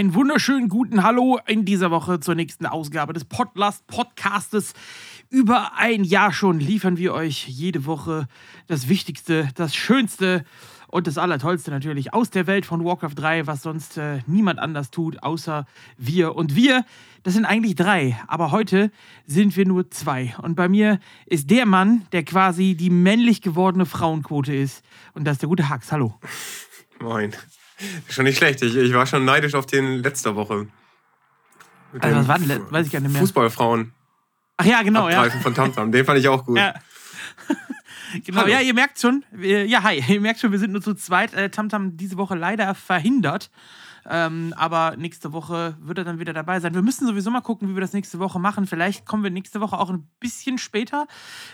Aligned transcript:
einen 0.00 0.14
wunderschönen 0.14 0.70
guten 0.70 1.02
Hallo 1.02 1.38
in 1.46 1.66
dieser 1.66 1.90
Woche 1.90 2.20
zur 2.20 2.34
nächsten 2.34 2.64
Ausgabe 2.64 3.12
des 3.12 3.26
Podlast 3.26 3.86
Podcastes. 3.86 4.72
Über 5.28 5.72
ein 5.76 6.04
Jahr 6.04 6.32
schon 6.32 6.58
liefern 6.58 6.96
wir 6.96 7.12
euch 7.12 7.46
jede 7.48 7.84
Woche 7.84 8.26
das 8.66 8.88
Wichtigste, 8.88 9.50
das 9.56 9.76
Schönste 9.76 10.46
und 10.86 11.06
das 11.06 11.18
Allertollste 11.18 11.70
natürlich 11.70 12.14
aus 12.14 12.30
der 12.30 12.46
Welt 12.46 12.64
von 12.64 12.82
Warcraft 12.82 13.14
3, 13.14 13.46
was 13.46 13.60
sonst 13.60 13.98
äh, 13.98 14.20
niemand 14.26 14.58
anders 14.58 14.90
tut, 14.90 15.22
außer 15.22 15.66
wir. 15.98 16.34
Und 16.34 16.56
wir, 16.56 16.86
das 17.22 17.34
sind 17.34 17.44
eigentlich 17.44 17.74
drei, 17.74 18.18
aber 18.26 18.52
heute 18.52 18.90
sind 19.26 19.54
wir 19.54 19.66
nur 19.66 19.90
zwei. 19.90 20.34
Und 20.40 20.54
bei 20.54 20.70
mir 20.70 20.98
ist 21.26 21.50
der 21.50 21.66
Mann, 21.66 22.06
der 22.12 22.24
quasi 22.24 22.74
die 22.74 22.88
männlich 22.88 23.42
gewordene 23.42 23.84
Frauenquote 23.84 24.54
ist. 24.54 24.82
Und 25.12 25.24
das 25.24 25.34
ist 25.34 25.42
der 25.42 25.50
gute 25.50 25.68
Hax. 25.68 25.92
Hallo. 25.92 26.14
Moin. 27.02 27.34
Schon 28.08 28.24
nicht 28.24 28.38
schlecht. 28.38 28.62
Ich, 28.62 28.76
ich 28.76 28.92
war 28.92 29.06
schon 29.06 29.24
neidisch 29.24 29.54
auf 29.54 29.66
den 29.66 30.02
letzter 30.02 30.36
Woche. 30.36 30.68
Mit 31.92 32.02
also 32.02 32.16
was 32.18 32.28
war 32.28 32.38
denn? 32.38 32.70
Weiß 32.70 32.86
ich 32.86 32.92
gar 32.92 33.00
nicht 33.00 33.12
mehr. 33.12 33.20
Fußballfrauen. 33.20 33.92
Ach 34.56 34.64
ja, 34.64 34.82
genau. 34.82 35.06
Abgreifen 35.06 35.38
ja. 35.38 35.42
von 35.42 35.54
Tamtam. 35.54 35.92
Den 35.92 36.04
fand 36.04 36.18
ich 36.18 36.28
auch 36.28 36.44
gut. 36.44 36.58
Ja. 36.58 36.74
genau, 38.24 38.42
Hallo. 38.42 38.52
ja, 38.52 38.60
ihr 38.60 38.74
merkt 38.74 39.00
schon, 39.00 39.24
ja, 39.40 39.82
hi, 39.82 40.02
ihr 40.06 40.20
merkt 40.20 40.40
schon, 40.40 40.52
wir 40.52 40.58
sind 40.58 40.72
nur 40.72 40.82
zu 40.82 40.94
zweit. 40.94 41.34
Äh, 41.34 41.50
Tamtam 41.50 41.96
diese 41.96 42.16
Woche 42.16 42.34
leider 42.34 42.74
verhindert. 42.74 43.50
Ähm, 44.08 44.54
aber 44.56 44.96
nächste 44.96 45.32
Woche 45.32 45.76
wird 45.80 45.98
er 45.98 46.04
dann 46.04 46.18
wieder 46.18 46.32
dabei 46.32 46.60
sein. 46.60 46.74
Wir 46.74 46.82
müssen 46.82 47.06
sowieso 47.06 47.30
mal 47.30 47.40
gucken, 47.40 47.68
wie 47.68 47.74
wir 47.74 47.80
das 47.80 47.92
nächste 47.92 48.18
Woche 48.18 48.38
machen. 48.38 48.66
Vielleicht 48.66 49.06
kommen 49.06 49.22
wir 49.22 49.30
nächste 49.30 49.60
Woche 49.60 49.78
auch 49.78 49.90
ein 49.90 50.08
bisschen 50.20 50.58
später, 50.58 51.06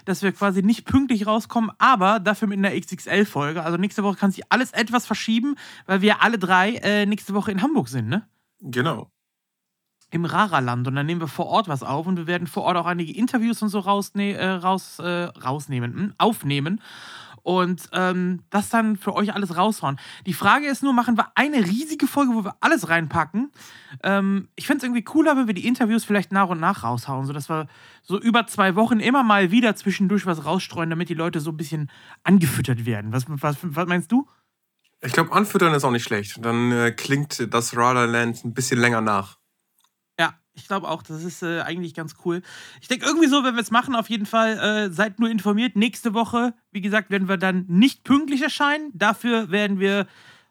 dass 0.05 0.22
wir 0.22 0.33
quasi 0.33 0.62
nicht 0.62 0.84
pünktlich 0.84 1.27
rauskommen, 1.27 1.70
aber 1.78 2.20
dafür 2.20 2.48
mit 2.48 2.58
einer 2.58 2.78
XXL-Folge. 2.78 3.62
Also 3.62 3.77
nächste 3.77 4.03
Woche 4.03 4.16
kann 4.16 4.30
sich 4.30 4.44
alles 4.50 4.72
etwas 4.72 5.06
verschieben, 5.06 5.56
weil 5.86 6.00
wir 6.00 6.22
alle 6.22 6.38
drei 6.38 6.75
äh, 6.77 7.06
nächste 7.06 7.34
Woche 7.34 7.50
in 7.50 7.62
Hamburg 7.62 7.88
sind, 7.88 8.08
ne? 8.08 8.27
Genau 8.60 9.10
im 10.10 10.25
Rara-Land 10.25 10.86
und 10.86 10.94
dann 10.94 11.06
nehmen 11.06 11.20
wir 11.20 11.28
vor 11.28 11.47
Ort 11.47 11.69
was 11.69 11.83
auf 11.83 12.06
und 12.06 12.16
wir 12.16 12.27
werden 12.27 12.47
vor 12.47 12.62
Ort 12.62 12.77
auch 12.77 12.86
einige 12.86 13.12
Interviews 13.12 13.60
und 13.62 13.70
so 13.70 13.81
rausne 13.81 14.34
äh, 14.34 14.50
raus, 14.50 14.98
äh, 14.98 15.25
rausnehmen, 15.25 15.94
hm, 15.94 16.14
aufnehmen 16.19 16.81
und 17.47 17.89
ähm, 17.92 18.42
das 18.50 18.70
dann 18.70 18.97
für 18.97 19.14
euch 19.14 19.33
alles 19.33 19.56
raushauen. 19.56 20.00
Die 20.27 20.33
Frage 20.33 20.66
ist 20.66 20.83
nur, 20.83 20.92
machen 20.92 21.16
wir 21.16 21.30
eine 21.36 21.58
riesige 21.58 22.08
Folge, 22.08 22.34
wo 22.34 22.42
wir 22.42 22.56
alles 22.61 22.88
reinpacken? 22.88 23.53
Ähm, 24.03 24.48
ich 24.56 24.66
fände 24.66 24.78
es 24.78 24.83
irgendwie 24.83 25.05
cooler, 25.05 25.36
wenn 25.36 25.47
wir 25.47 25.55
die 25.55 25.64
Interviews 25.64 26.05
vielleicht 26.05 26.33
nach 26.33 26.48
und 26.48 26.58
nach 26.58 26.83
raushauen, 26.83 27.25
sodass 27.25 27.48
wir 27.48 27.69
so 28.03 28.19
über 28.19 28.48
zwei 28.48 28.75
Wochen 28.75 28.98
immer 28.98 29.22
mal 29.22 29.53
wieder 29.53 29.77
zwischendurch 29.77 30.27
was 30.27 30.44
rausstreuen, 30.44 30.91
damit 30.91 31.08
die 31.08 31.14
Leute 31.14 31.38
so 31.38 31.50
ein 31.50 31.56
bisschen 31.56 31.88
angefüttert 32.25 32.84
werden. 32.84 33.12
Was, 33.12 33.27
was, 33.28 33.58
was 33.62 33.86
meinst 33.86 34.10
du? 34.10 34.27
Ich 35.00 35.12
glaube, 35.12 35.31
anfüttern 35.31 35.72
ist 35.72 35.84
auch 35.84 35.92
nicht 35.92 36.03
schlecht. 36.03 36.44
Dann 36.44 36.72
äh, 36.72 36.91
klingt 36.91 37.55
das 37.55 37.77
Radarland 37.77 38.44
ein 38.44 38.55
bisschen 38.55 38.81
länger 38.81 39.03
nach. 39.03 39.38
Ich 40.56 40.66
glaube 40.66 40.88
auch, 40.88 41.02
das 41.02 41.22
ist 41.22 41.42
äh, 41.42 41.60
eigentlich 41.60 41.94
ganz 41.94 42.14
cool. 42.24 42.42
Ich 42.80 42.88
denke, 42.88 43.04
irgendwie 43.04 43.28
so, 43.28 43.44
wenn 43.44 43.54
wir 43.54 43.62
es 43.62 43.70
machen, 43.70 43.94
auf 43.94 44.08
jeden 44.08 44.24
Fall, 44.24 44.58
äh, 44.58 44.90
seid 44.90 45.20
nur 45.20 45.28
informiert. 45.28 45.76
Nächste 45.76 46.14
Woche, 46.14 46.54
wie 46.72 46.80
gesagt, 46.80 47.10
werden 47.10 47.28
wir 47.28 47.36
dann 47.36 47.66
nicht 47.68 48.04
pünktlich 48.04 48.42
erscheinen. 48.42 48.90
Dafür 48.94 49.50
werden 49.50 49.78
wir 49.78 50.06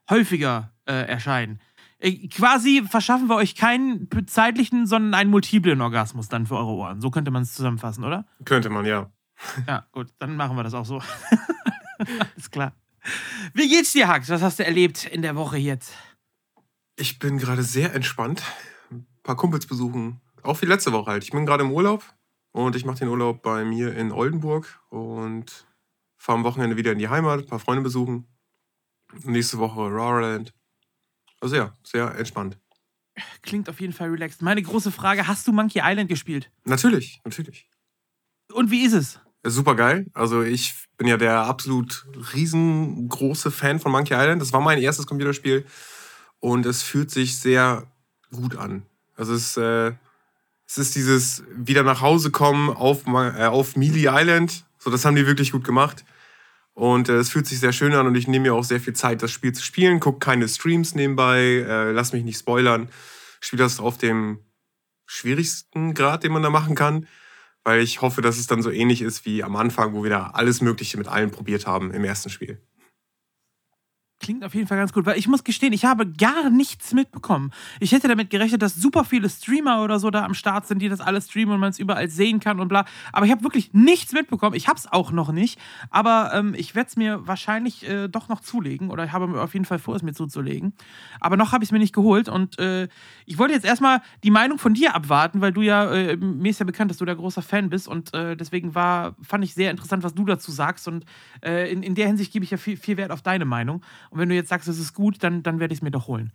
häufiger 0.10 0.72
äh, 0.86 0.94
erscheinen. 0.94 1.60
Äh, 1.98 2.28
quasi 2.28 2.84
verschaffen 2.88 3.28
wir 3.28 3.36
euch 3.36 3.56
keinen 3.56 4.08
zeitlichen, 4.28 4.86
sondern 4.86 5.16
einen 5.16 5.32
multiplen 5.32 5.82
Orgasmus 5.82 6.30
dann 6.30 6.46
für 6.46 6.56
eure 6.56 6.72
Ohren. 6.72 7.02
So 7.02 7.10
könnte 7.10 7.32
man 7.32 7.42
es 7.42 7.54
zusammenfassen, 7.54 8.04
oder? 8.04 8.26
Könnte 8.46 8.70
man, 8.70 8.86
ja. 8.86 9.12
Ja, 9.68 9.88
gut, 9.92 10.14
dann 10.20 10.36
machen 10.36 10.56
wir 10.56 10.64
das 10.64 10.76
auch 10.76 10.86
so. 10.86 11.02
Alles 11.98 12.52
klar. 12.52 12.74
Wie 13.54 13.68
geht's 13.68 13.92
dir, 13.94 14.08
Hax? 14.08 14.30
Was 14.30 14.44
hast 14.44 14.60
du 14.60 14.66
erlebt 14.66 15.06
in 15.06 15.24
der 15.24 15.36
Woche 15.36 15.58
jetzt? 15.58 15.94
Ich 16.96 17.18
bin 17.18 17.38
gerade 17.40 17.64
sehr 17.64 17.94
entspannt 17.94 18.44
paar 19.26 19.36
Kumpels 19.36 19.66
besuchen. 19.66 20.22
Auch 20.44 20.62
wie 20.62 20.68
letzte 20.68 20.94
Woche 20.94 21.12
halt. 21.12 21.24
Ich 21.24 21.32
bin 21.32 21.46
gerade 21.46 21.64
im 21.64 21.72
Urlaub 21.72 22.04
und 22.52 22.76
ich 22.76 22.86
mache 22.86 23.00
den 23.00 23.10
Urlaub 23.10 23.42
bei 23.42 23.66
mir 23.66 23.94
in 23.96 24.12
Oldenburg 24.12 24.80
und 24.90 25.66
fahre 26.18 26.38
am 26.38 26.44
Wochenende 26.46 26.78
wieder 26.78 26.94
in 26.94 27.00
die 27.00 27.10
Heimat, 27.10 27.40
ein 27.40 27.46
paar 27.48 27.60
Freunde 27.60 27.82
besuchen. 27.82 28.28
Nächste 29.24 29.58
Woche 29.58 29.82
Raraland. 29.82 30.54
Also 31.42 31.56
ja, 31.56 31.74
sehr 31.84 32.16
entspannt. 32.16 32.58
Klingt 33.42 33.70
auf 33.70 33.80
jeden 33.80 33.94
Fall 33.94 34.10
relaxed. 34.10 34.42
Meine 34.42 34.62
große 34.62 34.92
Frage: 34.92 35.28
Hast 35.28 35.48
du 35.48 35.52
Monkey 35.52 35.82
Island 35.84 36.10
gespielt? 36.10 36.52
Natürlich, 36.64 37.22
natürlich. 37.24 37.70
Und 38.54 38.72
wie 38.72 38.86
ist 38.86 38.94
es? 38.94 39.20
Super 39.44 39.76
geil. 39.76 40.08
Also 40.14 40.42
ich 40.42 40.74
bin 40.98 41.08
ja 41.08 41.18
der 41.18 41.42
absolut 41.42 42.06
riesengroße 42.34 43.52
Fan 43.52 43.80
von 43.80 43.92
Monkey 43.92 44.14
Island. 44.14 44.42
Das 44.42 44.54
war 44.54 44.62
mein 44.62 44.80
erstes 44.80 45.08
Computerspiel 45.08 45.66
und 46.40 46.66
es 46.66 46.84
fühlt 46.84 47.12
sich 47.12 47.38
sehr 47.38 47.88
gut 48.32 48.56
an. 48.56 48.86
Also 49.16 49.34
es, 49.34 49.58
äh, 49.58 49.94
es 50.68 50.78
ist 50.78 50.96
dieses 50.96 51.44
wieder 51.56 51.84
nach 51.84 52.02
Hause 52.02 52.32
kommen 52.32 52.70
auf, 52.70 53.08
äh, 53.08 53.46
auf 53.46 53.76
Mealy 53.76 54.08
Island. 54.10 54.66
So, 54.78 54.90
das 54.90 55.06
haben 55.06 55.16
die 55.16 55.28
wirklich 55.28 55.52
gut 55.52 55.64
gemacht. 55.64 56.06
Und 56.74 57.08
äh, 57.08 57.16
es 57.16 57.30
fühlt 57.30 57.48
sich 57.48 57.60
sehr 57.60 57.72
schön 57.72 57.94
an 57.94 58.06
und 58.06 58.16
ich 58.16 58.28
nehme 58.28 58.44
mir 58.44 58.54
auch 58.54 58.64
sehr 58.64 58.82
viel 58.82 58.94
Zeit, 58.94 59.24
das 59.24 59.32
Spiel 59.32 59.54
zu 59.54 59.64
spielen. 59.64 60.00
Guck 60.00 60.20
keine 60.20 60.48
Streams 60.48 60.94
nebenbei, 60.94 61.66
äh, 61.68 61.92
lass 61.92 62.12
mich 62.12 62.24
nicht 62.24 62.38
spoilern. 62.38 62.90
Spiele 63.40 63.64
das 63.64 63.80
auf 63.80 63.98
dem 63.98 64.40
schwierigsten 65.06 65.94
Grad, 65.94 66.24
den 66.24 66.34
man 66.34 66.44
da 66.44 66.50
machen 66.50 66.76
kann. 66.76 67.08
Weil 67.64 67.80
ich 67.80 68.02
hoffe, 68.02 68.22
dass 68.22 68.38
es 68.38 68.48
dann 68.48 68.62
so 68.62 68.72
ähnlich 68.72 69.02
ist 69.02 69.26
wie 69.26 69.44
am 69.44 69.56
Anfang, 69.56 69.94
wo 69.94 70.04
wir 70.04 70.10
da 70.10 70.32
alles 70.32 70.62
Mögliche 70.62 70.98
mit 70.98 71.08
allen 71.08 71.32
probiert 71.32 71.66
haben 71.66 71.92
im 71.92 72.04
ersten 72.04 72.30
Spiel. 72.30 72.62
Klingt 74.22 74.46
auf 74.46 74.56
jeden 74.56 74.66
Fall 74.66 74.78
ganz 74.78 74.94
gut, 74.94 75.06
weil 75.06 75.20
ich 75.20 75.28
muss 75.28 75.44
gestehen, 75.44 75.74
ich 75.74 75.84
habe 75.84 76.08
gar 76.08 76.50
nichts 76.50 76.94
mitbekommen. 76.94 77.52
Ich 77.82 77.92
hätte 77.92 78.08
damit 78.08 78.30
gerechnet, 78.30 78.62
dass 78.62 78.74
super 78.74 79.04
viele 79.04 79.30
Streamer 79.30 79.84
oder 79.84 80.00
so 80.00 80.10
da 80.10 80.24
am 80.24 80.34
Start 80.34 80.68
sind, 80.68 80.82
die 80.82 80.88
das 80.88 81.02
alles 81.02 81.28
streamen 81.28 81.56
und 81.56 81.60
man 81.60 81.72
es 81.72 81.80
überall 81.80 82.10
sehen 82.10 82.40
kann 82.40 82.62
und 82.62 82.70
bla. 82.70 82.86
Aber 83.12 83.26
ich 83.26 83.32
habe 83.34 83.44
wirklich 83.44 83.74
nichts 83.74 84.14
mitbekommen. 84.14 84.56
Ich 84.56 84.70
habe 84.70 84.80
es 84.80 84.90
auch 84.90 85.12
noch 85.12 85.34
nicht, 85.34 85.60
aber 85.90 86.32
ähm, 86.34 86.56
ich 86.58 86.76
werde 86.76 86.88
es 86.88 86.96
mir 86.96 87.28
wahrscheinlich 87.28 87.88
äh, 87.90 88.08
doch 88.08 88.30
noch 88.30 88.40
zulegen 88.40 88.90
oder 88.90 89.04
ich 89.04 89.12
habe 89.12 89.28
mir 89.28 89.42
auf 89.42 89.54
jeden 89.54 89.66
Fall 89.66 89.80
vor, 89.80 89.98
es 89.98 90.02
mir 90.02 90.14
zuzulegen. 90.14 90.74
Aber 91.20 91.36
noch 91.36 91.52
habe 91.52 91.66
ich 91.66 91.68
es 91.68 91.72
mir 91.74 91.80
nicht 91.80 91.94
geholt 91.94 92.30
und 92.30 92.58
äh, 92.58 92.88
ich 93.26 93.38
wollte 93.38 93.54
jetzt 93.54 93.66
erstmal 93.66 94.02
die 94.24 94.32
Meinung 94.32 94.60
von 94.60 94.74
dir 94.74 94.96
abwarten, 94.96 95.42
weil 95.42 95.52
du 95.52 95.62
ja, 95.62 95.92
äh, 95.92 96.16
mir 96.16 96.52
ist 96.52 96.60
ja 96.60 96.66
bekannt, 96.66 96.90
dass 96.90 96.98
du 96.98 97.06
der 97.06 97.16
großer 97.16 97.42
Fan 97.42 97.70
bist 97.70 97.90
und 97.90 98.14
äh, 98.14 98.38
deswegen 98.38 98.76
war, 98.76 99.18
fand 99.22 99.44
ich 99.44 99.54
sehr 99.54 99.72
interessant, 99.72 100.04
was 100.04 100.14
du 100.16 100.24
dazu 100.24 100.52
sagst 100.52 100.88
und 100.88 101.04
äh, 101.44 101.70
in, 101.70 101.84
in 101.84 101.96
der 101.96 102.08
Hinsicht 102.08 102.32
gebe 102.32 102.46
ich 102.46 102.52
ja 102.52 102.58
viel, 102.58 102.78
viel 102.78 102.96
Wert 102.96 103.12
auf 103.12 103.22
deine 103.22 103.44
Meinung. 103.44 103.82
Und 104.10 104.20
wenn 104.20 104.30
du 104.30 104.36
jetzt 104.36 104.50
sagst, 104.50 104.68
es 104.68 104.80
ist 104.80 104.94
gut, 104.94 105.24
dann, 105.24 105.44
dann 105.44 105.60
werde 105.60 105.74
ich 105.74 105.80
es 105.80 105.84
mir 105.84 105.92
doch 105.92 106.08
holen. 106.08 106.32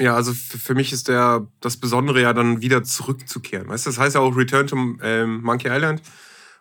Ja, 0.00 0.16
also 0.16 0.32
für 0.32 0.74
mich 0.74 0.92
ist 0.92 1.08
der, 1.08 1.46
das 1.60 1.76
Besondere 1.76 2.20
ja 2.20 2.32
dann 2.32 2.60
wieder 2.60 2.82
zurückzukehren. 2.82 3.68
Weißt 3.68 3.86
du, 3.86 3.90
das 3.90 3.98
heißt 3.98 4.16
ja 4.16 4.20
auch 4.20 4.36
Return 4.36 4.66
to 4.66 4.76
ähm, 5.02 5.42
Monkey 5.42 5.68
Island. 5.68 6.02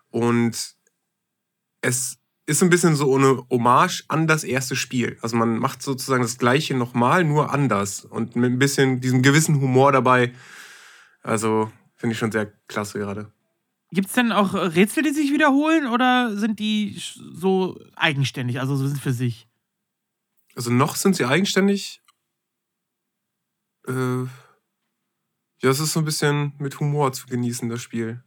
Und 0.10 0.76
es 1.82 2.20
ist 2.46 2.62
ein 2.62 2.70
bisschen 2.70 2.96
so 2.96 3.16
eine 3.16 3.44
Hommage 3.50 4.04
an 4.08 4.28
das 4.28 4.44
erste 4.44 4.76
Spiel. 4.76 5.18
Also 5.22 5.36
man 5.36 5.58
macht 5.58 5.82
sozusagen 5.82 6.22
das 6.22 6.38
Gleiche 6.38 6.76
nochmal, 6.76 7.24
nur 7.24 7.52
anders. 7.52 8.06
Und 8.06 8.36
mit 8.36 8.52
ein 8.52 8.60
bisschen 8.60 9.02
diesem 9.02 9.22
gewissen 9.24 9.60
Humor 9.62 9.92
dabei. 9.92 10.34
Also 11.24 11.72
finde 11.96 12.14
ich 12.14 12.20
schon 12.20 12.32
sehr 12.32 12.52
klasse 12.68 13.00
gerade. 13.00 13.32
Gibt 13.92 14.10
es 14.10 14.14
denn 14.14 14.32
auch 14.32 14.54
Rätsel, 14.54 15.04
die 15.04 15.12
sich 15.12 15.32
wiederholen 15.32 15.88
oder 15.88 16.36
sind 16.36 16.60
die 16.60 17.00
so 17.34 17.80
eigenständig, 17.96 18.60
also 18.60 18.76
sind 18.76 19.00
für 19.00 19.14
sich? 19.14 19.48
Also 20.56 20.72
noch 20.72 20.96
sind 20.96 21.16
sie 21.16 21.26
eigenständig. 21.26 22.02
Äh, 23.88 24.24
ja, 24.24 25.70
es 25.70 25.80
ist 25.80 25.94
so 25.94 26.00
ein 26.00 26.06
bisschen 26.06 26.54
mit 26.60 26.80
Humor 26.80 27.14
zu 27.14 27.28
genießen, 27.28 27.70
das 27.70 27.82
Spiel. 27.82 28.24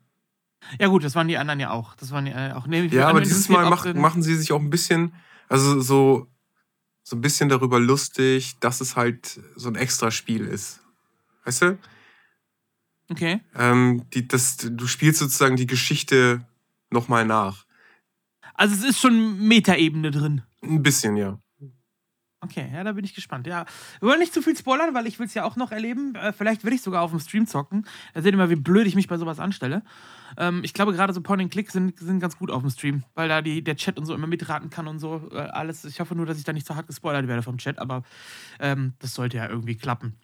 Ja, 0.81 0.88
gut, 0.88 1.05
das 1.05 1.14
waren 1.14 1.28
die 1.28 1.38
anderen 1.38 1.61
ja 1.61 1.70
auch. 1.70 1.94
Das 1.96 2.11
waren 2.11 2.26
ja 2.26 2.49
äh, 2.49 2.52
auch. 2.52 2.67
Nee, 2.67 2.87
ja, 2.87 3.08
aber 3.08 3.20
dieses 3.20 3.49
Mal 3.49 3.69
mach, 3.69 3.93
machen 3.94 4.23
sie 4.23 4.34
sich 4.37 4.52
auch 4.52 4.61
ein 4.61 4.70
bisschen, 4.70 5.14
also 5.49 5.81
so, 5.81 6.26
so 7.02 7.17
ein 7.17 7.20
bisschen 7.20 7.49
darüber 7.49 7.78
lustig, 7.78 8.58
dass 8.58 8.81
es 8.81 8.96
halt 8.96 9.40
so 9.55 9.69
ein 9.69 9.76
Extraspiel 9.76 10.46
ist. 10.46 10.81
Weißt 11.44 11.62
du? 11.62 11.79
Okay. 13.08 13.40
Ähm, 13.55 14.08
die, 14.11 14.26
das, 14.26 14.56
du 14.56 14.87
spielst 14.87 15.20
sozusagen 15.20 15.56
die 15.56 15.67
Geschichte 15.67 16.44
nochmal 16.90 17.25
nach. 17.25 17.64
Also 18.55 18.75
es 18.75 18.82
ist 18.82 19.00
schon 19.00 19.46
Metaebene 19.46 20.11
drin. 20.11 20.43
Ein 20.62 20.82
bisschen, 20.82 21.17
ja. 21.17 21.38
Okay, 22.46 22.70
ja, 22.72 22.84
da 22.84 22.93
bin 22.93 23.04
ich 23.04 23.14
gespannt. 23.14 23.46
Ja, 23.48 23.66
wir 24.00 24.08
wollen 24.08 24.20
nicht 24.20 24.32
zu 24.32 24.40
viel 24.40 24.56
spoilern, 24.56 24.94
weil 24.94 25.06
ich 25.06 25.19
will 25.19 25.26
es 25.26 25.34
ja 25.34 25.44
auch 25.44 25.56
noch 25.56 25.72
erleben. 25.72 26.14
Äh, 26.14 26.32
vielleicht 26.32 26.64
will 26.64 26.72
ich 26.72 26.81
sogar 26.81 27.02
auf 27.02 27.10
dem 27.10 27.19
Stream 27.19 27.46
zocken. 27.46 27.87
Da 28.14 28.22
seht 28.22 28.32
ihr 28.32 28.38
mal, 28.38 28.50
wie 28.50 28.56
blöd 28.56 28.87
ich 28.87 28.94
mich 28.94 29.08
bei 29.08 29.19
sowas 29.19 29.40
anstelle. 29.40 29.82
Ähm, 30.38 30.60
ich 30.62 30.72
glaube, 30.72 30.93
gerade 30.93 31.12
so 31.12 31.20
Point 31.20 31.43
and 31.43 31.50
Click 31.50 31.72
sind, 31.72 31.98
sind 31.98 32.20
ganz 32.20 32.38
gut 32.38 32.52
auf 32.52 32.62
dem 32.62 32.70
Stream, 32.70 33.02
weil 33.14 33.28
da 33.28 33.43
die, 33.43 33.64
der 33.64 33.76
Chat 33.76 33.98
und 33.98 34.06
so 34.06 34.14
immer 34.14 34.28
mitraten 34.28 34.70
kann 34.70 34.87
und 34.87 35.00
so. 35.00 35.28
Äh, 35.32 35.38
alles. 35.38 35.84
Ich 35.84 35.98
hoffe 35.98 36.14
nur, 36.14 36.26
dass 36.26 36.38
ich 36.38 36.44
da 36.44 36.52
nicht 36.52 36.66
so 36.66 36.76
hart 36.76 36.87
gespoilert 36.87 37.26
werde 37.26 37.43
vom 37.43 37.58
Chat, 37.58 37.81
aber 37.81 38.04
ähm, 38.60 38.94
das 39.00 39.14
sollte 39.14 39.38
ja 39.38 39.48
irgendwie 39.48 39.76
klappen. 39.76 40.16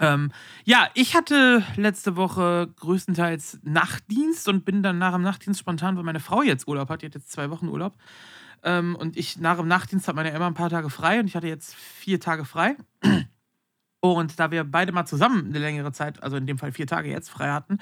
Ähm, 0.00 0.32
ja, 0.64 0.88
ich 0.94 1.14
hatte 1.14 1.62
letzte 1.76 2.16
Woche 2.16 2.72
größtenteils 2.76 3.60
Nachtdienst 3.62 4.48
und 4.48 4.64
bin 4.64 4.82
dann 4.82 4.98
nach 4.98 5.12
dem 5.12 5.22
Nachtdienst 5.22 5.60
spontan, 5.60 5.96
weil 5.96 6.02
meine 6.02 6.20
Frau 6.20 6.42
jetzt 6.42 6.66
Urlaub 6.66 6.88
hat, 6.88 7.02
die 7.02 7.06
hat 7.06 7.14
jetzt 7.14 7.30
zwei 7.30 7.50
Wochen 7.50 7.68
Urlaub, 7.68 7.94
ähm, 8.66 8.96
und 8.96 9.16
ich 9.16 9.38
nach 9.38 9.56
dem 9.56 9.68
Nachtdienst 9.68 10.08
hat 10.08 10.16
meine 10.16 10.32
Emma 10.32 10.46
ein 10.46 10.54
paar 10.54 10.68
Tage 10.68 10.90
frei 10.90 11.20
und 11.20 11.26
ich 11.26 11.36
hatte 11.36 11.46
jetzt 11.46 11.74
vier 11.74 12.20
Tage 12.20 12.44
frei. 12.44 12.76
Und 14.00 14.38
da 14.38 14.52
wir 14.52 14.62
beide 14.62 14.92
mal 14.92 15.06
zusammen 15.06 15.46
eine 15.46 15.58
längere 15.58 15.90
Zeit, 15.90 16.22
also 16.22 16.36
in 16.36 16.46
dem 16.46 16.58
Fall 16.58 16.70
vier 16.70 16.86
Tage 16.86 17.08
jetzt, 17.10 17.28
frei 17.28 17.50
hatten, 17.50 17.78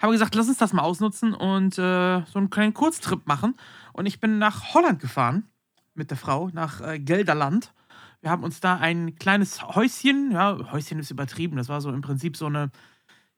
haben 0.00 0.10
wir 0.10 0.12
gesagt, 0.12 0.34
lass 0.36 0.46
uns 0.46 0.58
das 0.58 0.72
mal 0.72 0.82
ausnutzen 0.82 1.34
und 1.34 1.76
äh, 1.78 2.20
so 2.26 2.38
einen 2.38 2.50
kleinen 2.50 2.74
Kurztrip 2.74 3.26
machen. 3.26 3.56
Und 3.92 4.06
ich 4.06 4.20
bin 4.20 4.38
nach 4.38 4.74
Holland 4.74 5.00
gefahren 5.00 5.48
mit 5.94 6.10
der 6.10 6.18
Frau, 6.18 6.50
nach 6.52 6.82
äh, 6.82 7.00
Gelderland. 7.00 7.72
Wir 8.20 8.30
haben 8.30 8.44
uns 8.44 8.60
da 8.60 8.76
ein 8.76 9.16
kleines 9.16 9.62
Häuschen, 9.62 10.30
ja, 10.30 10.56
Häuschen 10.70 11.00
ist 11.00 11.10
übertrieben, 11.10 11.56
das 11.56 11.68
war 11.68 11.80
so 11.80 11.90
im 11.90 12.02
Prinzip 12.02 12.36
so 12.36 12.46
eine, 12.46 12.70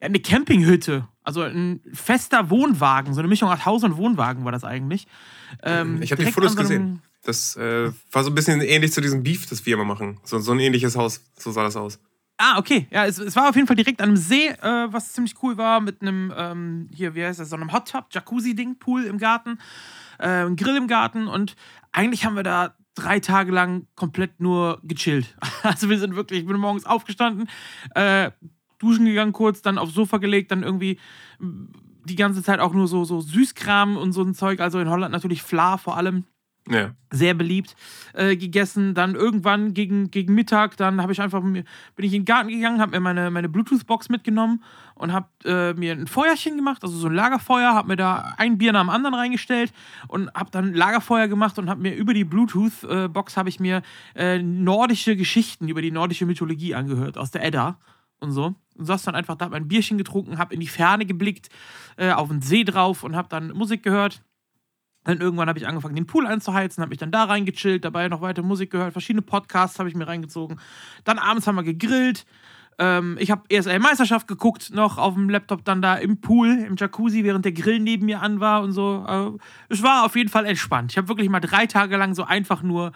eine 0.01 0.21
Campinghütte. 0.21 1.09
Also 1.23 1.43
ein 1.43 1.81
fester 1.93 2.51
Wohnwagen, 2.51 3.13
so 3.13 3.21
eine 3.21 3.29
Mischung 3.29 3.51
aus 3.51 3.67
Haus 3.67 3.85
und 3.85 3.97
Wohnwagen 3.97 4.45
war 4.45 4.53
das 4.53 4.65
eigentlich. 4.65 5.07
Ähm, 5.63 6.01
ich 6.03 6.13
habe 6.13 6.25
die 6.25 6.33
Fotos 6.33 6.53
so 6.53 6.59
gesehen. 6.59 7.03
Das 7.23 7.57
äh, 7.57 7.91
war 8.13 8.25
so 8.25 8.31
ein 8.31 8.35
bisschen 8.35 8.61
ähnlich 8.61 8.93
zu 8.93 9.01
diesem 9.01 9.23
Beef, 9.23 9.47
das 9.47 9.67
wir 9.67 9.75
immer 9.75 9.85
machen. 9.85 10.21
So, 10.25 10.39
so 10.39 10.53
ein 10.53 10.61
ähnliches 10.61 10.97
Haus, 10.97 11.23
so 11.37 11.51
sah 11.51 11.63
das 11.63 11.77
aus. 11.77 11.99
Ah, 12.39 12.57
okay. 12.59 12.87
Ja, 12.91 13.05
es, 13.05 13.19
es 13.19 13.35
war 13.35 13.49
auf 13.49 13.57
jeden 13.57 13.67
Fall 13.67 13.77
direkt 13.77 14.01
an 14.01 14.11
einem 14.11 14.17
See, 14.17 14.47
äh, 14.49 14.87
was 14.93 15.13
ziemlich 15.13 15.35
cool 15.43 15.59
war, 15.59 15.81
mit 15.81 16.01
einem, 16.01 16.33
ähm, 16.37 16.89
hier, 16.95 17.15
wie 17.17 17.25
heißt 17.25 17.41
das, 17.41 17.51
so 17.51 17.57
einem 17.57 17.73
Hot 17.73 17.91
Tub, 17.91 18.07
Jacuzzi-Ding, 18.11 18.79
Pool 18.79 19.05
im 19.05 19.19
Garten, 19.19 19.59
äh, 20.19 20.49
Grill 20.55 20.77
im 20.77 20.87
Garten 20.87 21.27
und 21.27 21.57
eigentlich 21.91 22.25
haben 22.25 22.37
wir 22.37 22.45
da 22.45 22.77
drei 22.95 23.19
Tage 23.19 23.51
lang 23.51 23.87
komplett 23.97 24.41
nur 24.41 24.81
gechillt. 24.83 25.37
Also 25.65 25.91
wir 25.91 25.99
sind 25.99 26.15
wirklich, 26.15 26.41
ich 26.41 26.47
bin 26.47 26.57
morgens 26.57 26.87
aufgestanden, 26.87 27.49
äh, 27.97 28.31
duschen 28.79 29.07
gegangen 29.07 29.33
kurz, 29.33 29.63
dann 29.63 29.79
aufs 29.79 29.95
Sofa 29.95 30.19
gelegt, 30.19 30.51
dann 30.51 30.63
irgendwie 30.63 30.99
die 31.41 32.17
ganze 32.17 32.43
Zeit 32.43 32.61
auch 32.61 32.73
nur 32.73 32.89
so, 32.89 33.05
so 33.05 33.21
Süßkram 33.21 33.97
und 33.97 34.13
so 34.13 34.23
ein 34.23 34.35
Zeug, 34.35 34.61
also 34.61 34.79
in 34.81 34.89
Holland 34.89 35.13
natürlich 35.13 35.43
Fla 35.43 35.77
vor 35.77 35.97
allem 35.97 36.25
ja. 36.71 36.95
Sehr 37.11 37.33
beliebt 37.35 37.75
äh, 38.13 38.37
gegessen. 38.37 38.95
Dann 38.95 39.15
irgendwann 39.15 39.73
gegen, 39.73 40.11
gegen 40.11 40.35
Mittag, 40.35 40.77
dann 40.77 41.01
habe 41.01 41.13
ich 41.13 41.21
einfach 41.21 41.41
bin 41.41 41.65
ich 41.97 42.13
in 42.13 42.21
den 42.21 42.25
Garten 42.27 42.49
gegangen, 42.49 42.81
habe 42.81 42.93
mir 42.93 43.01
meine, 43.01 43.31
meine 43.31 43.49
Bluetooth-Box 43.49 44.11
mitgenommen 44.11 44.63
und 44.95 45.13
habe 45.13 45.29
äh, 45.45 45.73
mir 45.75 45.93
ein 45.93 46.07
Feuerchen 46.07 46.57
gemacht, 46.57 46.83
also 46.83 46.97
so 46.97 47.07
ein 47.07 47.15
Lagerfeuer, 47.15 47.75
habe 47.75 47.89
mir 47.89 47.97
da 47.97 48.35
ein 48.37 48.59
Bier 48.59 48.73
nach 48.73 48.83
dem 48.83 48.91
anderen 48.91 49.15
reingestellt 49.15 49.73
und 50.09 50.33
habe 50.35 50.51
dann 50.51 50.75
Lagerfeuer 50.75 51.29
gemacht 51.29 51.59
und 51.59 51.71
habe 51.71 51.81
mir 51.81 51.95
über 51.95 52.13
die 52.13 52.25
Bluetooth-Box 52.25 53.37
habe 53.37 53.49
ich 53.49 53.61
mir 53.61 53.83
äh, 54.15 54.43
nordische 54.43 55.17
Geschichten 55.17 55.69
über 55.69 55.81
die 55.81 55.91
nordische 55.91 56.27
Mythologie 56.27 56.75
angehört 56.75 57.17
aus 57.17 57.31
der 57.31 57.45
Edda 57.45 57.79
und 58.21 58.33
so 58.33 58.55
und 58.79 58.87
saß 58.87 59.03
dann 59.03 59.15
einfach 59.15 59.37
da, 59.37 59.49
mein 59.49 59.69
Bierchen 59.69 59.99
getrunken, 59.99 60.39
habe 60.39 60.55
in 60.55 60.61
die 60.61 60.69
Ferne 60.69 61.05
geblickt, 61.05 61.49
äh, 61.97 62.13
auf 62.13 62.29
den 62.29 62.41
See 62.41 62.65
drauf 62.65 63.03
und 63.05 63.17
habe 63.17 63.29
dann 63.29 63.53
Musik 63.53 63.83
gehört 63.83 64.23
dann 65.09 65.21
irgendwann 65.21 65.49
habe 65.49 65.59
ich 65.59 65.67
angefangen, 65.67 65.95
den 65.95 66.07
Pool 66.07 66.27
einzuheizen, 66.27 66.83
habe 66.83 66.91
mich 66.91 66.99
dann 66.99 67.11
da 67.11 67.25
reingechillt, 67.25 67.83
dabei 67.83 68.09
noch 68.09 68.21
weiter 68.21 68.43
Musik 68.43 68.71
gehört, 68.71 68.93
verschiedene 68.93 69.23
Podcasts 69.23 69.79
habe 69.79 69.89
ich 69.89 69.95
mir 69.95 70.07
reingezogen. 70.07 70.61
Dann 71.05 71.19
abends 71.19 71.47
haben 71.47 71.57
wir 71.57 71.63
gegrillt. 71.63 72.27
Ähm, 72.79 73.17
ich 73.19 73.31
habe 73.31 73.43
ESL-Meisterschaft 73.49 74.29
geguckt, 74.29 74.71
noch 74.73 74.99
auf 74.99 75.15
dem 75.15 75.31
Laptop, 75.31 75.65
dann 75.65 75.81
da 75.81 75.95
im 75.95 76.21
Pool, 76.21 76.59
im 76.59 76.77
Jacuzzi, 76.77 77.25
während 77.25 77.47
der 77.47 77.53
Grill 77.53 77.81
neben 77.81 78.05
mir 78.05 78.21
an 78.21 78.41
war 78.41 78.63
und 78.63 78.73
so. 78.73 79.05
Äh, 79.09 79.73
es 79.73 79.83
war 79.83 80.05
auf 80.05 80.15
jeden 80.15 80.29
Fall 80.29 80.45
entspannt. 80.45 80.93
Ich 80.93 80.99
habe 80.99 81.09
wirklich 81.09 81.31
mal 81.31 81.41
drei 81.41 81.67
Tage 81.67 81.97
lang 81.97 82.15
so 82.15 82.25
einfach 82.25 82.63
nur 82.63 82.93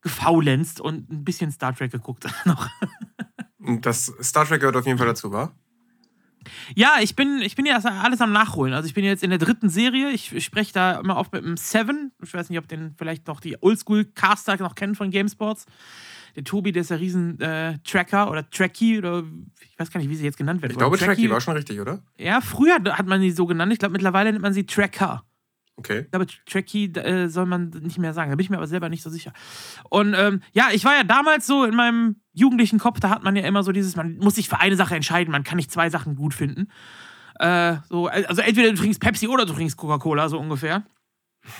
gefaulenzt 0.00 0.80
und 0.80 1.10
ein 1.10 1.24
bisschen 1.24 1.50
Star 1.50 1.74
Trek 1.74 1.92
geguckt 1.92 2.26
noch. 2.46 2.68
Das 3.60 4.12
Star 4.22 4.46
Trek 4.46 4.60
gehört 4.60 4.76
auf 4.76 4.86
jeden 4.86 4.98
Fall 4.98 5.06
dazu, 5.06 5.30
war? 5.32 5.52
Ja, 6.74 6.96
ich 7.00 7.16
bin, 7.16 7.40
ich 7.42 7.54
bin 7.54 7.66
ja 7.66 7.78
alles 7.78 8.20
am 8.20 8.32
Nachholen. 8.32 8.72
Also 8.72 8.86
ich 8.86 8.94
bin 8.94 9.04
jetzt 9.04 9.22
in 9.22 9.30
der 9.30 9.38
dritten 9.38 9.68
Serie. 9.68 10.10
Ich, 10.10 10.34
ich 10.34 10.44
spreche 10.44 10.72
da 10.72 11.00
immer 11.00 11.16
oft 11.16 11.32
mit 11.32 11.44
dem 11.44 11.56
Seven. 11.56 12.12
Ich 12.22 12.32
weiß 12.32 12.48
nicht, 12.48 12.58
ob 12.58 12.68
den 12.68 12.94
vielleicht 12.96 13.26
noch 13.26 13.40
die 13.40 13.62
Oldschool-Caster 13.62 14.56
noch 14.56 14.74
kennen 14.74 14.94
von 14.94 15.10
GameSports. 15.10 15.66
Der 16.36 16.44
Tobi, 16.44 16.72
der 16.72 16.82
ist 16.82 16.90
ja 16.90 16.96
riesen 16.96 17.40
äh, 17.40 17.78
Tracker 17.84 18.30
oder 18.30 18.48
Tracky 18.48 18.98
oder 18.98 19.24
ich 19.60 19.78
weiß 19.78 19.90
gar 19.90 20.00
nicht, 20.00 20.08
wie 20.08 20.16
sie 20.16 20.24
jetzt 20.24 20.38
genannt 20.38 20.62
werden. 20.62 20.72
Ich 20.72 20.78
glaube, 20.78 20.96
Tracky 20.96 21.28
war 21.28 21.40
schon 21.40 21.56
richtig, 21.56 21.80
oder? 21.80 22.02
Ja, 22.18 22.40
früher 22.40 22.76
hat 22.76 23.06
man 23.06 23.20
sie 23.20 23.32
so 23.32 23.46
genannt. 23.46 23.72
Ich 23.72 23.78
glaube, 23.80 23.92
mittlerweile 23.92 24.30
nennt 24.30 24.42
man 24.42 24.52
sie 24.52 24.64
Tracker. 24.64 25.24
Okay. 25.76 26.00
Ich 26.00 26.10
glaube, 26.10 26.26
Tracky 26.46 26.92
äh, 26.92 27.28
soll 27.28 27.46
man 27.46 27.70
nicht 27.70 27.98
mehr 27.98 28.12
sagen. 28.12 28.30
Da 28.30 28.36
bin 28.36 28.44
ich 28.44 28.50
mir 28.50 28.58
aber 28.58 28.66
selber 28.66 28.88
nicht 28.88 29.02
so 29.02 29.10
sicher. 29.10 29.32
Und 29.88 30.14
ähm, 30.16 30.42
ja, 30.52 30.68
ich 30.72 30.84
war 30.84 30.94
ja 30.94 31.04
damals 31.04 31.46
so 31.46 31.64
in 31.64 31.74
meinem 31.74 32.16
jugendlichen 32.32 32.78
Kopf, 32.78 33.00
da 33.00 33.10
hat 33.10 33.22
man 33.22 33.34
ja 33.34 33.44
immer 33.44 33.62
so 33.62 33.72
dieses, 33.72 33.96
man 33.96 34.18
muss 34.18 34.34
sich 34.34 34.48
für 34.48 34.60
eine 34.60 34.76
Sache 34.76 34.94
entscheiden, 34.94 35.32
man 35.32 35.44
kann 35.44 35.56
nicht 35.56 35.70
zwei 35.70 35.88
Sachen 35.88 36.16
gut 36.16 36.34
finden. 36.34 36.68
Äh, 37.38 37.76
so, 37.88 38.08
also 38.08 38.42
entweder 38.42 38.70
du 38.70 38.76
trinkst 38.76 39.00
Pepsi 39.00 39.26
oder 39.26 39.46
du 39.46 39.54
trinkst 39.54 39.76
Coca-Cola, 39.76 40.28
so 40.28 40.38
ungefähr. 40.38 40.84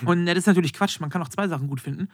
Und 0.04 0.26
das 0.26 0.38
ist 0.38 0.46
natürlich 0.46 0.72
Quatsch, 0.72 1.00
man 1.00 1.10
kann 1.10 1.22
auch 1.22 1.28
zwei 1.28 1.48
Sachen 1.48 1.66
gut 1.66 1.80
finden. 1.80 2.08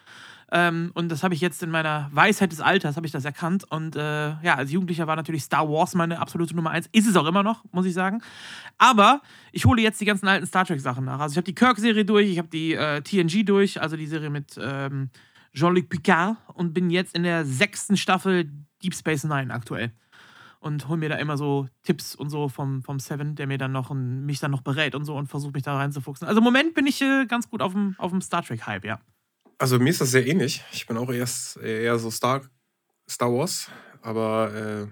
Ähm, 0.53 0.93
und 0.95 1.09
das 1.11 1.23
habe 1.23 1.35
ich 1.35 1.41
jetzt 1.41 1.63
in 1.63 1.71
meiner 1.71 2.09
Weisheit 2.13 2.53
des 2.53 2.61
Alters, 2.61 2.97
habe 2.97 3.07
ich 3.07 3.13
das 3.13 3.25
erkannt. 3.25 3.65
Und 3.71 3.97
äh, 3.97 4.41
ja, 4.43 4.55
als 4.55 4.71
Jugendlicher 4.71 5.07
war 5.07 5.17
natürlich 5.17 5.43
Star 5.43 5.69
Wars 5.69 5.95
meine 5.95 6.21
absolute 6.21 6.55
Nummer 6.55 6.71
eins. 6.71 6.89
Ist 6.93 7.09
es 7.09 7.17
auch 7.17 7.27
immer 7.27 7.43
noch, 7.43 7.65
muss 7.73 7.87
ich 7.87 7.95
sagen. 7.95 8.23
Aber 8.79 9.21
ich 9.53 9.65
hole 9.65 9.83
jetzt 9.83 10.01
die 10.01 10.05
ganzen 10.05 10.29
alten 10.29 10.47
Star 10.47 10.65
Trek-Sachen 10.65 11.05
nach. 11.05 11.19
Also 11.19 11.33
ich 11.33 11.37
habe 11.37 11.47
die 11.47 11.55
Kirk-Serie 11.55 12.05
durch, 12.05 12.29
ich 12.29 12.39
habe 12.39 12.49
die 12.49 12.75
äh, 12.75 13.03
TNG 13.03 13.45
durch, 13.45 13.81
also 13.81 13.97
die 13.97 14.07
Serie 14.07 14.31
mit 14.31 14.59
ähm, 14.61 15.11
Jean-Luc 15.53 15.89
Picard 15.89 16.37
und 16.55 16.75
bin 16.75 16.91
jetzt 16.91 17.17
in 17.17 17.25
der 17.25 17.45
sechsten 17.45 17.97
Staffel 17.97 18.51
Deep 18.83 18.95
Space 18.95 19.25
Nine 19.25 19.53
aktuell. 19.53 19.93
Und 20.59 20.89
hole 20.89 20.99
mir 20.99 21.09
da 21.09 21.17
immer 21.17 21.37
so 21.37 21.69
Tipps 21.83 22.15
und 22.15 22.31
so 22.31 22.49
vom, 22.49 22.83
vom 22.83 22.99
Seven, 22.99 23.35
der 23.35 23.47
mir 23.47 23.59
dann 23.59 23.73
noch 23.73 23.91
ein, 23.91 24.25
mich 24.25 24.41
dann 24.41 24.51
noch 24.51 24.63
berät 24.63 24.95
und 24.95 25.05
so 25.05 25.17
und 25.17 25.29
versucht 25.29 25.55
mich 25.55 25.63
da 25.63 25.77
reinzufuchsen. 25.77 26.27
Also 26.27 26.39
im 26.39 26.45
Moment 26.45 26.75
bin 26.75 26.87
ich 26.87 27.01
äh, 27.03 27.27
ganz 27.27 27.49
gut 27.49 27.63
auf 27.63 27.73
dem, 27.73 27.95
auf 27.99 28.11
dem 28.11 28.21
Star 28.21 28.43
Trek-Hype, 28.43 28.85
ja. 28.85 29.01
Also 29.59 29.79
mir 29.79 29.91
ist 29.91 30.01
das 30.01 30.11
sehr 30.11 30.27
ähnlich. 30.27 30.65
Ich 30.73 30.87
bin 30.87 30.97
auch 30.97 31.11
erst 31.11 31.57
eher 31.59 31.99
so 31.99 32.11
Star, 32.11 32.43
Star 33.09 33.33
Wars, 33.33 33.71
aber 34.03 34.55
äh, 34.55 34.87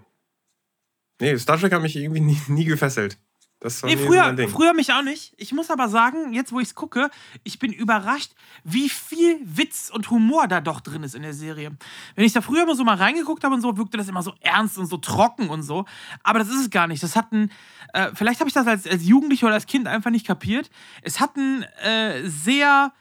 nee, 1.20 1.36
Star 1.38 1.58
Trek 1.58 1.72
hat 1.72 1.82
mich 1.82 1.96
irgendwie 1.96 2.20
nie, 2.20 2.40
nie 2.48 2.64
gefesselt. 2.64 3.18
Das 3.64 3.82
war 3.82 3.88
nee, 3.88 3.96
früher, 3.96 4.36
so 4.36 4.46
früher 4.48 4.74
mich 4.74 4.92
auch 4.92 5.00
nicht. 5.00 5.32
Ich 5.38 5.54
muss 5.54 5.70
aber 5.70 5.88
sagen, 5.88 6.34
jetzt 6.34 6.52
wo 6.52 6.60
ich 6.60 6.68
es 6.68 6.74
gucke, 6.74 7.08
ich 7.44 7.58
bin 7.58 7.72
überrascht, 7.72 8.32
wie 8.62 8.90
viel 8.90 9.40
Witz 9.42 9.88
und 9.88 10.10
Humor 10.10 10.48
da 10.48 10.60
doch 10.60 10.82
drin 10.82 11.02
ist 11.02 11.14
in 11.14 11.22
der 11.22 11.32
Serie. 11.32 11.74
Wenn 12.14 12.26
ich 12.26 12.34
da 12.34 12.42
früher 12.42 12.64
immer 12.64 12.76
so 12.76 12.84
mal 12.84 12.96
reingeguckt 12.96 13.42
habe 13.42 13.54
und 13.54 13.62
so, 13.62 13.78
wirkte 13.78 13.96
das 13.96 14.06
immer 14.06 14.22
so 14.22 14.34
ernst 14.40 14.76
und 14.76 14.84
so 14.84 14.98
trocken 14.98 15.48
und 15.48 15.62
so. 15.62 15.86
Aber 16.22 16.40
das 16.40 16.48
ist 16.48 16.60
es 16.60 16.68
gar 16.68 16.86
nicht. 16.86 17.02
Das 17.02 17.16
hat 17.16 17.32
ein, 17.32 17.50
äh, 17.94 18.10
vielleicht 18.12 18.40
habe 18.40 18.48
ich 18.48 18.54
das 18.54 18.66
als, 18.66 18.86
als 18.86 19.06
Jugendlicher 19.06 19.46
oder 19.46 19.54
als 19.54 19.64
Kind 19.64 19.88
einfach 19.88 20.10
nicht 20.10 20.26
kapiert. 20.26 20.68
Es 21.00 21.18
hat 21.18 21.34
einen 21.38 21.62
äh, 21.82 22.28
sehr 22.28 22.92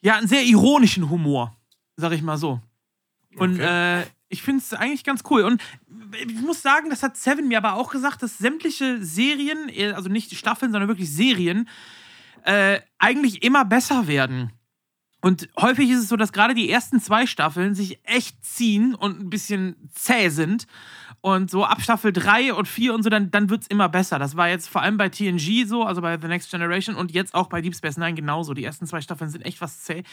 ja, 0.00 0.16
einen 0.16 0.26
sehr 0.26 0.42
ironischen 0.42 1.10
Humor, 1.10 1.56
sag 1.94 2.10
ich 2.10 2.22
mal 2.22 2.38
so. 2.38 2.60
Und 3.36 3.60
okay. 3.60 4.00
äh, 4.00 4.06
ich 4.28 4.42
finde 4.42 4.62
es 4.62 4.72
eigentlich 4.72 5.04
ganz 5.04 5.22
cool. 5.30 5.42
Und 5.42 5.62
ich 6.26 6.40
muss 6.40 6.62
sagen, 6.62 6.90
das 6.90 7.02
hat 7.02 7.16
Seven 7.16 7.48
mir 7.48 7.58
aber 7.58 7.74
auch 7.74 7.90
gesagt, 7.90 8.22
dass 8.22 8.38
sämtliche 8.38 9.02
Serien, 9.04 9.70
also 9.94 10.08
nicht 10.08 10.34
Staffeln, 10.36 10.72
sondern 10.72 10.88
wirklich 10.88 11.12
Serien, 11.12 11.68
äh, 12.44 12.80
eigentlich 12.98 13.42
immer 13.42 13.64
besser 13.64 14.06
werden. 14.06 14.52
Und 15.20 15.48
häufig 15.60 15.90
ist 15.90 16.00
es 16.00 16.08
so, 16.08 16.16
dass 16.16 16.32
gerade 16.32 16.54
die 16.54 16.70
ersten 16.70 17.00
zwei 17.00 17.26
Staffeln 17.26 17.74
sich 17.74 17.98
echt 18.04 18.44
ziehen 18.44 18.94
und 18.94 19.20
ein 19.20 19.30
bisschen 19.30 19.90
zäh 19.92 20.28
sind. 20.28 20.66
Und 21.26 21.50
so 21.50 21.64
ab 21.64 21.82
Staffel 21.82 22.12
3 22.12 22.54
und 22.54 22.68
4 22.68 22.94
und 22.94 23.02
so, 23.02 23.10
dann, 23.10 23.32
dann 23.32 23.50
wird 23.50 23.62
es 23.62 23.66
immer 23.66 23.88
besser. 23.88 24.20
Das 24.20 24.36
war 24.36 24.48
jetzt 24.48 24.68
vor 24.68 24.82
allem 24.82 24.96
bei 24.96 25.08
TNG 25.08 25.66
so, 25.66 25.82
also 25.82 26.00
bei 26.00 26.16
The 26.20 26.28
Next 26.28 26.52
Generation 26.52 26.94
und 26.94 27.10
jetzt 27.10 27.34
auch 27.34 27.48
bei 27.48 27.60
Deep 27.60 27.74
Space 27.74 27.96
Nine 27.96 28.14
genauso. 28.14 28.54
Die 28.54 28.62
ersten 28.62 28.86
zwei 28.86 29.00
Staffeln 29.00 29.28
sind 29.28 29.44
echt 29.44 29.60
was 29.60 29.82
zäh. 29.82 30.04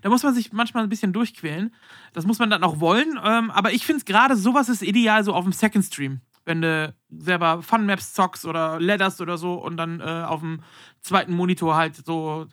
Da 0.00 0.08
muss 0.08 0.22
man 0.22 0.32
sich 0.32 0.50
manchmal 0.54 0.84
ein 0.84 0.88
bisschen 0.88 1.12
durchquälen. 1.12 1.74
Das 2.14 2.24
muss 2.24 2.38
man 2.38 2.48
dann 2.48 2.64
auch 2.64 2.80
wollen. 2.80 3.20
Ähm, 3.22 3.50
aber 3.50 3.74
ich 3.74 3.84
finde 3.84 3.98
es 3.98 4.06
gerade, 4.06 4.34
sowas 4.34 4.70
ist 4.70 4.80
ideal 4.80 5.22
so 5.24 5.34
auf 5.34 5.44
dem 5.44 5.52
Second 5.52 5.84
Stream. 5.84 6.22
Wenn 6.46 6.62
du 6.62 6.94
selber 7.10 7.60
Fun 7.60 7.84
Maps 7.84 8.14
zockst 8.14 8.46
oder 8.46 8.80
Ladders 8.80 9.20
oder 9.20 9.36
so 9.36 9.56
und 9.56 9.76
dann 9.76 10.00
äh, 10.00 10.04
auf 10.04 10.40
dem 10.40 10.62
zweiten 11.02 11.34
Monitor 11.34 11.76
halt 11.76 11.96
so 11.96 12.46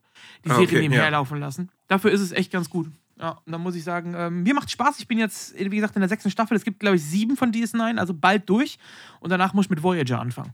die 0.43 0.49
ah, 0.49 0.55
Serie 0.55 0.67
okay, 0.67 0.81
nebenher 0.81 1.05
ja. 1.05 1.09
laufen 1.09 1.39
lassen. 1.39 1.71
Dafür 1.87 2.11
ist 2.11 2.19
es 2.19 2.33
echt 2.33 2.51
ganz 2.51 2.69
gut. 2.69 2.87
Ja, 3.19 3.31
und 3.45 3.51
dann 3.51 3.61
muss 3.61 3.75
ich 3.75 3.83
sagen, 3.83 4.13
ähm, 4.15 4.43
mir 4.43 4.53
macht 4.53 4.71
Spaß. 4.71 4.99
Ich 4.99 5.07
bin 5.07 5.19
jetzt, 5.19 5.53
wie 5.57 5.69
gesagt, 5.69 5.95
in 5.95 5.99
der 5.99 6.07
sechsten 6.07 6.31
Staffel. 6.31 6.55
Es 6.55 6.63
gibt, 6.63 6.79
glaube 6.79 6.95
ich, 6.95 7.03
sieben 7.03 7.35
von 7.35 7.51
DS9, 7.51 7.97
also 7.97 8.13
bald 8.13 8.49
durch. 8.49 8.79
Und 9.19 9.29
danach 9.29 9.53
muss 9.53 9.65
ich 9.65 9.69
mit 9.69 9.83
Voyager 9.83 10.21
anfangen. 10.21 10.53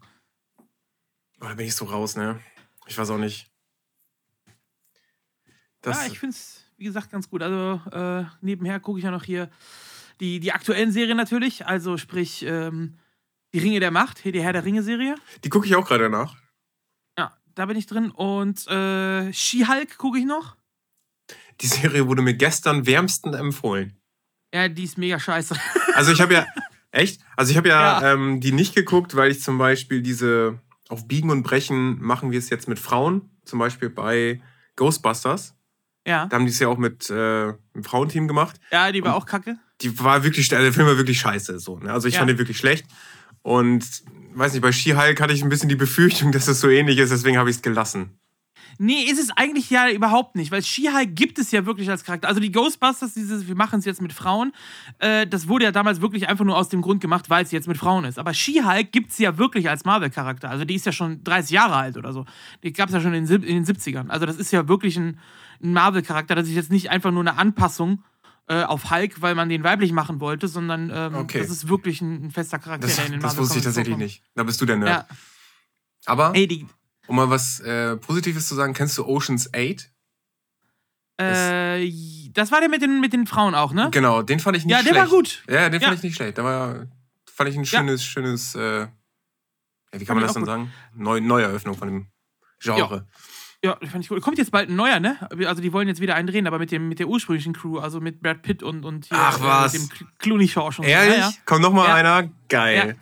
Oh, 1.40 1.46
da 1.48 1.54
bin 1.54 1.68
ich 1.68 1.76
so 1.76 1.86
raus, 1.86 2.16
ne? 2.16 2.40
Ich 2.88 2.98
weiß 2.98 3.12
auch 3.12 3.20
nicht. 3.20 3.52
Das 5.82 6.02
ja, 6.02 6.12
ich 6.12 6.20
finde 6.20 6.36
es, 6.36 6.64
wie 6.78 6.86
gesagt, 6.86 7.12
ganz 7.12 7.30
gut. 7.30 7.44
Also 7.44 7.82
äh, 7.92 8.26
nebenher 8.42 8.80
gucke 8.80 8.98
ich 8.98 9.06
ja 9.06 9.12
noch 9.12 9.24
hier 9.24 9.52
die, 10.20 10.40
die 10.40 10.52
aktuellen 10.52 10.92
Serien 10.92 11.18
natürlich. 11.18 11.68
Also 11.68 11.98
sprich, 11.98 12.44
ähm, 12.48 12.98
die 13.54 13.60
Ringe 13.60 13.80
der 13.80 13.92
Macht, 13.92 14.18
hier 14.18 14.32
die 14.32 14.42
Herr 14.42 14.54
der 14.54 14.66
Ringe-Serie. 14.66 15.16
Die 15.44 15.50
gucke 15.50 15.68
ich 15.68 15.76
auch 15.76 15.88
gerade 15.88 16.10
nach. 16.10 16.36
Ja, 17.18 17.38
da 17.54 17.68
bin 17.68 17.78
ich 17.78 17.86
drin. 17.86 18.10
Und 18.10 18.68
äh, 18.68 19.32
She-Hulk 19.32 20.00
gucke 20.00 20.18
ich 20.18 20.26
noch. 20.26 20.58
Die 21.62 21.68
Serie 21.68 22.08
wurde 22.08 22.22
mir 22.22 22.34
gestern 22.34 22.86
wärmsten 22.86 23.34
empfohlen. 23.34 23.98
Ja, 24.54 24.68
die 24.68 24.84
ist 24.84 24.98
mega 24.98 25.20
scheiße. 25.20 25.56
Also 25.94 26.12
ich 26.12 26.22
habe 26.22 26.34
ja, 26.34 26.46
echt? 26.92 27.22
Also 27.36 27.52
ich 27.52 27.58
habe 27.58 27.70
ja, 27.70 28.02
ja. 28.02 28.14
Ähm, 28.14 28.42
die 28.42 28.52
nicht 28.52 28.76
geguckt, 28.76 29.16
weil 29.16 29.32
ich 29.32 29.42
zum 29.42 29.58
Beispiel 29.58 30.02
diese, 30.02 30.60
auf 30.90 31.08
Biegen 31.08 31.30
und 31.30 31.44
Brechen 31.44 32.02
machen 32.02 32.32
wir 32.32 32.40
es 32.40 32.50
jetzt 32.50 32.68
mit 32.68 32.80
Frauen, 32.80 33.30
zum 33.46 33.60
Beispiel 33.60 33.90
bei 33.90 34.42
Ghostbusters. 34.76 35.56
Ja. 36.08 36.28
Da 36.28 36.36
haben 36.36 36.46
die 36.46 36.52
es 36.52 36.60
ja 36.60 36.68
auch 36.68 36.78
mit 36.78 37.10
äh, 37.10 37.14
einem 37.14 37.84
Frauenteam 37.84 38.28
gemacht. 38.28 38.60
Ja, 38.72 38.92
die 38.92 39.04
war 39.04 39.16
und, 39.16 39.22
auch 39.22 39.26
kacke. 39.26 39.58
die 39.82 39.98
war 40.00 40.24
wirklich, 40.24 40.48
der 40.50 40.72
Film 40.74 40.88
war 40.88 40.98
wirklich 40.98 41.20
scheiße. 41.20 41.60
So, 41.60 41.80
ne? 41.80 41.92
Also 41.92 42.08
ich 42.08 42.14
Ja. 42.14 42.20
fand 42.20 42.30
den 42.30 42.38
wirklich 42.38 42.58
schlecht. 42.58 42.86
Und 43.42 44.04
weiß 44.34 44.54
nicht, 44.54 44.62
bei 44.62 44.72
She-Hulk 44.72 45.20
hatte 45.22 45.34
ich 45.34 45.42
ein 45.44 45.50
bisschen 45.50 45.70
die 45.70 45.76
Befürchtung, 45.76 46.32
dass 46.32 46.48
es 46.48 46.60
so 46.60 46.70
ähnlich 46.70 46.98
ist, 47.00 47.12
deswegen 47.12 47.38
habe 47.38 47.50
ich 47.50 47.58
es 47.58 47.62
gelassen. 47.62 48.20
Nee, 48.78 49.04
ist 49.04 49.20
es 49.20 49.30
eigentlich 49.32 49.70
ja 49.70 49.90
überhaupt 49.90 50.36
nicht, 50.36 50.52
weil 50.52 50.64
She-Hulk 50.64 51.16
gibt 51.16 51.40
es 51.40 51.52
ja 51.52 51.66
wirklich 51.66 51.90
als 51.90 52.04
Charakter. 52.04 52.28
Also 52.28 52.40
die 52.40 52.52
Ghostbusters, 52.52 53.14
dieses, 53.14 53.48
wir 53.48 53.56
machen 53.56 53.80
es 53.80 53.86
jetzt 53.86 54.02
mit 54.02 54.14
Frauen, 54.14 54.54
äh, 55.00 55.26
das 55.28 55.48
wurde 55.48 55.66
ja 55.66 55.72
damals 55.72 56.02
wirklich 56.02 56.28
einfach 56.28 56.46
nur 56.46 56.58
aus 56.58 56.70
dem 56.70 56.82
Grund 56.82 57.02
gemacht, 57.02 57.30
weil 57.30 57.44
es 57.44 57.52
jetzt 57.52 57.68
mit 57.68 57.78
Frauen 57.78 58.06
ist. 58.06 58.20
Aber 58.20 58.34
She-Hulk 58.34 58.92
gibt 58.92 59.12
es 59.12 59.18
ja 59.18 59.38
wirklich 59.38 59.70
als 59.70 59.86
Marvel-Charakter. 59.86 60.50
Also 60.50 60.66
die 60.66 60.76
ist 60.76 60.86
ja 60.86 60.92
schon 60.92 61.24
30 61.24 61.52
Jahre 61.52 61.76
alt 61.76 61.98
oder 61.98 62.14
so. 62.14 62.26
Die 62.64 62.74
gab 62.74 62.90
es 62.90 62.94
ja 62.96 63.02
schon 63.02 63.14
in, 63.14 63.26
in 63.28 63.64
den 63.64 63.66
70ern. 63.66 64.10
Also 64.10 64.26
das 64.26 64.38
ist 64.38 64.52
ja 64.52 64.68
wirklich 64.68 64.98
ein, 64.98 65.20
ein 65.64 65.74
Marvel-Charakter. 65.74 66.36
Das 66.36 66.48
ist 66.48 66.56
jetzt 66.56 66.72
nicht 66.72 66.90
einfach 66.90 67.12
nur 67.12 67.22
eine 67.22 67.38
Anpassung 67.38 68.04
äh, 68.48 68.64
auf 68.64 68.92
Hulk, 68.92 69.22
weil 69.22 69.34
man 69.36 69.50
den 69.50 69.64
weiblich 69.64 69.92
machen 69.92 70.20
wollte, 70.20 70.48
sondern 70.48 70.92
ähm, 70.94 71.16
Okay. 71.16 71.40
das 71.40 71.50
ist 71.50 71.68
wirklich 71.68 72.02
ein, 72.02 72.26
ein 72.26 72.32
fester 72.32 72.60
Charakter, 72.60 72.88
Das, 72.88 72.98
der 72.98 73.06
in 73.08 73.12
den 73.14 73.22
das 73.22 73.38
wusste 73.38 73.58
ich 73.58 73.64
tatsächlich 73.64 73.98
nicht. 73.98 74.22
Da 74.36 74.44
bist 74.44 74.62
du 74.62 74.66
der 74.66 74.78
Nerd. 74.78 74.90
Ja. 75.10 75.16
Aber, 76.06 76.34
Ey, 76.36 76.46
die, 76.48 76.68
um 77.08 77.16
mal 77.16 77.30
was 77.30 77.60
äh, 77.62 77.96
Positives 77.98 78.48
zu 78.48 78.56
sagen, 78.56 78.74
kennst 78.74 78.98
du 78.98 79.06
Ocean's 79.06 79.50
8? 79.54 79.92
äh, 81.18 82.30
das 82.34 82.52
war 82.52 82.60
der 82.60 82.70
mit 82.70 82.82
den, 82.82 83.00
mit 83.00 83.14
den 83.14 83.26
Frauen 83.28 83.56
auch, 83.56 83.72
ne? 83.74 83.90
Genau, 83.92 84.22
den 84.22 84.40
fand 84.40 84.58
ich 84.58 84.66
nicht 84.66 84.74
Ja, 84.74 84.80
schlecht. 84.82 84.96
der 84.96 85.02
war 85.04 85.10
gut. 85.10 85.44
Ja, 85.50 85.70
den 85.70 85.80
fand 85.80 85.94
Ja. 85.94 85.98
ich 85.98 86.04
nicht 86.04 86.16
schlecht. 86.16 86.38
Da 86.38 86.44
war, 86.44 86.88
fand 87.34 87.50
ich 87.50 87.56
ein 87.58 87.66
schönes, 87.66 88.04
schönes, 88.04 88.56
äh, 88.56 88.82
ja, 88.82 88.90
wie 89.94 90.00
kann 90.00 90.08
Fand 90.08 90.16
man 90.18 90.24
das 90.24 90.34
dann 90.34 90.42
gut. 90.44 90.50
sagen? 90.50 90.74
Neu, 90.94 91.22
Neueröffnung 91.22 91.78
von 91.78 91.88
dem 91.88 92.08
Genre. 92.60 93.08
Ja, 93.64 93.78
fand 93.90 94.04
ich 94.04 94.10
gut. 94.10 94.22
Kommt 94.22 94.38
jetzt 94.38 94.52
bald 94.52 94.70
ein 94.70 94.76
neuer, 94.76 95.00
ne? 95.00 95.18
Also 95.48 95.62
die 95.62 95.72
wollen 95.74 95.88
jetzt 95.88 96.02
wieder 96.02 96.16
einen 96.16 96.28
drehen, 96.28 96.46
aber 96.48 96.60
mit, 96.60 96.72
dem, 96.72 96.90
mit 96.90 97.00
der 97.00 97.08
ursprünglichen 97.08 97.54
Crew, 97.54 97.80
also 97.80 98.00
mit 98.02 98.22
Brad 98.22 98.42
Pitt 98.42 98.62
und, 98.62 98.84
und 98.84 99.06
hier, 99.06 99.18
Ach, 99.18 99.40
was? 99.42 99.74
Äh, 99.74 99.80
mit 99.80 99.90
dem 99.92 99.96
Cl- 99.98 100.08
Clooney 100.20 100.48
Shaw 100.50 100.72
schon. 100.72 100.86
Ehrlich? 100.86 101.18
Ja, 101.18 101.30
ja. 101.30 101.34
Kommt 101.46 101.62
noch 101.62 101.72
mal 101.72 101.88
Ja. 101.88 101.96
einer? 101.96 102.30
Geil. 102.50 102.98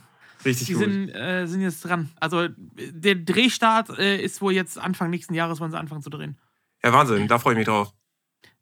Richtig 0.45 0.67
Die 0.67 0.73
gut. 0.73 0.83
sind, 0.83 1.09
äh, 1.09 1.45
sind 1.47 1.61
jetzt 1.61 1.81
dran. 1.81 2.09
Also 2.19 2.47
der 2.49 3.15
Drehstart 3.15 3.97
äh, 3.97 4.21
ist 4.21 4.41
wohl 4.41 4.53
jetzt 4.53 4.77
Anfang 4.77 5.09
nächsten 5.09 5.33
Jahres, 5.33 5.59
wollen 5.59 5.71
sie 5.71 5.79
anfangen 5.79 6.01
zu 6.01 6.09
drehen. 6.09 6.37
ja, 6.83 6.91
Wahnsinn, 6.93 7.27
da 7.27 7.39
freue 7.39 7.53
ich 7.53 7.57
mich 7.57 7.67
drauf. 7.67 7.93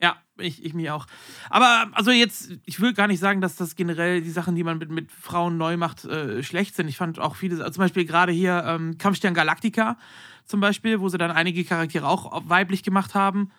Ja, 0.01 0.17
ich, 0.39 0.65
ich 0.65 0.73
mich 0.73 0.89
auch. 0.89 1.05
Aber 1.49 1.87
also 1.93 2.09
jetzt, 2.09 2.51
ich 2.65 2.79
will 2.79 2.93
gar 2.93 3.07
nicht 3.07 3.19
sagen, 3.19 3.39
dass 3.39 3.55
das 3.55 3.75
generell 3.75 4.21
die 4.21 4.31
Sachen, 4.31 4.55
die 4.55 4.63
man 4.63 4.79
mit, 4.79 4.89
mit 4.89 5.11
Frauen 5.11 5.57
neu 5.57 5.77
macht, 5.77 6.05
äh, 6.05 6.41
schlecht 6.41 6.75
sind. 6.75 6.87
Ich 6.87 6.97
fand 6.97 7.19
auch 7.19 7.35
viele, 7.35 7.57
also 7.57 7.71
zum 7.73 7.83
Beispiel 7.83 8.05
gerade 8.05 8.31
hier 8.31 8.63
ähm, 8.65 8.97
Kampfstern 8.97 9.35
Galactica 9.35 9.97
zum 10.45 10.59
Beispiel, 10.59 10.99
wo 10.99 11.07
sie 11.09 11.19
dann 11.19 11.31
einige 11.31 11.63
Charaktere 11.63 12.07
auch 12.07 12.41
weiblich 12.49 12.81
gemacht 12.83 13.13
haben. 13.13 13.51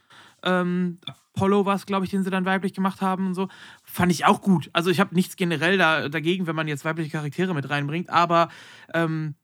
Ähm, 0.45 0.99
Apollo 1.35 1.65
war 1.65 1.77
es, 1.77 1.87
glaube 1.87 2.05
ich, 2.05 2.11
den 2.11 2.23
sie 2.25 2.31
dann 2.31 2.45
weiblich 2.45 2.75
gemacht 2.75 3.01
haben 3.01 3.29
und 3.29 3.35
so. 3.35 3.49
Fand 3.85 4.13
ich 4.13 4.25
auch 4.27 4.41
gut. 4.43 4.69
Also 4.73 4.91
ich 4.91 5.01
habe 5.01 5.15
nichts 5.15 5.37
generell 5.37 5.79
da, 5.79 6.09
dagegen, 6.09 6.47
wenn 6.47 6.57
man 6.57 6.69
jetzt 6.69 6.85
weibliche 6.85 7.11
Charaktere 7.11 7.55
mit 7.55 7.71
reinbringt, 7.71 8.11
aber 8.11 8.49
ähm, 8.93 9.35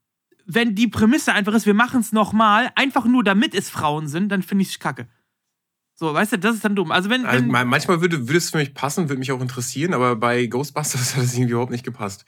wenn 0.45 0.75
die 0.75 0.87
Prämisse 0.87 1.33
einfach 1.33 1.53
ist, 1.53 1.65
wir 1.65 1.73
machen 1.73 2.01
es 2.01 2.11
nochmal, 2.11 2.69
einfach 2.75 3.05
nur 3.05 3.23
damit 3.23 3.53
es 3.55 3.69
Frauen 3.69 4.07
sind, 4.07 4.29
dann 4.29 4.41
finde 4.43 4.63
ich 4.63 4.69
es 4.69 4.79
kacke. 4.79 5.07
So, 5.95 6.13
weißt 6.13 6.31
du, 6.33 6.39
das 6.39 6.55
ist 6.55 6.63
dann 6.63 6.75
dumm. 6.75 6.91
Also 6.91 7.09
wenn, 7.09 7.25
Also, 7.25 7.43
wenn 7.43 7.51
ma- 7.51 7.65
manchmal 7.65 7.99
würde, 8.01 8.27
würde 8.27 8.37
es 8.37 8.51
für 8.51 8.57
mich 8.57 8.73
passen, 8.73 9.09
würde 9.09 9.19
mich 9.19 9.31
auch 9.31 9.41
interessieren, 9.41 9.93
aber 9.93 10.15
bei 10.15 10.45
Ghostbusters 10.47 11.15
hat 11.15 11.23
es 11.23 11.33
irgendwie 11.33 11.51
überhaupt 11.51 11.71
nicht 11.71 11.83
gepasst. 11.83 12.25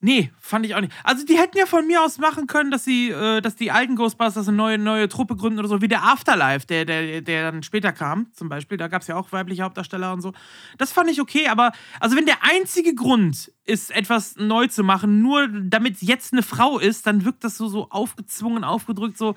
Nee, 0.00 0.30
fand 0.38 0.64
ich 0.64 0.76
auch 0.76 0.80
nicht. 0.80 0.92
Also 1.02 1.24
die 1.24 1.36
hätten 1.36 1.58
ja 1.58 1.66
von 1.66 1.84
mir 1.84 2.00
aus 2.02 2.18
machen 2.18 2.46
können, 2.46 2.70
dass 2.70 2.84
sie, 2.84 3.10
äh, 3.10 3.40
dass 3.40 3.56
die 3.56 3.72
alten 3.72 3.96
Ghostbusters 3.96 4.46
eine 4.46 4.56
neue, 4.56 4.78
neue 4.78 5.08
Truppe 5.08 5.34
gründen 5.34 5.58
oder 5.58 5.66
so, 5.66 5.82
wie 5.82 5.88
der 5.88 6.04
Afterlife, 6.04 6.68
der, 6.68 6.84
der, 6.84 7.20
der 7.20 7.50
dann 7.50 7.64
später 7.64 7.90
kam, 7.90 8.28
zum 8.32 8.48
Beispiel. 8.48 8.78
Da 8.78 8.86
gab 8.86 9.02
es 9.02 9.08
ja 9.08 9.16
auch 9.16 9.32
weibliche 9.32 9.64
Hauptdarsteller 9.64 10.12
und 10.12 10.20
so. 10.20 10.32
Das 10.78 10.92
fand 10.92 11.10
ich 11.10 11.20
okay, 11.20 11.48
aber 11.48 11.72
also 11.98 12.16
wenn 12.16 12.26
der 12.26 12.38
einzige 12.42 12.94
Grund 12.94 13.50
ist, 13.64 13.90
etwas 13.90 14.36
neu 14.36 14.68
zu 14.68 14.84
machen, 14.84 15.20
nur 15.20 15.48
damit 15.48 16.00
jetzt 16.00 16.32
eine 16.32 16.44
Frau 16.44 16.78
ist, 16.78 17.04
dann 17.08 17.24
wirkt 17.24 17.42
das 17.42 17.56
so, 17.56 17.66
so 17.66 17.88
aufgezwungen, 17.90 18.62
aufgedrückt, 18.62 19.18
so. 19.18 19.34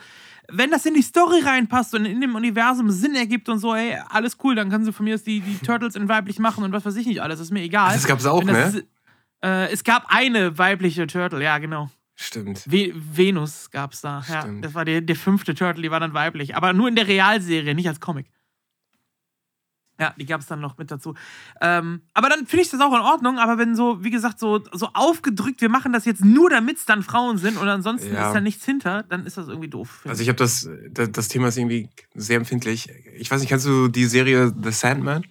Wenn 0.53 0.69
das 0.69 0.85
in 0.85 0.93
die 0.93 1.01
Story 1.01 1.39
reinpasst 1.39 1.95
und 1.95 2.05
in 2.05 2.21
dem 2.21 2.35
Universum 2.35 2.91
Sinn 2.91 3.15
ergibt 3.15 3.47
und 3.49 3.59
so, 3.59 3.73
ey, 3.73 3.97
alles 4.09 4.37
cool, 4.43 4.53
dann 4.53 4.69
können 4.69 4.85
sie 4.85 4.91
von 4.91 5.05
mir 5.05 5.15
aus 5.15 5.23
die, 5.23 5.39
die 5.39 5.57
Turtles 5.59 5.95
in 5.95 6.09
weiblich 6.09 6.39
machen 6.39 6.63
und 6.63 6.71
was 6.71 6.85
weiß 6.85 6.95
ich 6.97 7.07
nicht 7.07 7.21
alles, 7.21 7.39
ist 7.39 7.51
mir 7.51 7.61
egal. 7.61 7.93
Das 7.93 8.05
gab's 8.05 8.25
auch, 8.25 8.43
ne? 8.43 8.83
Äh, 9.43 9.71
es 9.71 9.83
gab 9.83 10.05
eine 10.07 10.57
weibliche 10.57 11.07
Turtle, 11.07 11.43
ja, 11.43 11.57
genau. 11.57 11.89
Stimmt. 12.15 12.63
Ve 12.71 12.93
Venus 12.95 13.71
gab 13.71 13.93
es 13.93 14.01
da. 14.01 14.23
Ja, 14.29 14.41
Stimmt. 14.41 14.63
das 14.63 14.73
war 14.75 14.85
der, 14.85 15.01
der 15.01 15.15
fünfte 15.15 15.55
Turtle, 15.55 15.81
die 15.81 15.89
war 15.91 15.99
dann 15.99 16.13
weiblich. 16.13 16.55
Aber 16.55 16.73
nur 16.73 16.87
in 16.87 16.95
der 16.95 17.07
Realserie, 17.07 17.73
nicht 17.73 17.87
als 17.87 17.99
Comic. 17.99 18.27
Ja, 19.99 20.15
die 20.17 20.25
gab 20.25 20.41
es 20.41 20.47
dann 20.47 20.59
noch 20.59 20.77
mit 20.79 20.89
dazu. 20.89 21.13
Ähm, 21.61 22.01
aber 22.15 22.27
dann 22.29 22.47
finde 22.47 22.63
ich 22.63 22.71
das 22.71 22.81
auch 22.81 22.93
in 22.93 23.01
Ordnung. 23.01 23.37
Aber 23.37 23.59
wenn 23.59 23.75
so, 23.75 24.03
wie 24.03 24.09
gesagt, 24.09 24.39
so, 24.39 24.63
so 24.71 24.89
aufgedrückt, 24.93 25.61
wir 25.61 25.69
machen 25.69 25.93
das 25.93 26.05
jetzt 26.05 26.25
nur, 26.25 26.49
damit 26.49 26.77
es 26.77 26.85
dann 26.85 27.03
Frauen 27.03 27.37
sind 27.37 27.55
und 27.57 27.67
ansonsten 27.67 28.11
Ja. 28.13 28.27
ist 28.29 28.33
da 28.33 28.41
nichts 28.41 28.65
hinter, 28.65 29.03
dann 29.03 29.27
ist 29.27 29.37
das 29.37 29.47
irgendwie 29.47 29.67
doof. 29.69 30.01
Also 30.07 30.23
ich 30.23 30.27
habe 30.29 30.37
das, 30.37 30.67
das, 30.89 31.11
das 31.11 31.27
Thema 31.27 31.49
ist 31.49 31.57
irgendwie 31.57 31.87
sehr 32.15 32.37
empfindlich. 32.37 32.89
Ich 33.15 33.29
weiß 33.29 33.41
nicht, 33.41 33.49
kennst 33.49 33.67
du 33.67 33.89
die 33.89 34.05
Serie 34.05 34.51
The 34.63 34.71
Sandman? 34.71 35.23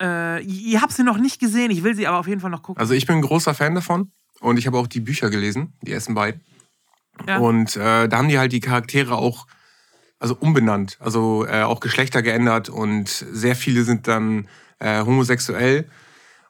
Äh, 0.00 0.42
ihr 0.42 0.80
habt 0.80 0.92
sie 0.92 1.02
noch 1.02 1.18
nicht 1.18 1.40
gesehen, 1.40 1.70
ich 1.70 1.82
will 1.82 1.94
sie 1.94 2.06
aber 2.06 2.18
auf 2.18 2.28
jeden 2.28 2.40
Fall 2.40 2.50
noch 2.50 2.62
gucken. 2.62 2.80
Also 2.80 2.94
ich 2.94 3.06
bin 3.06 3.16
ein 3.16 3.22
großer 3.22 3.54
Fan 3.54 3.74
davon 3.74 4.12
und 4.40 4.58
ich 4.58 4.66
habe 4.66 4.78
auch 4.78 4.86
die 4.86 5.00
Bücher 5.00 5.30
gelesen, 5.30 5.72
die 5.82 5.92
ersten 5.92 6.14
beiden. 6.14 6.40
Ja. 7.26 7.38
Und 7.38 7.76
äh, 7.76 8.08
da 8.08 8.18
haben 8.18 8.28
die 8.28 8.38
halt 8.38 8.52
die 8.52 8.60
Charaktere 8.60 9.16
auch 9.16 9.46
also 10.20 10.36
umbenannt, 10.38 10.98
also 11.00 11.46
äh, 11.46 11.62
auch 11.62 11.80
Geschlechter 11.80 12.22
geändert 12.22 12.68
und 12.68 13.08
sehr 13.08 13.54
viele 13.54 13.84
sind 13.84 14.08
dann 14.08 14.48
äh, 14.78 15.04
homosexuell. 15.04 15.88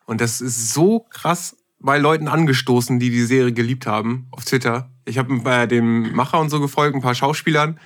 Und 0.06 0.20
das 0.20 0.40
ist 0.40 0.72
so 0.72 1.00
krass 1.10 1.56
bei 1.78 1.98
Leuten 1.98 2.28
angestoßen, 2.28 2.98
die 2.98 3.10
die 3.10 3.24
Serie 3.24 3.52
geliebt 3.52 3.86
haben 3.86 4.26
auf 4.30 4.44
Twitter. 4.44 4.90
Ich 5.04 5.18
habe 5.18 5.38
bei 5.40 5.66
dem 5.66 6.14
Macher 6.14 6.40
und 6.40 6.50
so 6.50 6.60
gefolgt, 6.60 6.94
ein 6.94 7.02
paar 7.02 7.14
Schauspielern, 7.14 7.78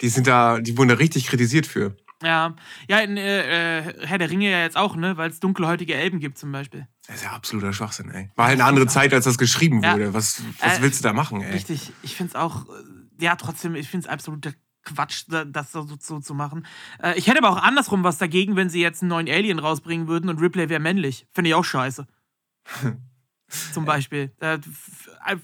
die 0.00 0.08
sind 0.08 0.26
da, 0.26 0.60
die 0.60 0.76
wurden 0.76 0.90
da 0.90 0.94
richtig 0.96 1.26
kritisiert 1.26 1.66
für. 1.66 1.96
Ja, 2.22 2.54
ja 2.88 2.98
in 2.98 3.16
äh, 3.16 3.78
äh, 3.80 4.06
Herr 4.06 4.18
der 4.18 4.30
Ringe 4.30 4.50
ja 4.50 4.60
jetzt 4.62 4.76
auch, 4.76 4.96
ne? 4.96 5.16
Weil 5.16 5.30
es 5.30 5.40
dunkelhäutige 5.40 5.94
Elben 5.94 6.18
gibt 6.20 6.38
zum 6.38 6.50
Beispiel. 6.52 6.86
Das 7.06 7.16
ist 7.16 7.24
ja 7.24 7.30
absoluter 7.32 7.72
Schwachsinn, 7.72 8.10
ey. 8.10 8.30
War 8.36 8.46
halt 8.46 8.60
eine 8.60 8.68
andere 8.68 8.86
Zeit, 8.86 9.14
als 9.14 9.24
das 9.24 9.38
geschrieben 9.38 9.82
Ja. 9.82 9.94
wurde. 9.94 10.14
Was, 10.14 10.42
was 10.60 10.78
Äh, 10.78 10.82
willst 10.82 11.00
du 11.00 11.04
da 11.08 11.12
machen, 11.12 11.40
ey? 11.42 11.52
Richtig, 11.52 11.92
ich 12.02 12.14
finde 12.16 12.30
es 12.30 12.34
auch, 12.36 12.66
äh, 12.68 13.24
ja, 13.24 13.36
trotzdem, 13.36 13.74
ich 13.74 13.88
finde 13.88 14.06
es 14.06 14.12
absoluter 14.12 14.52
Quatsch, 14.84 15.24
da- 15.28 15.44
das 15.44 15.70
so, 15.72 15.86
so 16.00 16.18
zu 16.20 16.34
machen. 16.34 16.66
Äh, 17.02 17.18
ich 17.18 17.26
hätte 17.28 17.38
aber 17.38 17.50
auch 17.50 17.62
andersrum 17.62 18.04
was 18.04 18.18
dagegen, 18.18 18.56
wenn 18.56 18.68
sie 18.70 18.80
jetzt 18.80 19.02
einen 19.02 19.10
neuen 19.10 19.28
Alien 19.28 19.58
rausbringen 19.58 20.08
würden 20.08 20.28
und 20.30 20.40
Ripley 20.40 20.68
wäre 20.68 20.80
männlich. 20.80 21.26
Finde 21.32 21.50
ich 21.50 21.54
auch 21.54 21.64
scheiße. 21.64 22.06
Zum 23.72 23.84
Beispiel. 23.84 24.32
Äh, 24.40 24.58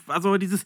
Also 0.06 0.36
dieses 0.36 0.64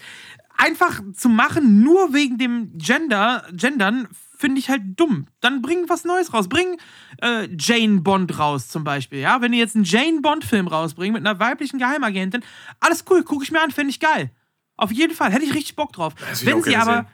einfach 0.57 1.01
zu 1.15 1.29
machen, 1.29 1.83
nur 1.83 2.13
wegen 2.13 2.37
dem 2.39 2.77
Gender, 2.79 3.45
Gendern, 3.53 4.09
finde 4.39 4.61
ich 4.61 4.71
halt 4.71 4.83
dumm. 4.99 5.27
Dann 5.41 5.61
bring 5.63 5.89
was 5.89 6.05
Neues 6.05 6.33
raus. 6.33 6.49
Bring 6.49 6.79
äh, 7.21 7.49
Jane 7.59 8.01
Bond 8.01 8.39
raus 8.39 8.69
zum 8.69 8.85
Beispiel. 8.85 9.19
Ja, 9.19 9.41
wenn 9.43 9.51
die 9.53 9.59
jetzt 9.59 9.75
einen 9.75 9.85
Jane 9.85 10.21
Bond-Film 10.21 10.69
rausbringen 10.69 11.13
mit 11.13 11.27
einer 11.27 11.39
weiblichen 11.41 11.79
Geheimagentin, 11.79 12.45
alles 12.79 13.05
cool, 13.11 13.25
gucke 13.25 13.45
ich 13.45 13.51
mir 13.51 13.61
an, 13.61 13.73
finde 13.73 13.91
ich 13.91 13.99
geil. 14.01 14.31
Auf 14.77 14.93
jeden 14.93 15.15
Fall, 15.15 15.33
hätte 15.33 15.45
ich 15.45 15.55
richtig 15.55 15.75
Bock 15.75 15.93
drauf. 15.93 16.15
Das 16.31 16.47
Wenn 16.47 16.63
sie 16.63 16.77
aber, 16.77 17.07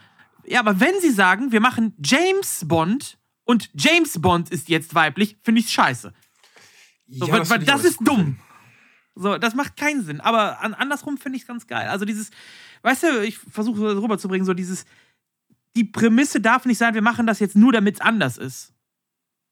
ja, 0.45 0.61
aber 0.61 0.79
wenn 0.81 1.01
sie 1.01 1.11
sagen, 1.11 1.51
wir 1.51 1.61
machen 1.61 1.95
James 2.05 2.69
Bond 2.69 3.17
und 3.45 3.71
James 3.75 4.21
Bond 4.21 4.51
ist 4.51 4.69
jetzt 4.69 4.95
weiblich, 4.95 5.39
finde 5.43 5.63
ich 5.63 5.71
scheiße. 5.71 6.13
So, 7.09 7.27
Ja, 7.27 7.33
weil, 7.33 7.39
weil 7.41 7.47
find 7.47 7.63
ich 7.63 7.69
das 7.69 7.85
ist 7.85 7.97
gut. 7.99 8.09
dumm. 8.09 8.39
So, 9.15 9.39
das 9.39 9.55
macht 9.55 9.77
keinen 9.79 10.05
Sinn. 10.05 10.21
Aber 10.21 10.61
an, 10.61 10.75
andersrum 10.75 11.17
finde 11.17 11.37
ich 11.37 11.43
es 11.43 11.49
ganz 11.49 11.67
geil. 11.67 11.89
Also 11.89 12.05
dieses, 12.05 12.31
weißt 12.83 13.03
du, 13.05 13.23
ich 13.25 13.39
versuche 13.39 13.95
das 13.95 14.03
rüberzubringen, 14.03 14.45
so 14.45 14.53
dieses, 14.55 14.85
die 15.77 15.85
Prämisse 15.85 16.41
darf 16.41 16.67
nicht 16.67 16.79
sein, 16.79 16.95
wir 16.95 17.03
machen 17.03 17.27
das 17.27 17.41
jetzt 17.41 17.57
nur, 17.57 17.73
damit 17.73 17.97
es 17.97 18.01
anders 18.01 18.39
ist. 18.39 18.73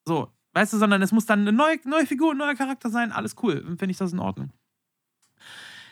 So, 0.04 0.32
weißt 0.52 0.72
du, 0.72 0.78
sondern 0.78 1.02
es 1.02 1.12
muss 1.12 1.26
dann 1.26 1.40
eine 1.40 1.52
neue, 1.52 1.78
neue 1.84 2.06
Figur, 2.06 2.32
ein 2.32 2.38
neuer 2.38 2.54
Charakter 2.54 2.90
sein, 2.90 3.12
alles 3.12 3.36
cool. 3.42 3.56
Dann 3.56 3.78
finde 3.78 3.92
ich 3.92 3.98
das 3.98 4.12
in 4.12 4.18
Ordnung. 4.18 4.52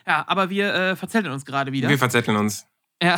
Ja, 0.07 0.25
aber 0.27 0.51
wir 0.51 0.75
äh, 0.75 0.97
verzetteln 0.97 1.33
uns 1.33 1.45
gerade 1.45 1.73
wieder. 1.73 1.89
Wir 1.89 1.99
verzetteln 1.99 2.37
uns. 2.37 2.67
Ja. 3.03 3.17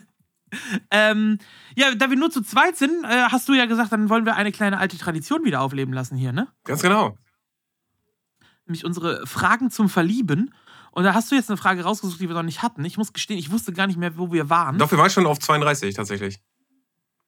ähm, 0.90 1.38
ja, 1.74 1.94
da 1.94 2.10
wir 2.10 2.16
nur 2.16 2.30
zu 2.30 2.42
zweit 2.42 2.76
sind, 2.76 3.04
äh, 3.04 3.28
hast 3.30 3.48
du 3.48 3.54
ja 3.54 3.66
gesagt, 3.66 3.92
dann 3.92 4.08
wollen 4.08 4.26
wir 4.26 4.36
eine 4.36 4.52
kleine 4.52 4.78
alte 4.78 4.98
Tradition 4.98 5.44
wieder 5.44 5.60
aufleben 5.60 5.94
lassen 5.94 6.16
hier, 6.16 6.32
ne? 6.32 6.48
Ganz 6.64 6.82
genau. 6.82 7.16
nämlich 8.66 8.84
unsere 8.84 9.26
Fragen 9.26 9.70
zum 9.70 9.88
Verlieben. 9.88 10.52
Und 10.96 11.04
da 11.04 11.12
hast 11.12 11.30
du 11.30 11.34
jetzt 11.34 11.50
eine 11.50 11.58
Frage 11.58 11.82
rausgesucht, 11.84 12.18
die 12.20 12.26
wir 12.26 12.34
noch 12.34 12.42
nicht 12.42 12.62
hatten. 12.62 12.82
Ich 12.82 12.96
muss 12.96 13.12
gestehen, 13.12 13.38
ich 13.38 13.50
wusste 13.50 13.70
gar 13.74 13.86
nicht 13.86 13.98
mehr, 13.98 14.16
wo 14.16 14.32
wir 14.32 14.48
waren. 14.48 14.78
Doch, 14.78 14.90
wir 14.90 14.96
waren 14.96 15.10
schon 15.10 15.26
auf 15.26 15.38
32 15.38 15.94
tatsächlich. 15.94 16.40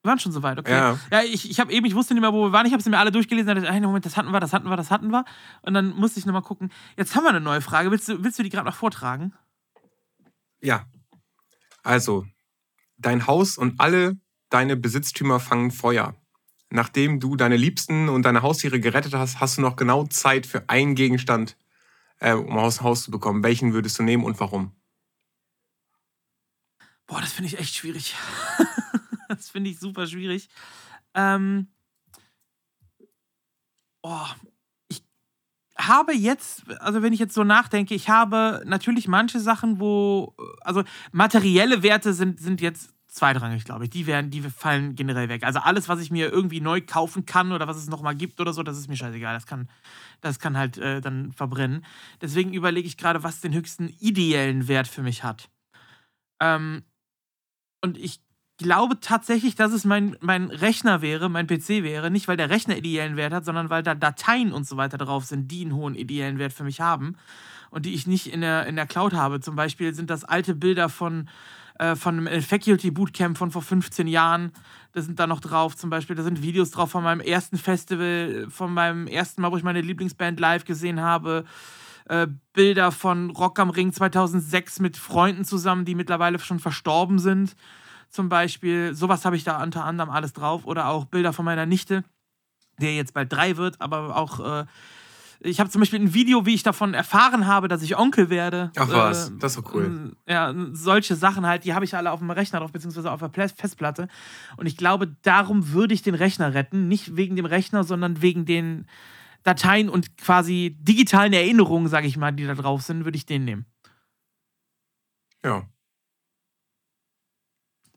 Wir 0.01 0.09
waren 0.09 0.19
schon 0.19 0.33
so 0.33 0.43
weit, 0.43 0.59
okay. 0.59 0.73
Ja. 0.73 0.99
Ja, 1.13 1.21
ich, 1.23 1.51
ich 1.51 1.61
habe 1.61 1.71
eben, 1.71 1.85
ich 1.85 1.95
wusste 1.95 2.15
nicht 2.15 2.23
mehr, 2.23 2.33
wo 2.33 2.47
wir 2.47 2.53
waren. 2.53 2.65
Ich 2.65 2.73
habe 2.73 2.83
sie 2.83 2.89
mir 2.89 2.99
alle 2.99 3.13
durchgelesen. 3.13 3.51
Und 3.51 3.57
dachte, 3.57 3.71
hey, 3.71 3.83
Moment, 3.83 4.07
das 4.07 4.17
hatten 4.17 4.31
wir, 4.31 4.41
das 4.41 4.55
hatten 4.55 4.71
wir, 4.71 4.77
das 4.79 4.91
hatten 4.91 5.11
wir. 5.11 5.27
Und 5.61 5.75
dann 5.75 5.91
musste 5.91 6.19
ich 6.19 6.25
nochmal 6.25 6.41
gucken. 6.41 6.73
Jetzt 6.97 7.15
haben 7.15 7.25
wir 7.25 7.29
eine 7.29 7.43
neue 7.43 7.61
Frage. 7.61 7.91
Willst 7.91 8.09
du, 8.09 8.25
willst 8.25 8.39
du 8.39 8.43
die 8.43 8.49
gerade 8.49 8.67
noch 8.67 8.75
vortragen? 8.75 9.35
Ja. 10.63 10.87
Also, 11.83 12.25
dein 12.97 13.27
Haus 13.27 13.59
und 13.59 13.81
alle 13.81 14.17
deine 14.49 14.79
Besitztümer 14.79 15.41
fangen 15.41 15.73
Feuer. 15.73 16.15
nachdem 16.71 17.21
du 17.21 17.37
deine 17.37 17.59
Liebsten 17.59 18.09
und 18.09 18.23
deine 18.23 18.41
Haustiere 18.41 18.81
gerettet 18.81 19.13
hast, 19.13 19.41
hast 19.41 19.59
du 19.59 19.61
noch 19.61 19.77
genau 19.77 20.07
Zeit 20.07 20.47
für 20.47 20.71
einen 20.71 20.95
Gegenstand, 20.95 21.59
äh, 22.21 22.33
um 22.33 22.57
aus 22.59 22.79
dem 22.79 22.85
Haus 22.85 23.03
zu 23.05 23.11
bekommen. 23.11 23.43
Welchen 23.43 23.73
würdest 23.73 23.99
du 23.99 24.03
nehmen 24.03 24.25
und 24.25 24.39
warum? 24.41 24.73
Boah, 27.07 27.21
das 27.21 27.33
finde 27.33 27.49
ich 27.49 27.59
echt 27.59 27.75
schwierig. 27.75 28.15
das 29.29 29.49
finde 29.49 29.71
ich 29.71 29.79
super 29.79 30.07
schwierig. 30.07 30.49
Ähm, 31.15 31.69
oh, 34.03 34.27
ich 34.89 35.03
habe 35.79 36.13
jetzt, 36.13 36.69
also 36.81 37.03
wenn 37.03 37.13
ich 37.13 37.21
jetzt 37.21 37.35
so 37.35 37.45
nachdenke, 37.45 37.95
ich 37.95 38.11
habe 38.11 38.63
natürlich 38.67 39.09
manche 39.09 39.41
Sachen, 39.41 39.81
wo, 39.81 40.35
also 40.61 40.85
materielle 41.13 41.83
Werte 41.83 42.13
sind, 42.13 42.41
sind 42.41 42.61
jetzt 42.61 42.93
zweitrangig, 43.07 43.65
glaube 43.65 43.85
ich. 43.85 43.91
Die 43.91 44.07
werden, 44.07 44.31
die 44.31 44.43
fallen 44.43 44.95
generell 44.95 45.29
weg. 45.29 45.45
Also 45.45 45.61
alles, 45.61 45.89
was 45.89 46.01
ich 46.01 46.11
mir 46.11 46.31
irgendwie 46.31 46.61
neu 46.61 46.81
kaufen 46.81 47.27
kann 47.27 47.53
oder 47.53 47.67
was 47.67 47.77
es 47.77 47.89
nochmal 47.89 48.15
gibt 48.15 48.41
oder 48.41 48.53
so, 48.53 48.63
das 48.63 48.79
ist 48.79 48.89
mir 48.89 48.97
scheißegal. 48.97 49.35
Das 49.35 49.47
kann, 49.47 49.69
das 50.21 50.39
kann 50.39 50.57
halt 50.57 50.79
äh, 50.79 51.01
dann 51.01 51.33
verbrennen. 51.33 51.85
Deswegen 52.21 52.53
überlege 52.53 52.87
ich 52.87 52.97
gerade, 52.97 53.23
was 53.23 53.41
den 53.41 53.55
höchsten 53.55 53.89
ideellen 54.01 54.69
Wert 54.69 54.89
für 54.89 55.03
mich 55.03 55.25
hat. 55.25 55.49
Ähm, 56.41 56.83
und 57.81 57.97
ich 57.97 58.21
glaube 58.59 58.99
tatsächlich, 59.01 59.55
dass 59.55 59.73
es 59.73 59.85
mein, 59.85 60.17
mein 60.21 60.51
Rechner 60.51 61.01
wäre, 61.01 61.29
mein 61.29 61.47
PC 61.47 61.83
wäre. 61.83 62.11
Nicht, 62.11 62.29
weil 62.29 62.37
der 62.37 62.51
Rechner 62.51 62.77
ideellen 62.77 63.17
Wert 63.17 63.33
hat, 63.33 63.45
sondern 63.45 63.71
weil 63.71 63.83
da 63.83 63.95
Dateien 63.95 64.53
und 64.53 64.67
so 64.67 64.77
weiter 64.77 64.99
drauf 64.99 65.25
sind, 65.25 65.51
die 65.51 65.63
einen 65.63 65.75
hohen 65.75 65.95
ideellen 65.95 66.39
Wert 66.39 66.53
für 66.53 66.65
mich 66.65 66.81
haben 66.81 67.17
und 67.71 67.87
die 67.87 67.95
ich 67.95 68.07
nicht 68.07 68.27
in 68.27 68.41
der, 68.41 68.67
in 68.67 68.77
der 68.77 68.87
Cloud 68.87 69.15
habe. 69.15 69.41
Zum 69.41 69.57
Beispiel 69.57 69.95
sind 69.95 70.11
das 70.11 70.25
alte 70.25 70.55
Bilder 70.55 70.89
von, 70.89 71.29
äh, 71.79 71.95
von 71.95 72.27
einem 72.27 72.43
Faculty 72.43 72.91
Bootcamp 72.91 73.39
von 73.39 73.51
vor 73.51 73.63
15 73.63 74.09
Jahren. 74.09 74.53
Da 74.93 75.03
sind 75.03 75.19
da 75.19 75.27
noch 75.27 75.41
drauf, 75.41 75.77
zum 75.77 75.91
Beispiel. 75.91 76.17
Da 76.17 76.23
sind 76.23 76.43
Videos 76.43 76.71
drauf 76.71 76.91
von 76.91 77.05
meinem 77.05 77.21
ersten 77.21 77.59
Festival, 77.59 78.47
von 78.49 78.73
meinem 78.73 79.07
ersten 79.07 79.43
Mal, 79.43 79.53
wo 79.53 79.57
ich 79.57 79.63
meine 79.63 79.81
Lieblingsband 79.81 80.41
live 80.41 80.65
gesehen 80.65 81.01
habe. 81.01 81.45
Äh, 82.07 82.27
Bilder 82.55 82.91
von 82.91 83.31
Rock 83.31 83.59
am 83.59 83.71
Ring 83.71 83.93
2006 83.93 84.81
mit 84.81 84.97
Freunden 84.97 85.45
zusammen, 85.45 85.85
die 85.85 85.95
mittlerweile 85.95 86.39
schon 86.39 86.59
verstorben 86.59 87.19
sind 87.19 87.55
zum 88.11 88.29
Beispiel. 88.29 88.95
Sowas 88.95 89.25
habe 89.25 89.37
ich 89.37 89.45
da 89.45 89.63
unter 89.63 89.85
anderem 89.85 90.11
alles 90.11 90.33
drauf. 90.33 90.65
Oder 90.65 90.89
auch 90.89 91.05
Bilder 91.05 91.33
von 91.33 91.45
meiner 91.45 91.67
Nichte, 91.67 92.05
der 92.81 92.95
jetzt 92.95 93.15
bald 93.15 93.33
drei 93.33 93.57
wird, 93.57 93.81
aber 93.81 94.17
auch. 94.17 94.41
Äh, 94.41 94.67
ich 95.41 95.61
habe 95.61 95.71
zum 95.71 95.81
Beispiel 95.81 96.01
ein 96.01 96.15
Video, 96.15 96.47
wie 96.47 96.55
ich 96.55 96.63
davon 96.63 96.95
erfahren 96.95 97.47
habe, 97.47 97.69
dass 97.69 97.83
ich 97.83 97.97
Onkel 97.97 98.31
werde. 98.31 98.73
Ach 98.77 98.89
was, 98.89 99.31
äh, 99.31 99.33
das 99.39 99.57
ist 99.57 99.65
so 99.65 99.71
cool. 99.75 100.17
Ja, 100.27 100.55
solche 100.73 101.17
Sachen 101.17 101.47
halt, 101.47 101.65
die 101.65 101.75
habe 101.75 101.85
ich 101.85 101.95
alle 101.95 102.11
auf 102.11 102.19
dem 102.19 102.31
Rechner 102.31 102.61
drauf, 102.61 102.73
beziehungsweise 102.73 103.11
auf 103.11 103.21
der 103.21 103.31
Festplatte. 103.31 104.09
Und 104.57 104.67
ich 104.67 104.77
glaube, 104.77 105.17
darum 105.23 105.73
würde 105.73 105.95
ich 105.95 106.03
den 106.03 106.15
Rechner 106.15 106.55
retten. 106.55 106.89
Nicht 106.89 107.17
wegen 107.17 107.37
dem 107.37 107.47
Rechner, 107.47 107.85
sondern 107.85 108.23
wegen 108.23 108.45
den 108.45 108.87
Dateien 109.45 109.89
und 109.89 110.17
quasi 110.19 110.77
digitalen 110.81 111.33
Erinnerungen, 111.33 111.89
sage 111.89 112.07
ich 112.07 112.17
mal, 112.17 112.33
die 112.33 112.47
da 112.47 112.55
drauf 112.55 112.83
sind, 112.83 113.05
würde 113.05 113.17
ich 113.17 113.27
den 113.27 113.45
nehmen. 113.45 113.67
Ja, 115.45 115.69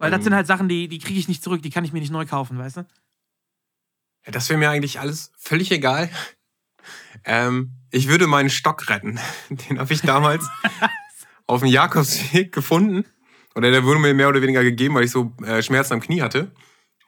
weil 0.02 0.10
das 0.10 0.24
sind 0.24 0.34
halt 0.34 0.48
Sachen, 0.48 0.68
die, 0.68 0.88
die 0.88 0.98
kriege 0.98 1.20
ich 1.20 1.28
nicht 1.28 1.44
zurück, 1.44 1.62
die 1.62 1.70
kann 1.70 1.86
ich 1.86 1.94
mir 1.94 2.00
nicht 2.00 2.12
neu 2.12 2.26
kaufen, 2.26 2.58
weißt 2.58 2.78
du? 2.78 2.82
Ja, 4.26 4.32
das 4.32 4.50
wäre 4.50 4.58
mir 4.58 4.72
eigentlich 4.72 5.00
alles 5.00 5.32
völlig 5.38 5.72
egal. 5.72 6.10
Ähm, 7.26 7.72
ich 7.92 8.08
würde 8.08 8.28
meinen 8.28 8.50
Stock 8.50 8.90
retten. 8.90 9.20
Den 9.50 9.80
habe 9.80 9.94
ich 9.94 10.02
damals 10.02 10.46
auf 11.48 11.62
dem 11.62 11.70
Jakobsweg 11.70 12.52
gefunden. 12.52 13.06
Oder 13.54 13.70
der 13.70 13.84
wurde 13.84 14.00
mir 14.00 14.14
mehr 14.14 14.30
oder 14.30 14.42
weniger 14.42 14.64
gegeben, 14.64 14.96
weil 14.96 15.04
ich 15.04 15.12
so 15.12 15.34
äh, 15.46 15.62
Schmerzen 15.62 15.94
am 15.94 16.00
Knie 16.00 16.22
hatte. 16.22 16.52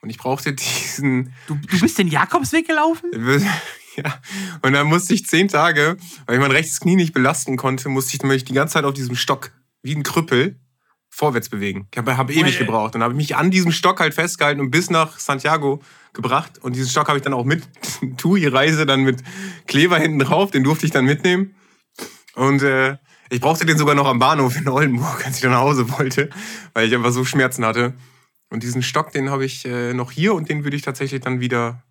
Und 0.02 0.10
ich 0.10 0.18
brauchte 0.18 0.52
diesen. 0.52 1.32
Du, 1.46 1.54
du 1.54 1.80
bist 1.80 1.98
den 1.98 2.08
Jakobsweg 2.08 2.66
gelaufen? 2.66 3.10
ja. 3.96 4.20
Und 4.60 4.74
dann 4.74 4.86
musste 4.86 5.14
ich 5.14 5.24
zehn 5.24 5.48
Tage, 5.48 5.96
weil 6.26 6.34
ich 6.34 6.40
mein 6.42 6.50
rechtes 6.50 6.80
Knie 6.80 6.96
nicht 6.96 7.14
belasten 7.14 7.56
konnte, 7.56 7.88
musste 7.88 8.14
ich 8.14 8.22
mich 8.22 8.44
die 8.44 8.52
ganze 8.52 8.74
Zeit 8.74 8.84
auf 8.84 8.92
diesem 8.92 9.16
Stock 9.16 9.52
wie 9.82 9.94
ein 9.94 10.02
Krüppel 10.02 10.60
vorwärts 11.14 11.48
bewegen. 11.48 11.86
Ich 11.92 11.98
habe 11.98 12.16
hab 12.16 12.30
ewig 12.30 12.58
gebraucht. 12.58 12.94
Dann 12.94 13.02
habe 13.02 13.14
ich 13.14 13.16
mich 13.16 13.36
an 13.36 13.52
diesem 13.52 13.70
Stock 13.70 14.00
halt 14.00 14.14
festgehalten 14.14 14.60
und 14.60 14.70
bis 14.70 14.90
nach 14.90 15.18
Santiago 15.18 15.80
gebracht. 16.12 16.58
Und 16.60 16.74
diesen 16.74 16.90
Stock 16.90 17.06
habe 17.06 17.18
ich 17.18 17.22
dann 17.22 17.34
auch 17.34 17.44
mit 17.44 17.62
TUI-Reise 18.16 18.84
dann 18.84 19.02
mit 19.02 19.22
Kleber 19.68 19.96
hinten 19.96 20.18
drauf. 20.18 20.50
Den 20.50 20.64
durfte 20.64 20.86
ich 20.86 20.92
dann 20.92 21.04
mitnehmen. 21.04 21.54
Und 22.34 22.62
äh, 22.62 22.96
ich 23.30 23.40
brauchte 23.40 23.64
den 23.64 23.78
sogar 23.78 23.94
noch 23.94 24.08
am 24.08 24.18
Bahnhof 24.18 24.56
in 24.56 24.68
Oldenburg, 24.68 25.22
als 25.24 25.36
ich 25.36 25.42
dann 25.42 25.52
nach 25.52 25.60
Hause 25.60 25.88
wollte, 25.96 26.30
weil 26.72 26.88
ich 26.88 26.94
einfach 26.94 27.12
so 27.12 27.24
Schmerzen 27.24 27.64
hatte. 27.64 27.94
Und 28.50 28.64
diesen 28.64 28.82
Stock, 28.82 29.12
den 29.12 29.30
habe 29.30 29.44
ich 29.44 29.64
äh, 29.64 29.94
noch 29.94 30.10
hier 30.10 30.34
und 30.34 30.48
den 30.48 30.64
würde 30.64 30.76
ich 30.76 30.82
tatsächlich 30.82 31.20
dann 31.20 31.38
wieder, 31.38 31.84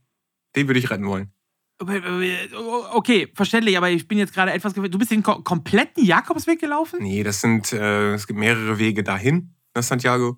den 0.58 0.68
würde 0.68 0.80
ich 0.80 0.90
retten 0.90 1.06
wollen. 1.06 1.32
Okay, 1.80 3.30
verständlich, 3.34 3.78
aber 3.78 3.90
ich 3.90 4.08
bin 4.08 4.18
jetzt 4.18 4.34
gerade 4.34 4.54
etwas. 4.54 4.74
Du 4.74 4.98
bist 4.98 5.12
den 5.12 5.24
kompletten 5.24 6.06
Jakobsweg 6.06 6.60
gelaufen? 6.60 7.00
Nee, 7.02 7.24
das 7.24 7.42
sind. 7.42 7.74
Äh, 7.74 8.14
es 8.14 8.28
gibt 8.28 8.40
mehrere 8.40 8.78
Wege 8.78 9.04
dahin 9.04 9.56
nach 9.74 9.84
Santiago. 9.84 10.38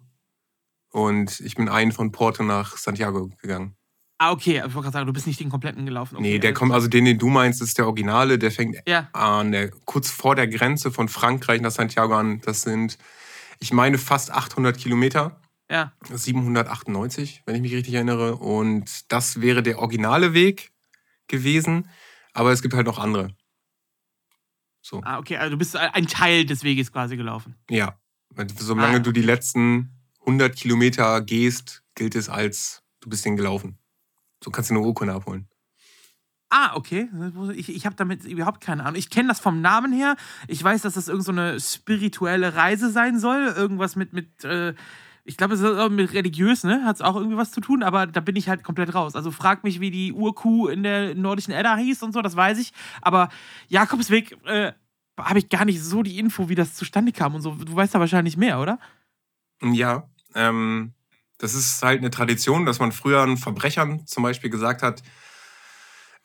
Und 0.92 1.42
ich 1.42 1.56
bin 1.56 1.68
einen 1.68 1.92
von 1.92 2.12
Porto 2.12 2.42
nach 2.44 2.78
Santiago 2.78 3.30
gegangen. 3.42 3.76
Ah, 4.18 4.32
okay. 4.32 4.58
Ich 4.58 4.62
wollte 4.74 4.84
gerade 4.84 4.92
sagen, 4.92 5.08
du 5.08 5.14
bist 5.14 5.28
nicht 5.28 5.40
den 5.40 5.50
kompletten 5.50 5.86
gelaufen. 5.86 6.16
Okay, 6.16 6.24
nee, 6.24 6.40
der 6.40 6.54
kommt, 6.54 6.72
also 6.72 6.88
den, 6.88 7.04
den 7.04 7.18
du 7.18 7.28
meinst, 7.28 7.62
ist 7.62 7.78
der 7.78 7.86
Originale. 7.86 8.40
Der 8.40 8.52
fängt 8.52 8.78
ja. 8.88 9.10
an 9.12 9.52
der, 9.52 9.72
kurz 9.84 10.10
vor 10.10 10.36
der 10.36 10.48
Grenze 10.48 10.92
von 10.92 11.10
Frankreich 11.10 11.60
nach 11.60 11.72
Santiago 11.72 12.16
an. 12.16 12.40
Das 12.46 12.62
sind, 12.62 12.98
ich 13.60 13.74
meine, 13.74 13.98
fast 13.98 14.32
800 14.32 14.78
Kilometer. 14.78 15.42
Ja. 15.70 15.92
798, 16.10 17.42
wenn 17.46 17.56
ich 17.56 17.62
mich 17.62 17.74
richtig 17.74 17.96
erinnere. 17.96 18.38
Und 18.38 19.12
das 19.12 19.42
wäre 19.42 19.64
der 19.64 19.80
originale 19.80 20.34
Weg 20.34 20.72
gewesen, 21.28 21.90
aber 22.34 22.52
es 22.52 22.62
gibt 22.62 22.74
halt 22.74 22.88
noch 22.88 23.00
andere. 23.00 23.36
So. 24.82 25.02
Ah, 25.04 25.18
okay, 25.18 25.38
also 25.38 25.52
du 25.52 25.58
bist 25.58 25.76
ein 25.76 26.08
Teil 26.08 26.46
des 26.46 26.64
Weges 26.64 26.92
quasi 26.92 27.18
gelaufen. 27.18 27.56
Ja. 27.70 28.00
Solange 28.58 28.98
ah. 28.98 29.00
du 29.00 29.12
die 29.12 29.22
letzten 29.22 29.92
100 30.22 30.56
Kilometer 30.56 31.22
gehst, 31.22 31.84
gilt 31.96 32.16
es 32.16 32.30
als, 32.30 32.84
du 33.00 33.10
bist 33.10 33.26
den 33.26 33.36
gelaufen. 33.36 33.80
So 34.44 34.52
kannst 34.52 34.70
du 34.70 34.76
eine 34.76 34.84
Urkunde 34.86 35.14
abholen. 35.14 35.48
Ah, 36.50 36.76
okay. 36.76 37.10
Ich, 37.56 37.70
ich 37.70 37.86
habe 37.86 37.96
damit 37.96 38.24
überhaupt 38.26 38.62
keine 38.62 38.84
Ahnung. 38.84 38.96
Ich 38.96 39.10
kenne 39.10 39.30
das 39.30 39.40
vom 39.40 39.62
Namen 39.62 39.92
her. 39.92 40.16
Ich 40.48 40.64
weiß, 40.64 40.84
dass 40.84 40.94
das 40.94 41.08
irgendeine 41.08 41.60
so 41.60 41.76
spirituelle 41.78 42.56
Reise 42.56 42.92
sein 42.92 43.20
soll. 43.20 43.48
Irgendwas 43.48 43.96
mit, 43.96 44.14
mit 44.14 44.44
äh, 44.44 44.76
ich 45.28 45.38
glaube, 45.38 45.56
es 45.56 45.60
ist 45.60 45.78
auch 45.78 45.90
mit 45.90 46.14
religiös, 46.14 46.64
ne? 46.64 46.84
Hat 46.86 46.98
es 46.98 47.02
auch 47.02 47.16
irgendwie 47.16 47.36
was 47.36 47.52
zu 47.52 47.60
tun, 47.60 47.82
aber 47.82 48.06
da 48.06 48.20
bin 48.20 48.36
ich 48.36 48.48
halt 48.48 48.64
komplett 48.64 48.94
raus. 48.94 49.16
Also 49.16 49.32
frag 49.32 49.64
mich, 49.64 49.80
wie 49.80 49.90
die 49.90 50.14
Urkuh 50.14 50.68
in 50.68 50.84
der 50.84 51.16
nordischen 51.16 51.52
Edda 51.52 51.76
hieß 51.78 52.04
und 52.04 52.14
so, 52.14 52.22
das 52.22 52.36
weiß 52.36 52.60
ich. 52.60 52.74
Aber 53.02 53.30
Jakobsweg 53.68 54.38
äh, 54.46 54.74
habe 55.20 55.40
ich 55.40 55.50
gar 55.50 55.66
nicht 55.66 55.82
so 55.82 56.04
die 56.04 56.20
Info, 56.20 56.48
wie 56.48 56.56
das 56.56 56.76
zustande 56.76 57.12
kam 57.12 57.34
und 57.34 57.42
so. 57.42 57.56
Du 57.56 57.76
weißt 57.76 57.96
da 57.96 58.00
wahrscheinlich 58.00 58.38
mehr, 58.38 58.60
oder? 58.60 58.78
Ja, 59.64 60.08
ähm, 60.36 60.94
das 61.40 61.56
ist 61.56 61.82
halt 61.82 62.00
eine 62.00 62.12
Tradition, 62.12 62.68
dass 62.68 62.80
man 62.80 62.92
früher 62.92 63.36
Verbrechern 63.36 64.06
zum 64.06 64.22
Beispiel 64.22 64.52
gesagt 64.52 64.84
hat, 64.84 65.02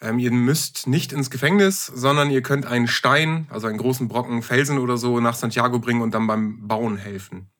ähm, 0.02 0.18
ihr 0.18 0.30
müsst 0.30 0.86
nicht 0.86 1.12
ins 1.12 1.30
Gefängnis, 1.30 1.86
sondern 1.86 2.30
ihr 2.30 2.42
könnt 2.42 2.66
einen 2.66 2.88
Stein, 2.88 3.46
also 3.48 3.66
einen 3.66 3.78
großen 3.78 4.08
Brocken 4.08 4.42
Felsen 4.42 4.78
oder 4.78 4.98
so, 4.98 5.20
nach 5.20 5.34
Santiago 5.34 5.78
bringen 5.78 6.02
und 6.02 6.12
dann 6.12 6.26
beim 6.26 6.66
Bauen 6.68 6.98
helfen. 6.98 7.50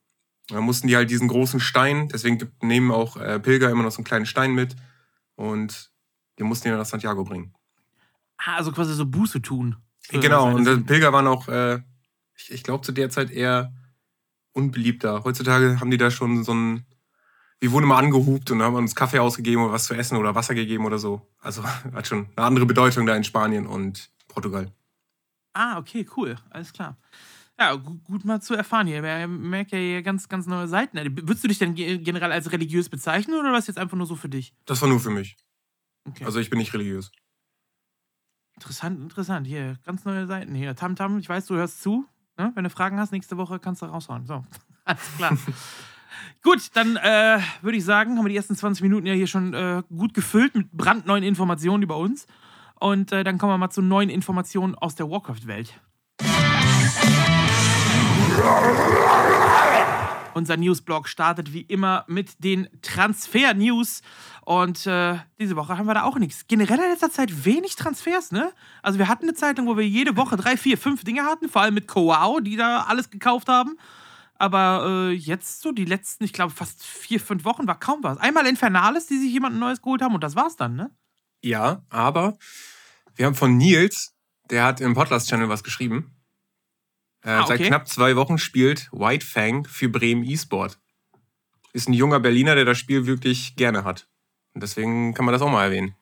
Da 0.51 0.61
mussten 0.61 0.89
die 0.89 0.97
halt 0.97 1.11
diesen 1.11 1.29
großen 1.29 1.61
Stein, 1.61 2.09
deswegen 2.09 2.51
nehmen 2.61 2.91
auch 2.91 3.17
äh, 3.17 3.39
Pilger 3.41 3.71
immer 3.71 3.83
noch 3.83 3.93
so 3.93 3.99
einen 3.99 4.05
kleinen 4.05 4.27
Stein 4.27 4.55
mit 4.55 4.77
und 5.37 5.91
die 6.39 6.45
mussten 6.45 6.69
ihn 6.69 6.77
nach 6.77 6.87
Santiago 6.87 7.25
bringen. 7.25 7.55
Ah, 8.39 8.57
also 8.57 8.73
quasi 8.73 8.95
so 8.95 9.07
Buße 9.07 9.43
tun. 9.43 9.77
Genau, 10.09 10.55
und 10.55 10.65
die 10.65 10.77
Pilger 10.79 11.13
waren 11.13 11.27
auch, 11.27 11.49
äh, 11.49 11.81
ich, 12.35 12.51
ich 12.51 12.63
glaube, 12.63 12.85
zu 12.85 12.93
der 12.93 13.11
Zeit 13.11 13.31
eher 13.31 13.73
unbeliebter. 14.53 15.23
Heutzutage 15.25 15.79
haben 15.81 15.91
die 15.91 15.99
da 15.99 16.11
schon 16.11 16.45
so 16.45 16.53
ein. 16.53 16.87
Wir 17.61 17.73
wurden 17.73 17.85
immer 17.85 17.99
angehupt 17.99 18.51
und 18.51 18.63
haben 18.63 18.75
uns 18.75 18.95
Kaffee 18.95 19.19
ausgegeben 19.19 19.63
oder 19.63 19.75
was 19.75 19.85
zu 19.85 19.95
essen 19.95 20.17
oder 20.17 20.35
Wasser 20.35 20.55
gegeben 20.55 20.87
oder 20.87 20.99
so. 20.99 21.29
Also 21.41 21.63
hat 21.93 22.07
schon 22.07 22.29
eine 22.35 22.47
andere 22.47 22.67
Bedeutung 22.67 23.05
da 23.07 23.15
in 23.15 23.25
Spanien 23.25 23.67
und 23.67 24.11
Portugal. 24.29 24.73
Ah, 25.53 25.79
okay, 25.79 26.07
cool. 26.17 26.37
Alles 26.49 26.73
klar. 26.73 26.97
Ja, 27.61 27.75
gut, 27.75 28.25
mal 28.25 28.41
zu 28.41 28.55
erfahren 28.55 28.87
hier. 28.87 29.05
Ich 29.05 29.29
merke 29.29 29.77
ja 29.77 29.83
hier 29.83 30.03
ganz, 30.03 30.31
ganz 30.31 30.47
neue 30.47 30.67
Seiten. 30.67 30.97
Würdest 30.97 31.45
du 31.45 31.49
dich 31.49 31.59
denn 31.59 31.75
generell 31.75 32.33
als 32.33 32.51
religiös 32.53 32.89
bezeichnen 32.89 33.39
oder 33.39 33.51
war 33.51 33.59
das 33.59 33.67
jetzt 33.67 33.79
einfach 33.79 33.99
nur 33.99 34.07
so 34.07 34.17
für 34.17 34.31
dich? 34.31 34.55
Das 34.65 34.81
war 34.81 34.89
nur 34.89 34.99
für 34.99 35.11
mich. 35.11 35.37
Okay. 36.09 36.25
Also 36.25 36.41
ich 36.41 36.49
bin 36.49 36.59
nicht 36.59 36.73
religiös. 36.73 37.13
Interessant, 38.55 38.99
interessant. 39.03 39.47
Hier, 39.47 39.77
ganz 39.85 40.07
neue 40.07 40.27
Seiten 40.27 40.55
hier. 40.55 40.75
Tam 40.75 40.97
Tam, 40.97 41.19
ich 41.19 41.29
weiß, 41.29 41.45
du 41.47 41.55
hörst 41.57 41.83
zu. 41.83 42.07
Ne? 42.39 42.51
Wenn 42.55 42.65
du 42.65 42.71
Fragen 42.71 42.99
hast, 42.99 43.13
nächste 43.13 43.37
Woche 43.37 43.59
kannst 43.59 43.83
du 43.83 43.87
raushauen. 43.87 44.27
So, 44.27 44.43
alles 44.85 45.17
klar. 45.19 45.37
gut, 46.43 46.75
dann 46.75 46.97
äh, 46.97 47.41
würde 47.61 47.77
ich 47.77 47.85
sagen, 47.85 48.17
haben 48.17 48.25
wir 48.25 48.31
die 48.31 48.37
ersten 48.37 48.57
20 48.57 48.83
Minuten 48.83 49.07
ja 49.07 49.13
hier 49.13 49.27
schon 49.27 49.53
äh, 49.53 49.83
gut 49.91 50.15
gefüllt 50.15 50.55
mit 50.55 50.73
brandneuen 50.73 51.25
Informationen 51.25 51.83
über 51.83 51.99
uns. 51.99 52.27
Und 52.77 53.13
äh, 53.13 53.23
dann 53.23 53.37
kommen 53.37 53.53
wir 53.53 53.59
mal 53.59 53.69
zu 53.69 53.83
neuen 53.83 54.09
Informationen 54.09 54.75
aus 54.75 54.95
der 54.95 55.11
Warcraft-Welt. 55.11 55.79
Unser 60.35 60.57
Newsblog 60.57 61.09
startet 61.09 61.53
wie 61.53 61.63
immer 61.63 62.05
mit 62.07 62.43
den 62.43 62.69
Transfer-News. 62.83 64.03
Und 64.45 64.87
äh, 64.87 65.19
diese 65.39 65.57
Woche 65.57 65.77
haben 65.77 65.87
wir 65.87 65.95
da 65.95 66.05
auch 66.05 66.19
nichts. 66.19 66.47
Generell 66.49 66.79
in 66.79 66.91
letzter 66.91 67.11
Zeit 67.11 67.45
wenig 67.45 67.77
Transfers, 67.77 68.33
ne? 68.33 68.53
Also 68.83 68.99
wir 68.99 69.09
hatten 69.09 69.25
eine 69.25 69.35
Zeitung, 69.35 69.67
wo 69.67 69.77
wir 69.77 69.87
jede 69.87 70.17
Woche 70.17 70.37
drei, 70.37 70.57
vier, 70.57 70.79
fünf 70.79 71.05
Dinge 71.05 71.25
hatten, 71.25 71.49
vor 71.49 71.63
allem 71.63 71.75
mit 71.75 71.89
Coao, 71.89 72.41
die 72.41 72.57
da 72.57 72.85
alles 72.85 73.11
gekauft 73.11 73.49
haben. 73.49 73.77
Aber 74.39 75.11
äh, 75.11 75.13
jetzt 75.13 75.61
so 75.61 75.73
die 75.73 75.85
letzten, 75.85 76.25
ich 76.25 76.33
glaube, 76.33 76.53
fast 76.53 76.83
vier, 76.85 77.21
fünf 77.21 77.45
Wochen 77.45 77.67
war 77.67 77.79
kaum 77.79 78.03
was. 78.03 78.17
Einmal 78.19 78.47
Infernales, 78.47 79.07
die 79.07 79.19
sich 79.19 79.31
jemand 79.31 79.59
Neues 79.59 79.83
geholt 79.83 80.01
haben 80.01 80.15
und 80.15 80.25
das 80.25 80.37
war's 80.37 80.57
dann, 80.57 80.77
ne? 80.77 80.91
Ja, 81.43 81.83
aber 81.91 82.39
wir 83.17 83.27
haben 83.27 83.35
von 83.35 83.57
Nils, 83.57 84.15
der 84.49 84.65
hat 84.65 84.81
im 84.81 84.95
Podcast-Channel 84.95 85.49
was 85.51 85.63
geschrieben. 85.63 86.15
Äh, 87.25 87.31
ah, 87.31 87.43
okay. 87.43 87.59
Seit 87.59 87.67
knapp 87.67 87.89
zwei 87.89 88.17
Wochen 88.17 88.39
spielt 88.39 88.89
White 88.93 89.27
Fang 89.27 89.65
für 89.65 89.89
Bremen 89.89 90.25
E-Sport. 90.25 90.79
Ist 91.73 91.89
ein 91.89 91.93
junger 91.93 92.21
Berliner, 92.21 92.55
der 92.55 92.65
das 92.65 92.79
Spiel 92.79 93.07
wirklich 93.07 93.57
gerne 93.57 93.85
hat. 93.85 94.09
Und 94.55 94.63
deswegen 94.63 95.15
kann 95.15 95.25
man 95.25 95.33
das 95.33 95.43
auch 95.43 95.51
mal 95.51 95.65
erwähnen. 95.65 95.95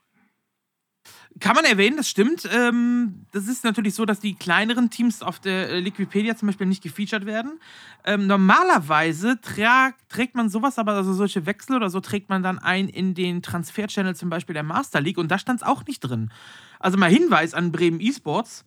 Kann 1.40 1.54
man 1.54 1.64
erwähnen, 1.64 1.96
das 1.96 2.08
stimmt. 2.08 2.48
Ähm, 2.52 3.26
das 3.32 3.46
ist 3.46 3.62
natürlich 3.62 3.94
so, 3.94 4.04
dass 4.04 4.18
die 4.18 4.34
kleineren 4.34 4.90
Teams 4.90 5.22
auf 5.22 5.38
der 5.38 5.70
äh, 5.70 5.78
Liquipedia 5.78 6.34
zum 6.34 6.46
Beispiel 6.46 6.66
nicht 6.66 6.82
gefeatured 6.82 7.26
werden. 7.26 7.60
Ähm, 8.04 8.26
normalerweise 8.26 9.40
tra 9.40 9.92
trägt 10.08 10.34
man 10.34 10.48
sowas, 10.48 10.78
aber 10.78 10.94
also 10.94 11.12
solche 11.12 11.46
Wechsel 11.46 11.76
oder 11.76 11.90
so 11.90 12.00
trägt 12.00 12.28
man 12.28 12.42
dann 12.42 12.58
ein 12.58 12.88
in 12.88 13.14
den 13.14 13.42
Transfer-Channel 13.42 14.16
zum 14.16 14.30
Beispiel 14.30 14.54
der 14.54 14.64
Master 14.64 15.00
League 15.00 15.18
und 15.18 15.28
da 15.30 15.38
stand 15.38 15.60
es 15.60 15.66
auch 15.66 15.84
nicht 15.86 16.00
drin. 16.00 16.32
Also 16.80 16.98
mal 16.98 17.10
Hinweis 17.10 17.54
an 17.54 17.70
Bremen 17.70 18.00
Esports. 18.00 18.64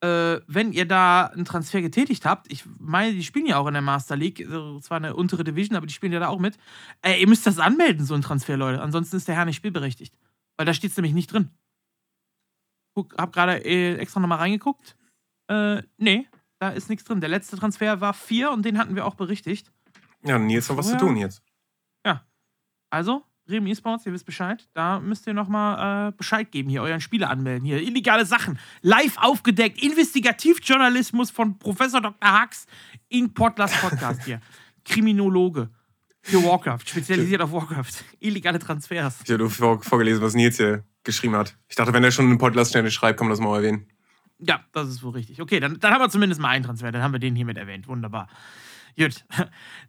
Äh, 0.00 0.40
wenn 0.46 0.72
ihr 0.72 0.86
da 0.86 1.26
einen 1.26 1.46
Transfer 1.46 1.80
getätigt 1.80 2.26
habt, 2.26 2.52
ich 2.52 2.64
meine, 2.78 3.12
die 3.12 3.24
spielen 3.24 3.46
ja 3.46 3.56
auch 3.56 3.66
in 3.66 3.72
der 3.72 3.82
Master 3.82 4.14
League, 4.14 4.44
also 4.44 4.78
zwar 4.80 4.98
eine 4.98 5.16
untere 5.16 5.42
Division, 5.42 5.76
aber 5.76 5.86
die 5.86 5.94
spielen 5.94 6.12
ja 6.12 6.20
da 6.20 6.28
auch 6.28 6.38
mit. 6.38 6.58
Äh, 7.02 7.18
ihr 7.20 7.26
müsst 7.26 7.46
das 7.46 7.58
anmelden, 7.58 8.04
so 8.04 8.14
ein 8.14 8.20
Transfer, 8.20 8.56
Leute. 8.56 8.82
Ansonsten 8.82 9.16
ist 9.16 9.26
der 9.26 9.36
Herr 9.36 9.46
nicht 9.46 9.56
spielberechtigt. 9.56 10.14
Weil 10.58 10.66
da 10.66 10.74
steht 10.74 10.90
es 10.90 10.96
nämlich 10.96 11.14
nicht 11.14 11.32
drin. 11.32 11.50
Guck, 12.94 13.16
hab 13.16 13.32
gerade 13.32 13.64
äh, 13.64 13.96
extra 13.96 14.20
nochmal 14.20 14.38
reingeguckt. 14.38 14.96
Äh, 15.48 15.82
nee, 15.96 16.26
da 16.58 16.70
ist 16.70 16.88
nichts 16.88 17.04
drin. 17.04 17.20
Der 17.20 17.28
letzte 17.28 17.56
Transfer 17.56 18.00
war 18.00 18.14
vier 18.14 18.50
und 18.50 18.64
den 18.64 18.78
hatten 18.78 18.96
wir 18.96 19.06
auch 19.06 19.14
berichtigt. 19.14 19.72
Ja, 20.24 20.38
Nils 20.38 20.68
was 20.76 20.88
zu 20.88 20.96
tun 20.96 21.16
jetzt. 21.16 21.42
Ja. 22.04 22.26
Also, 22.90 23.24
Bremen 23.46 23.68
eSports, 23.68 24.04
ihr 24.06 24.12
wisst 24.12 24.26
Bescheid. 24.26 24.68
Da 24.74 25.00
müsst 25.00 25.26
ihr 25.26 25.34
nochmal 25.34 26.08
äh, 26.08 26.12
Bescheid 26.16 26.50
geben, 26.50 26.68
hier 26.68 26.82
euren 26.82 27.00
Spieler 27.00 27.30
anmelden. 27.30 27.64
Hier 27.64 27.80
illegale 27.80 28.26
Sachen, 28.26 28.58
live 28.82 29.16
aufgedeckt, 29.18 29.82
Investigativjournalismus 29.82 31.30
von 31.30 31.58
Professor 31.58 32.00
Dr. 32.00 32.42
Hux 32.42 32.66
in 33.08 33.32
Podlast 33.32 33.80
Podcast 33.80 34.24
hier. 34.24 34.40
Kriminologe 34.84 35.70
für 36.22 36.42
Warcraft, 36.42 36.80
spezialisiert 36.86 37.40
auf 37.40 37.52
Warcraft. 37.52 38.04
Illegale 38.18 38.58
Transfers. 38.58 39.20
Ich 39.24 39.30
habe 39.30 39.44
nur 39.44 39.82
vorgelesen, 39.82 40.22
was 40.22 40.34
Nils 40.34 40.56
hier 40.56 40.84
geschrieben 41.04 41.36
hat. 41.36 41.56
Ich 41.68 41.76
dachte, 41.76 41.92
wenn 41.92 42.02
er 42.02 42.10
schon 42.10 42.26
einen 42.26 42.38
Podcast 42.38 42.70
ständig 42.70 42.94
schreibt, 42.94 43.18
kann 43.18 43.28
man 43.28 43.32
das 43.32 43.40
mal 43.40 43.56
erwähnen. 43.56 43.86
Ja, 44.38 44.64
das 44.72 44.88
ist 44.88 45.02
wohl 45.02 45.12
richtig. 45.12 45.40
Okay, 45.40 45.60
dann, 45.60 45.78
dann 45.78 45.92
haben 45.92 46.00
wir 46.00 46.10
zumindest 46.10 46.40
mal 46.40 46.48
einen 46.48 46.64
Transfer. 46.64 46.92
Dann 46.92 47.02
haben 47.02 47.12
wir 47.12 47.20
den 47.20 47.36
hiermit 47.36 47.56
erwähnt. 47.56 47.88
Wunderbar. 47.88 48.28
Gut. 48.98 49.24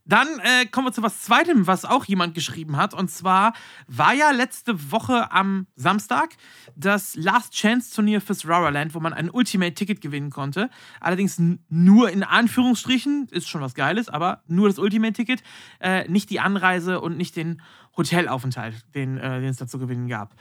Dann 0.05 0.27
äh, 0.39 0.65
kommen 0.65 0.87
wir 0.87 0.91
zu 0.91 1.01
was 1.01 1.21
Zweitem, 1.21 1.65
was 1.65 1.85
auch 1.85 2.05
jemand 2.05 2.33
geschrieben 2.33 2.75
hat. 2.75 2.93
Und 2.93 3.09
zwar 3.09 3.53
war 3.87 4.13
ja 4.13 4.31
letzte 4.31 4.91
Woche 4.91 5.31
am 5.31 5.67
Samstag 5.75 6.35
das 6.75 7.15
Last 7.15 7.53
Chance 7.53 7.93
Turnier 7.95 8.19
fürs 8.19 8.47
Raraland, 8.47 8.93
wo 8.93 8.99
man 8.99 9.13
ein 9.13 9.29
Ultimate-Ticket 9.29 10.01
gewinnen 10.01 10.29
konnte. 10.29 10.69
Allerdings 10.99 11.41
nur 11.69 12.09
in 12.09 12.23
Anführungsstrichen, 12.23 13.27
ist 13.31 13.47
schon 13.47 13.61
was 13.61 13.75
Geiles, 13.75 14.09
aber 14.09 14.43
nur 14.47 14.67
das 14.67 14.77
Ultimate-Ticket, 14.77 15.41
äh, 15.79 16.07
nicht 16.09 16.29
die 16.29 16.41
Anreise 16.41 16.99
und 16.99 17.17
nicht 17.17 17.35
den 17.37 17.61
Hotelaufenthalt, 17.95 18.85
den, 18.93 19.17
äh, 19.17 19.45
es 19.47 19.57
da 19.57 19.67
zu 19.67 19.79
gewinnen 19.79 20.07
gab. 20.07 20.35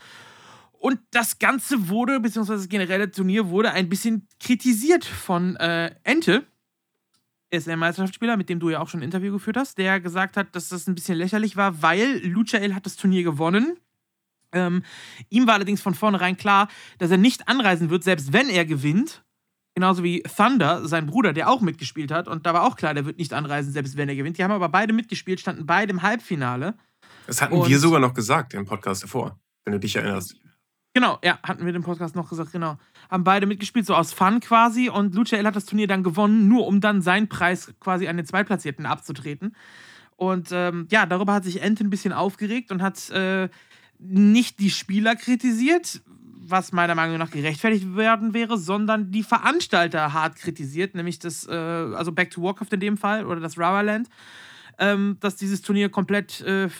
Und 0.78 1.00
das 1.10 1.38
Ganze 1.38 1.88
wurde, 1.88 2.20
beziehungsweise 2.20 2.62
das 2.62 2.68
generelle 2.68 3.10
Turnier 3.10 3.48
wurde 3.48 3.72
ein 3.72 3.88
bisschen 3.88 4.28
kritisiert 4.40 5.04
von 5.04 5.56
äh, 5.56 5.94
Ente. 6.04 6.46
Ist 7.50 7.66
der 7.66 7.76
Meisterschaftsspieler, 7.76 8.36
mit 8.36 8.48
dem 8.48 8.58
du 8.58 8.70
ja 8.70 8.80
auch 8.80 8.88
schon 8.88 9.00
ein 9.00 9.04
Interview 9.04 9.32
geführt 9.32 9.56
hast, 9.56 9.78
der 9.78 10.00
gesagt 10.00 10.36
hat, 10.36 10.54
dass 10.56 10.68
das 10.68 10.88
ein 10.88 10.94
bisschen 10.94 11.16
lächerlich 11.16 11.56
war, 11.56 11.80
weil 11.80 12.20
Luchael 12.26 12.74
hat 12.74 12.86
das 12.86 12.96
Turnier 12.96 13.22
gewonnen. 13.22 13.78
Ähm, 14.52 14.82
ihm 15.28 15.46
war 15.46 15.54
allerdings 15.54 15.80
von 15.80 15.94
vornherein 15.94 16.36
klar, 16.36 16.68
dass 16.98 17.10
er 17.10 17.18
nicht 17.18 17.48
anreisen 17.48 17.90
wird, 17.90 18.02
selbst 18.02 18.32
wenn 18.32 18.48
er 18.48 18.64
gewinnt. 18.64 19.24
Genauso 19.74 20.02
wie 20.02 20.22
Thunder, 20.22 20.88
sein 20.88 21.06
Bruder, 21.06 21.34
der 21.34 21.50
auch 21.50 21.60
mitgespielt 21.60 22.10
hat. 22.10 22.28
Und 22.28 22.46
da 22.46 22.54
war 22.54 22.64
auch 22.64 22.76
klar, 22.76 22.94
der 22.94 23.04
wird 23.04 23.18
nicht 23.18 23.34
anreisen, 23.34 23.72
selbst 23.72 23.96
wenn 23.96 24.08
er 24.08 24.16
gewinnt. 24.16 24.38
Die 24.38 24.44
haben 24.44 24.52
aber 24.52 24.70
beide 24.70 24.92
mitgespielt, 24.92 25.38
standen 25.38 25.66
beide 25.66 25.92
im 25.92 26.02
Halbfinale. 26.02 26.74
Das 27.26 27.42
hatten 27.42 27.54
und 27.54 27.68
wir 27.68 27.78
sogar 27.78 28.00
noch 28.00 28.14
gesagt 28.14 28.54
im 28.54 28.64
Podcast 28.64 29.02
davor, 29.02 29.38
wenn 29.64 29.72
du 29.72 29.80
dich 29.80 29.94
erinnerst. 29.96 30.36
Genau, 30.96 31.18
ja, 31.22 31.38
hatten 31.42 31.66
wir 31.66 31.74
den 31.74 31.82
Podcast 31.82 32.16
noch 32.16 32.30
gesagt, 32.30 32.52
genau. 32.52 32.78
Haben 33.10 33.22
beide 33.22 33.44
mitgespielt, 33.44 33.84
so 33.84 33.94
aus 33.94 34.14
Fun 34.14 34.40
quasi. 34.40 34.88
Und 34.88 35.14
Lucha 35.14 35.36
L 35.36 35.44
hat 35.44 35.54
das 35.54 35.66
Turnier 35.66 35.86
dann 35.86 36.02
gewonnen, 36.02 36.48
nur 36.48 36.66
um 36.66 36.80
dann 36.80 37.02
seinen 37.02 37.28
Preis 37.28 37.70
quasi 37.80 38.08
an 38.08 38.16
den 38.16 38.24
Zweitplatzierten 38.24 38.86
abzutreten. 38.86 39.54
Und 40.16 40.48
ähm, 40.52 40.88
ja, 40.90 41.04
darüber 41.04 41.34
hat 41.34 41.44
sich 41.44 41.60
Ente 41.60 41.84
ein 41.84 41.90
bisschen 41.90 42.14
aufgeregt 42.14 42.72
und 42.72 42.80
hat 42.80 43.10
äh, 43.10 43.50
nicht 43.98 44.58
die 44.58 44.70
Spieler 44.70 45.16
kritisiert, 45.16 46.00
was 46.06 46.72
meiner 46.72 46.94
Meinung 46.94 47.18
nach 47.18 47.30
gerechtfertigt 47.30 47.94
werden 47.94 48.32
wäre, 48.32 48.56
sondern 48.56 49.10
die 49.10 49.22
Veranstalter 49.22 50.14
hart 50.14 50.36
kritisiert, 50.36 50.94
nämlich 50.94 51.18
das, 51.18 51.46
äh, 51.46 51.52
also 51.52 52.10
Back 52.10 52.30
to 52.30 52.42
Warcraft 52.42 52.72
in 52.72 52.80
dem 52.80 52.96
Fall 52.96 53.26
oder 53.26 53.40
das 53.40 53.58
Raraland, 53.58 54.08
ähm, 54.78 55.18
dass 55.20 55.36
dieses 55.36 55.60
Turnier 55.60 55.90
komplett, 55.90 56.40
äh, 56.40 56.70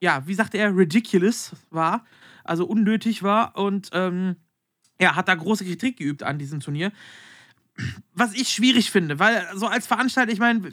ja, 0.00 0.26
wie 0.26 0.34
sagte 0.34 0.58
er, 0.58 0.76
ridiculous 0.76 1.52
war 1.70 2.04
also 2.44 2.66
unnötig 2.66 3.22
war 3.22 3.56
und 3.56 3.90
ähm, 3.92 4.36
ja, 5.00 5.16
hat 5.16 5.28
da 5.28 5.34
große 5.34 5.64
Kritik 5.64 5.98
geübt 5.98 6.22
an 6.22 6.38
diesem 6.38 6.60
Turnier. 6.60 6.92
Was 8.14 8.34
ich 8.34 8.48
schwierig 8.50 8.90
finde, 8.90 9.18
weil 9.18 9.46
so 9.54 9.66
als 9.66 9.86
Veranstalter, 9.86 10.30
ich 10.30 10.38
meine, 10.38 10.70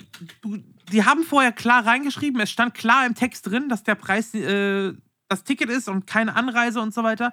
die 0.92 1.06
haben 1.06 1.24
vorher 1.24 1.52
klar 1.52 1.86
reingeschrieben, 1.86 2.42
es 2.42 2.52
stand 2.52 2.74
klar 2.74 3.06
im 3.06 3.16
Text 3.16 3.48
drin, 3.48 3.70
dass 3.70 3.84
der 3.84 3.96
Preis 3.96 4.34
äh, 4.34 4.94
das 5.30 5.44
Ticket 5.44 5.70
ist 5.70 5.88
und 5.88 6.08
keine 6.08 6.36
Anreise 6.36 6.82
und 6.82 6.94
so 6.94 7.04
weiter. 7.04 7.32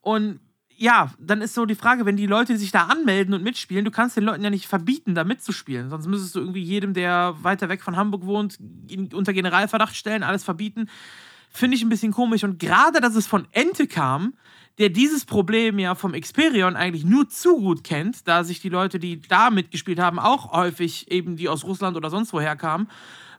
Und 0.00 0.40
ja, 0.76 1.12
dann 1.18 1.42
ist 1.42 1.54
so 1.54 1.64
die 1.64 1.74
Frage, 1.74 2.06
wenn 2.06 2.16
die 2.16 2.26
Leute 2.26 2.56
sich 2.56 2.70
da 2.70 2.84
anmelden 2.84 3.34
und 3.34 3.42
mitspielen, 3.42 3.84
du 3.84 3.90
kannst 3.90 4.16
den 4.16 4.24
Leuten 4.24 4.44
ja 4.44 4.50
nicht 4.50 4.66
verbieten, 4.66 5.14
da 5.14 5.24
mitzuspielen. 5.24 5.90
Sonst 5.90 6.06
müsstest 6.06 6.34
du 6.34 6.40
irgendwie 6.40 6.62
jedem, 6.62 6.94
der 6.94 7.36
weiter 7.42 7.68
weg 7.68 7.82
von 7.82 7.96
Hamburg 7.96 8.26
wohnt, 8.26 8.58
unter 9.12 9.32
Generalverdacht 9.32 9.96
stellen, 9.96 10.22
alles 10.22 10.44
verbieten 10.44 10.88
finde 11.58 11.76
ich 11.76 11.82
ein 11.82 11.88
bisschen 11.88 12.12
komisch. 12.12 12.44
Und 12.44 12.58
gerade, 12.58 13.00
dass 13.00 13.14
es 13.14 13.26
von 13.26 13.46
Ente 13.52 13.86
kam, 13.86 14.34
der 14.78 14.88
dieses 14.88 15.24
Problem 15.24 15.78
ja 15.78 15.94
vom 15.94 16.14
Experion 16.14 16.76
eigentlich 16.76 17.04
nur 17.04 17.28
zu 17.28 17.56
gut 17.56 17.82
kennt, 17.82 18.28
da 18.28 18.44
sich 18.44 18.60
die 18.60 18.68
Leute, 18.68 18.98
die 18.98 19.20
da 19.20 19.50
mitgespielt 19.50 19.98
haben, 19.98 20.18
auch 20.18 20.52
häufig 20.52 21.10
eben 21.10 21.36
die 21.36 21.48
aus 21.48 21.64
Russland 21.64 21.96
oder 21.96 22.10
sonst 22.10 22.32
woher 22.32 22.54
kamen 22.54 22.88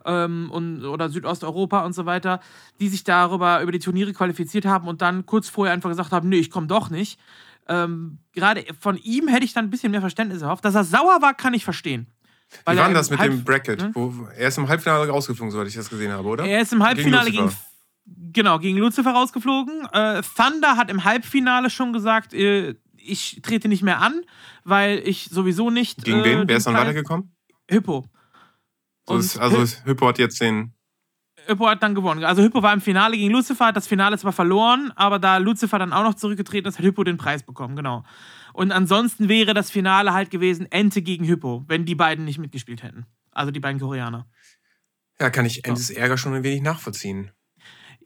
ähm, 0.05 0.49
und, 0.51 0.84
oder 0.84 1.10
Südosteuropa 1.10 1.86
und 1.86 1.93
so 1.93 2.05
weiter, 2.05 2.41
die 2.79 2.89
sich 2.89 3.05
darüber 3.05 3.62
über 3.62 3.71
die 3.71 3.79
Turniere 3.79 4.12
qualifiziert 4.12 4.65
haben 4.65 4.88
und 4.88 5.01
dann 5.01 5.25
kurz 5.25 5.47
vorher 5.47 5.73
einfach 5.73 5.89
gesagt 5.89 6.12
haben, 6.12 6.27
nee, 6.27 6.39
ich 6.39 6.51
komme 6.51 6.67
doch 6.67 6.89
nicht. 6.89 7.19
Ähm, 7.67 8.17
gerade 8.34 8.65
von 8.79 8.97
ihm 8.97 9.27
hätte 9.27 9.45
ich 9.45 9.53
dann 9.53 9.65
ein 9.65 9.69
bisschen 9.69 9.91
mehr 9.91 10.01
Verständnis 10.01 10.41
erhofft. 10.41 10.65
Dass 10.65 10.75
er 10.75 10.84
sauer 10.84 11.21
war, 11.21 11.34
kann 11.34 11.53
ich 11.53 11.63
verstehen. 11.63 12.08
Wie 12.67 12.75
war 12.75 12.91
das 12.91 13.12
mit 13.12 13.19
Halb 13.19 13.32
dem 13.32 13.43
Bracket? 13.43 13.91
Wo, 13.93 14.12
er 14.36 14.47
ist 14.47 14.58
im 14.58 14.67
Halbfinale 14.67 15.08
rausgeflogen, 15.08 15.51
soweit 15.51 15.67
ich 15.67 15.75
das 15.75 15.88
gesehen 15.88 16.12
habe, 16.12 16.27
oder? 16.27 16.45
Er 16.45 16.62
ist 16.62 16.73
im 16.73 16.84
Halbfinale 16.84 17.29
gegen, 17.29 17.47
gegen 17.47 17.55
Genau, 18.32 18.60
gegen 18.60 18.78
Lucifer 18.78 19.12
rausgeflogen. 19.12 19.88
Äh, 19.91 20.22
Thunder 20.36 20.78
hat 20.78 20.89
im 20.89 21.04
Halbfinale 21.04 21.69
schon 21.69 21.93
gesagt, 21.93 22.34
äh, 22.34 22.76
ich 22.98 23.41
trete 23.41 23.67
nicht 23.67 23.84
mehr 23.84 24.02
an, 24.02 24.22
weil 24.63 25.00
ich 25.00 25.26
sowieso 25.26 25.69
nicht. 25.69 26.04
Gegen 26.04 26.19
äh, 26.19 26.26
wen? 26.26 26.48
Wer 26.48 26.58
ist 26.58 26.67
dann 26.67 26.76
weitergekommen? 26.76 27.36
Hippo. 27.69 28.06
So 29.08 29.17
ist, 29.17 29.38
also 29.38 29.65
Hippo 29.86 30.08
hat 30.08 30.19
jetzt 30.19 30.39
den. 30.41 30.74
Hippo 31.48 31.67
hat 31.67 31.82
dann 31.82 31.95
gewonnen. 31.95 32.24
Also 32.24 32.43
Hippo 32.43 32.62
war 32.62 32.74
im 32.74 32.82
Finale 32.82 33.17
gegen 33.17 33.32
Lucifer, 33.32 33.67
hat 33.67 33.76
das 33.76 33.88
Finale 33.88 34.17
zwar 34.17 34.34
verloren, 34.34 34.91
aber 34.95 35.17
da 35.17 35.38
Lucifer 35.38 35.80
dann 35.80 35.93
auch 35.93 36.04
noch 36.04 36.13
zurückgetreten 36.13 36.69
ist, 36.69 36.78
hat 36.78 36.86
Hippo 36.86 37.04
den 37.04 37.17
Preis 37.17 37.41
bekommen, 37.41 37.76
genau. 37.76 38.04
Und 38.54 38.72
ansonsten 38.72 39.30
wäre 39.30 39.54
das 39.54 39.72
Finale 39.72 40.13
halt 40.13 40.30
gewesen 40.30 40.72
Ente 40.72 41.02
gegen 41.02 41.24
Hippo, 41.24 41.63
wenn 41.67 41.86
die 41.86 41.95
beiden 41.95 42.26
nicht 42.26 42.38
mitgespielt 42.38 42.84
hätten. 42.84 43.06
Also 43.32 43.52
die 43.52 43.60
beiden 43.60 43.80
Koreaner. 43.80 44.28
Ja, 45.19 45.30
kann 45.30 45.45
ich 45.45 45.65
Entes 45.65 45.89
Ärger 45.89 46.17
schon 46.17 46.34
ein 46.34 46.43
wenig 46.43 46.62
nachvollziehen. 46.62 47.32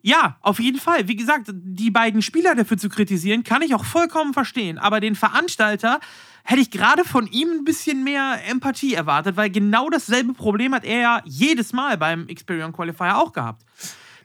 Ja, 0.06 0.38
auf 0.42 0.60
jeden 0.60 0.80
Fall. 0.80 1.08
Wie 1.08 1.16
gesagt, 1.16 1.50
die 1.54 1.90
beiden 1.90 2.22
Spieler 2.22 2.56
dafür 2.56 2.78
zu 2.78 2.90
kritisieren, 2.90 3.44
kann 3.46 3.62
ich 3.62 3.74
auch 3.74 3.86
vollkommen 3.86 4.34
verstehen. 4.34 4.78
Aber 4.78 5.00
den 5.00 5.16
Veranstalter 5.16 6.02
hätte 6.44 6.60
ich 6.60 6.72
gerade 6.72 7.06
von 7.06 7.26
ihm 7.28 7.50
ein 7.50 7.64
bisschen 7.64 8.04
mehr 8.04 8.38
Empathie 8.50 8.94
erwartet, 8.94 9.38
weil 9.38 9.50
genau 9.50 9.90
dasselbe 9.90 10.34
Problem 10.34 10.74
hat 10.76 10.84
er 10.84 11.00
ja 11.00 11.22
jedes 11.24 11.72
Mal 11.72 11.98
beim 11.98 12.28
Experience 12.28 12.76
Qualifier 12.76 13.18
auch 13.18 13.32
gehabt. 13.32 13.64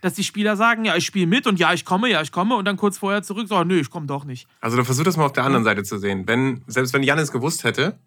Dass 0.00 0.14
die 0.14 0.24
Spieler 0.24 0.56
sagen, 0.56 0.84
ja, 0.84 0.96
ich 0.96 1.06
spiele 1.06 1.28
mit 1.28 1.46
und 1.46 1.60
ja, 1.60 1.72
ich 1.72 1.84
komme, 1.84 2.10
ja, 2.10 2.22
ich 2.22 2.32
komme 2.32 2.56
und 2.56 2.64
dann 2.64 2.76
kurz 2.76 2.98
vorher 2.98 3.22
zurück 3.22 3.46
sagen, 3.46 3.68
nö, 3.68 3.78
ich 3.78 3.90
komme 3.90 4.06
doch 4.06 4.24
nicht. 4.24 4.48
Also 4.60 4.76
dann 4.76 4.84
versuch 4.84 5.04
das 5.04 5.16
mal 5.16 5.26
auf 5.26 5.32
der 5.32 5.44
anderen 5.44 5.64
Seite 5.64 5.84
zu 5.84 5.98
sehen. 5.98 6.26
Wenn, 6.26 6.64
selbst 6.66 6.92
wenn 6.92 7.04
Janis 7.04 7.30
gewusst 7.30 7.62
hätte, 7.62 7.98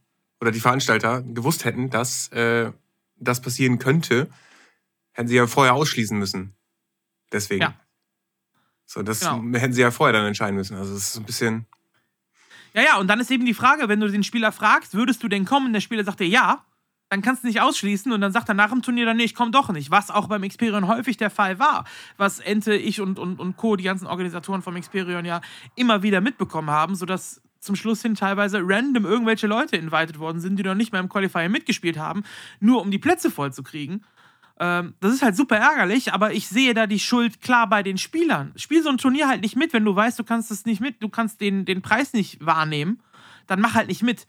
oder 0.42 0.52
die 0.52 0.60
Veranstalter 0.60 1.22
gewusst 1.22 1.64
hätten, 1.64 1.90
dass 1.90 2.28
äh, 2.30 2.72
das 3.18 3.42
passieren 3.42 3.80
könnte, 3.80 4.30
hätten 5.14 5.28
sie 5.28 5.36
ja 5.36 5.48
vorher 5.48 5.76
ausschließen 5.76 6.18
müssen. 6.18 6.56
Deswegen. 7.32 7.62
Ja. 7.62 7.74
So, 8.86 9.04
das 9.04 9.22
Genau. 9.22 9.58
hätten 9.58 9.74
sie 9.74 9.82
ja 9.82 9.92
vorher 9.92 10.14
dann 10.14 10.26
entscheiden 10.26 10.56
müssen. 10.56 10.76
Also 10.76 10.94
es 10.94 11.10
ist 11.10 11.18
ein 11.18 11.24
bisschen. 11.24 11.66
Ja, 12.74 12.82
ja, 12.84 12.98
und 12.98 13.08
dann 13.08 13.20
ist 13.20 13.32
eben 13.32 13.46
die 13.46 13.54
Frage, 13.54 13.88
wenn 13.90 14.00
du 14.00 14.10
den 14.10 14.24
Spieler 14.24 14.52
fragst, 14.52 14.94
würdest 14.94 15.24
du 15.24 15.28
denn 15.28 15.46
kommen? 15.46 15.74
Der 15.74 15.82
Spieler 15.82 16.04
sagt 16.04 16.20
dir 16.20 16.28
ja, 16.28 16.66
dann 17.10 17.22
kannst 17.22 17.44
du 17.44 17.48
nicht 17.48 17.60
ausschließen 17.62 18.12
und 18.14 18.22
dann 18.22 18.32
sagt 18.32 18.48
er 18.48 18.56
nach 18.56 18.70
dem 18.70 18.82
Turnier 18.82 19.06
dann, 19.06 19.18
nee, 19.18 19.24
ich 19.26 19.36
komme 19.36 19.52
doch 19.52 19.70
nicht. 19.70 19.92
Was 19.92 20.10
auch 20.10 20.28
beim 20.28 20.48
Xperion 20.48 20.88
häufig 20.88 21.18
der 21.18 21.30
Fall 21.30 21.60
war. 21.60 21.86
Was 22.18 22.40
Ente, 22.40 22.74
ich 22.74 23.02
und, 23.02 23.20
und, 23.20 23.40
und 23.40 23.58
Co., 23.58 23.76
die 23.76 23.84
ganzen 23.84 24.08
Organisatoren 24.08 24.62
vom 24.62 24.80
Xperion 24.80 25.26
ja 25.26 25.42
immer 25.76 26.04
wieder 26.04 26.22
mitbekommen 26.22 26.70
haben, 26.70 26.96
sodass 26.96 27.42
zum 27.60 27.76
Schluss 27.76 28.02
hin 28.02 28.16
teilweise 28.16 28.62
random 28.64 29.06
irgendwelche 29.06 29.46
Leute 29.48 29.76
invited 29.76 30.20
worden 30.20 30.40
sind, 30.40 30.58
die 30.58 30.64
noch 30.64 30.74
nicht 30.74 30.94
mal 30.94 31.00
im 31.00 31.10
Qualifier 31.10 31.48
mitgespielt 31.50 31.98
haben, 31.98 32.24
nur 32.60 32.82
um 32.82 32.90
die 32.92 32.98
Plätze 32.98 33.30
voll 33.30 33.54
zu 33.54 33.62
kriegen. 33.62 34.04
Ähm, 34.64 34.94
das 35.00 35.12
ist 35.12 35.24
halt 35.24 35.36
super 35.36 35.58
ärgerlich, 35.58 36.14
aber 36.14 36.34
ich 36.34 36.48
sehe 36.48 36.76
da 36.76 36.86
die 36.86 37.00
Schuld 37.00 37.42
klar 37.42 37.68
bei 37.68 37.82
den 37.82 37.98
Spielern. 37.98 38.54
Spiel 38.56 38.84
so 38.84 38.90
ein 38.90 39.00
Turnier 39.00 39.28
halt 39.28 39.42
nicht 39.42 39.56
mit, 39.56 39.74
wenn 39.74 39.84
du 39.84 39.96
weißt, 39.96 40.20
du 40.20 40.24
kannst 40.24 40.52
es 40.52 40.66
nicht 40.66 40.80
mit, 40.80 41.02
du 41.02 41.10
kannst 41.10 41.42
den, 41.42 41.66
den 41.66 41.82
Preis 41.82 42.14
nicht 42.14 42.46
wahrnehmen, 42.46 43.02
dann 43.48 43.60
mach 43.60 43.74
halt 43.74 43.88
nicht 43.88 44.04
mit. 44.04 44.28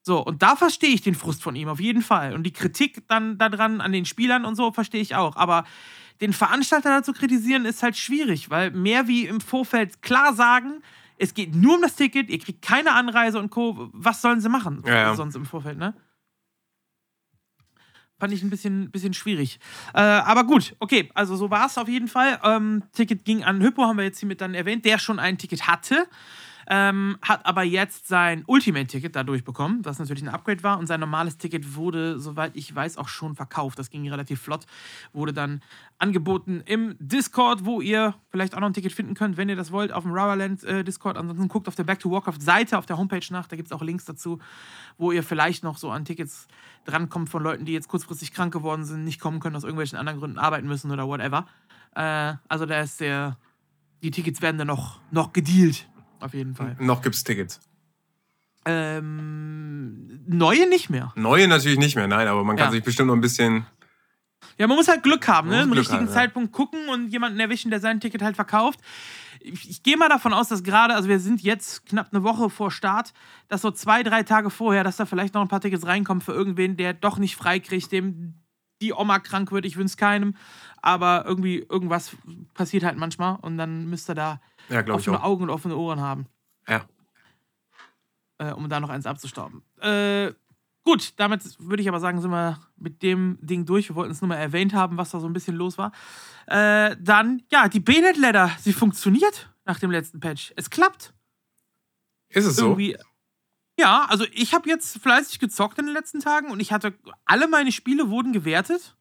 So, 0.00 0.24
und 0.24 0.42
da 0.42 0.56
verstehe 0.56 0.88
ich 0.88 1.02
den 1.02 1.14
Frust 1.14 1.42
von 1.42 1.54
ihm, 1.54 1.68
auf 1.68 1.80
jeden 1.80 2.00
Fall. 2.00 2.32
Und 2.32 2.44
die 2.44 2.52
Kritik 2.52 3.06
dann 3.08 3.36
daran 3.36 3.82
an 3.82 3.92
den 3.92 4.06
Spielern 4.06 4.46
und 4.46 4.54
so 4.54 4.72
verstehe 4.72 5.02
ich 5.02 5.16
auch. 5.16 5.36
Aber 5.36 5.64
den 6.22 6.32
Veranstalter 6.32 6.88
da 6.88 7.02
zu 7.02 7.12
kritisieren, 7.12 7.66
ist 7.66 7.82
halt 7.82 7.98
schwierig, 7.98 8.48
weil 8.48 8.70
mehr 8.70 9.06
wie 9.06 9.26
im 9.26 9.42
Vorfeld 9.42 10.00
klar 10.00 10.32
sagen, 10.32 10.80
es 11.18 11.34
geht 11.34 11.54
nur 11.54 11.74
um 11.74 11.82
das 11.82 11.94
Ticket, 11.94 12.30
ihr 12.30 12.38
kriegt 12.38 12.62
keine 12.62 12.92
Anreise 12.92 13.38
und 13.38 13.50
Co. 13.50 13.90
Was 13.92 14.22
sollen 14.22 14.40
sie 14.40 14.48
machen? 14.48 14.82
Ja, 14.86 14.94
ja. 14.94 15.14
Sonst 15.14 15.34
im 15.36 15.44
Vorfeld, 15.44 15.76
ne? 15.76 15.94
Fand 18.18 18.32
ich 18.32 18.42
ein 18.42 18.50
bisschen, 18.50 18.90
bisschen 18.90 19.12
schwierig. 19.12 19.58
Äh, 19.92 20.00
aber 20.00 20.44
gut, 20.44 20.76
okay, 20.78 21.10
also 21.14 21.34
so 21.36 21.50
war 21.50 21.66
es 21.66 21.76
auf 21.78 21.88
jeden 21.88 22.08
Fall. 22.08 22.38
Ähm, 22.44 22.84
Ticket 22.92 23.24
ging 23.24 23.42
an 23.42 23.60
Hypo, 23.60 23.82
haben 23.82 23.96
wir 23.96 24.04
jetzt 24.04 24.20
hiermit 24.20 24.40
dann 24.40 24.54
erwähnt, 24.54 24.84
der 24.84 24.98
schon 24.98 25.18
ein 25.18 25.36
Ticket 25.36 25.66
hatte. 25.66 26.06
Ähm, 26.68 27.18
hat 27.22 27.44
aber 27.46 27.62
jetzt 27.62 28.08
sein 28.08 28.44
Ultimate-Ticket 28.46 29.14
dadurch 29.14 29.44
bekommen, 29.44 29.84
was 29.84 29.98
natürlich 29.98 30.22
ein 30.22 30.28
Upgrade 30.28 30.62
war. 30.62 30.78
Und 30.78 30.86
sein 30.86 31.00
normales 31.00 31.36
Ticket 31.36 31.76
wurde, 31.76 32.18
soweit 32.18 32.56
ich 32.56 32.74
weiß, 32.74 32.96
auch 32.98 33.08
schon 33.08 33.34
verkauft. 33.34 33.78
Das 33.78 33.90
ging 33.90 34.08
relativ 34.08 34.40
flott. 34.40 34.66
Wurde 35.12 35.32
dann 35.32 35.60
angeboten 35.98 36.62
im 36.64 36.96
Discord, 36.98 37.64
wo 37.64 37.80
ihr 37.80 38.14
vielleicht 38.30 38.54
auch 38.54 38.60
noch 38.60 38.68
ein 38.68 38.74
Ticket 38.74 38.92
finden 38.92 39.14
könnt, 39.14 39.36
wenn 39.36 39.48
ihr 39.48 39.56
das 39.56 39.72
wollt, 39.72 39.92
auf 39.92 40.04
dem 40.04 40.12
Rubberland 40.12 40.64
äh, 40.64 40.84
Discord. 40.84 41.16
Ansonsten 41.16 41.48
guckt 41.48 41.68
auf 41.68 41.74
der 41.74 41.84
Back 41.84 42.00
to 42.00 42.10
Warcraft-Seite 42.10 42.78
auf 42.78 42.86
der 42.86 42.98
Homepage 42.98 43.26
nach. 43.30 43.46
Da 43.46 43.56
gibt 43.56 43.68
es 43.68 43.72
auch 43.72 43.82
Links 43.82 44.04
dazu, 44.04 44.38
wo 44.98 45.12
ihr 45.12 45.22
vielleicht 45.22 45.64
noch 45.64 45.78
so 45.78 45.90
an 45.90 46.04
Tickets 46.04 46.48
drankommt 46.84 47.30
von 47.30 47.42
Leuten, 47.42 47.64
die 47.64 47.72
jetzt 47.72 47.88
kurzfristig 47.88 48.32
krank 48.32 48.52
geworden 48.52 48.84
sind, 48.84 49.04
nicht 49.04 49.20
kommen 49.20 49.40
können, 49.40 49.56
aus 49.56 49.64
irgendwelchen 49.64 49.98
anderen 49.98 50.18
Gründen 50.18 50.38
arbeiten 50.38 50.66
müssen 50.66 50.90
oder 50.90 51.06
whatever. 51.06 51.46
Äh, 51.94 52.34
also 52.48 52.66
da 52.66 52.80
ist 52.80 53.00
der. 53.00 53.38
Die 54.02 54.10
Tickets 54.10 54.42
werden 54.42 54.58
dann 54.58 54.66
noch, 54.66 55.00
noch 55.10 55.32
gedealt. 55.32 55.88
Auf 56.24 56.32
jeden 56.32 56.54
Fall. 56.54 56.74
Noch 56.80 57.02
gibt's 57.02 57.22
Tickets. 57.22 57.60
Ähm, 58.64 60.20
neue 60.26 60.66
nicht 60.68 60.88
mehr. 60.88 61.12
Neue 61.16 61.46
natürlich 61.48 61.78
nicht 61.78 61.96
mehr, 61.96 62.06
nein, 62.08 62.28
aber 62.28 62.44
man 62.44 62.56
kann 62.56 62.66
Ja. 62.68 62.72
sich 62.72 62.82
bestimmt 62.82 63.08
noch 63.08 63.14
ein 63.14 63.20
bisschen. 63.20 63.66
Ja, 64.56 64.66
man 64.66 64.76
muss 64.78 64.88
halt 64.88 65.02
Glück 65.02 65.28
haben, 65.28 65.50
ne? 65.50 65.62
Im 65.62 65.66
Glück 65.70 65.80
richtigen 65.80 66.00
haben, 66.00 66.06
ja. 66.06 66.12
Zeitpunkt 66.12 66.52
gucken 66.52 66.88
und 66.88 67.08
jemanden 67.08 67.38
erwischen, 67.40 67.70
der 67.70 67.80
sein 67.80 68.00
Ticket 68.00 68.22
halt 68.22 68.36
verkauft. 68.36 68.80
Ich, 69.40 69.68
ich 69.68 69.82
gehe 69.82 69.98
mal 69.98 70.08
davon 70.08 70.32
aus, 70.32 70.48
dass 70.48 70.62
gerade, 70.62 70.94
also 70.94 71.08
wir 71.10 71.20
sind 71.20 71.42
jetzt 71.42 71.84
knapp 71.86 72.08
eine 72.12 72.22
Woche 72.22 72.48
vor 72.48 72.70
Start, 72.70 73.12
dass 73.48 73.60
so 73.60 73.70
zwei, 73.70 74.02
drei 74.02 74.22
Tage 74.22 74.48
vorher, 74.48 74.82
dass 74.82 74.96
da 74.96 75.04
vielleicht 75.04 75.34
noch 75.34 75.42
ein 75.42 75.48
paar 75.48 75.60
Tickets 75.60 75.84
reinkommen 75.86 76.22
für 76.22 76.32
irgendwen, 76.32 76.78
der 76.78 76.94
doch 76.94 77.18
nicht 77.18 77.36
freikriegt, 77.36 77.92
dem 77.92 78.34
die 78.80 78.94
Oma 78.94 79.18
krank 79.18 79.52
wird, 79.52 79.66
ich 79.66 79.76
wünsche 79.76 79.96
keinem. 79.96 80.36
Aber 80.80 81.24
irgendwie 81.26 81.58
irgendwas 81.68 82.12
passiert 82.54 82.84
halt 82.84 82.96
manchmal 82.96 83.36
und 83.42 83.58
dann 83.58 83.86
müsst 83.90 84.08
ihr 84.08 84.14
da 84.14 84.40
Ja, 84.68 84.82
glaube 84.82 85.00
ich 85.00 85.08
offene 85.08 85.22
auch. 85.22 85.28
Augen 85.28 85.42
und 85.44 85.50
offene 85.50 85.76
Ohren 85.76 86.00
haben. 86.00 86.26
Ja. 86.68 86.84
äh, 88.38 88.52
um 88.52 88.68
da 88.68 88.80
noch 88.80 88.88
eins 88.90 89.06
abzustauben. 89.06 89.62
Äh, 89.80 90.32
gut, 90.82 91.12
damit 91.16 91.42
würde 91.58 91.82
ich 91.82 91.88
aber 91.88 92.00
sagen, 92.00 92.20
sind 92.20 92.30
wir 92.30 92.58
mit 92.76 93.02
dem 93.02 93.38
Ding 93.40 93.66
durch. 93.66 93.88
Wir 93.90 93.96
wollten 93.96 94.12
es 94.12 94.20
nur 94.20 94.28
mal 94.28 94.36
erwähnt 94.36 94.72
haben, 94.74 94.96
was 94.96 95.10
da 95.10 95.20
so 95.20 95.26
ein 95.26 95.32
bisschen 95.32 95.56
los 95.56 95.78
war. 95.78 95.92
Äh, 96.46 96.96
dann, 97.00 97.42
ja, 97.50 97.68
die 97.68 97.80
Bayonet 97.80 98.16
Ladder, 98.16 98.50
sie 98.60 98.72
funktioniert 98.72 99.50
nach 99.64 99.78
dem 99.78 99.90
letzten 99.90 100.20
Patch. 100.20 100.52
Es 100.56 100.70
klappt. 100.70 101.14
Ist 102.28 102.46
es 102.46 102.56
so? 102.56 102.66
Irgendwie. 102.66 102.96
Ja, 103.78 104.06
also 104.08 104.24
ich 104.32 104.54
habe 104.54 104.68
jetzt 104.68 104.98
fleißig 104.98 105.40
gezockt 105.40 105.78
in 105.78 105.86
den 105.86 105.94
letzten 105.94 106.20
Tagen 106.20 106.50
und 106.50 106.60
ich 106.60 106.72
hatte, 106.72 106.94
alle 107.24 107.48
meine 107.48 107.72
Spiele 107.72 108.08
wurden 108.08 108.32
gewertet. 108.32 108.96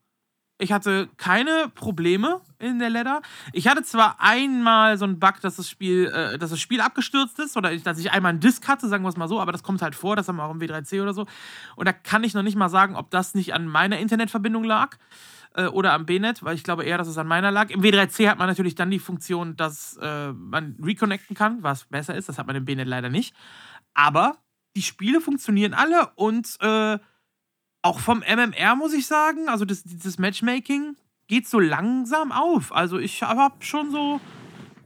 Ich 0.60 0.72
hatte 0.72 1.10
keine 1.18 1.72
Probleme 1.74 2.42
in 2.60 2.80
der 2.80 2.90
Ladder. 2.90 3.22
Ich 3.54 3.68
hatte 3.68 3.84
zwar 3.84 4.22
einmal 4.22 4.98
so 4.98 5.06
einen 5.06 5.20
Bug, 5.20 5.42
dass 5.42 5.56
das 5.56 5.68
Spiel, 5.68 6.06
äh, 6.06 6.38
dass 6.38 6.52
das 6.52 6.62
Spiel 6.62 6.80
abgestürzt 6.80 7.40
ist 7.40 7.58
oder 7.58 7.76
dass 7.76 7.98
ich 7.98 8.12
einmal 8.12 8.30
einen 8.30 8.40
Disk 8.40 8.68
hatte, 8.68 8.88
sagen 8.88 9.04
wir 9.04 9.10
es 9.10 9.18
mal 9.18 9.28
so, 9.28 9.42
aber 9.42 9.52
das 9.52 9.64
kommt 9.64 9.82
halt 9.82 9.96
vor, 9.96 10.16
das 10.16 10.28
haben 10.28 10.38
wir 10.38 10.44
auch 10.44 10.52
im 10.52 10.60
W3C 10.60 11.02
oder 11.02 11.14
so. 11.14 11.26
Und 11.76 11.88
da 11.88 11.92
kann 11.92 12.24
ich 12.24 12.34
noch 12.34 12.44
nicht 12.44 12.56
mal 12.56 12.70
sagen, 12.70 12.96
ob 12.96 13.10
das 13.10 13.34
nicht 13.34 13.54
an 13.54 13.68
meiner 13.68 13.98
Internetverbindung 13.98 14.64
lag 14.64 14.98
äh, 15.56 15.66
oder 15.66 15.94
am 15.94 16.06
B-Net, 16.06 16.44
weil 16.44 16.56
ich 16.56 16.64
glaube 16.64 16.84
eher, 16.84 16.98
dass 16.98 17.08
es 17.08 17.18
an 17.18 17.28
meiner 17.28 17.52
lag. 17.52 17.72
Im 17.72 17.82
W3C 17.82 18.30
hat 18.30 18.38
man 18.38 18.48
natürlich 18.48 18.76
dann 18.76 18.92
die 18.92 19.00
Funktion, 19.00 19.56
dass 19.56 19.98
äh, 20.02 20.32
man 20.34 20.78
reconnecten 20.82 21.36
kann, 21.36 21.64
was 21.64 21.86
besser 21.86 22.16
ist. 22.16 22.30
Das 22.30 22.38
hat 22.38 22.48
man 22.48 22.56
im 22.56 22.66
B-Net 22.66 22.88
leider 22.88 23.10
nicht. 23.10 23.36
Aber 23.94 24.38
die 24.76 24.82
Spiele 24.82 25.20
funktionieren 25.20 25.74
alle 25.74 26.12
und 26.16 26.58
äh, 26.62 27.00
auch 27.84 28.00
vom 28.00 28.20
MMR 28.20 28.76
muss 28.76 28.94
ich 28.94 29.06
sagen, 29.06 29.50
also 29.50 29.66
das, 29.66 29.84
dieses 29.84 30.18
Matchmaking 30.18 30.96
geht 31.28 31.48
so 31.48 31.60
langsam 31.60 32.32
auf. 32.32 32.74
Also 32.74 32.98
ich 32.98 33.22
habe 33.22 33.64
schon 33.64 33.92
so 33.92 34.20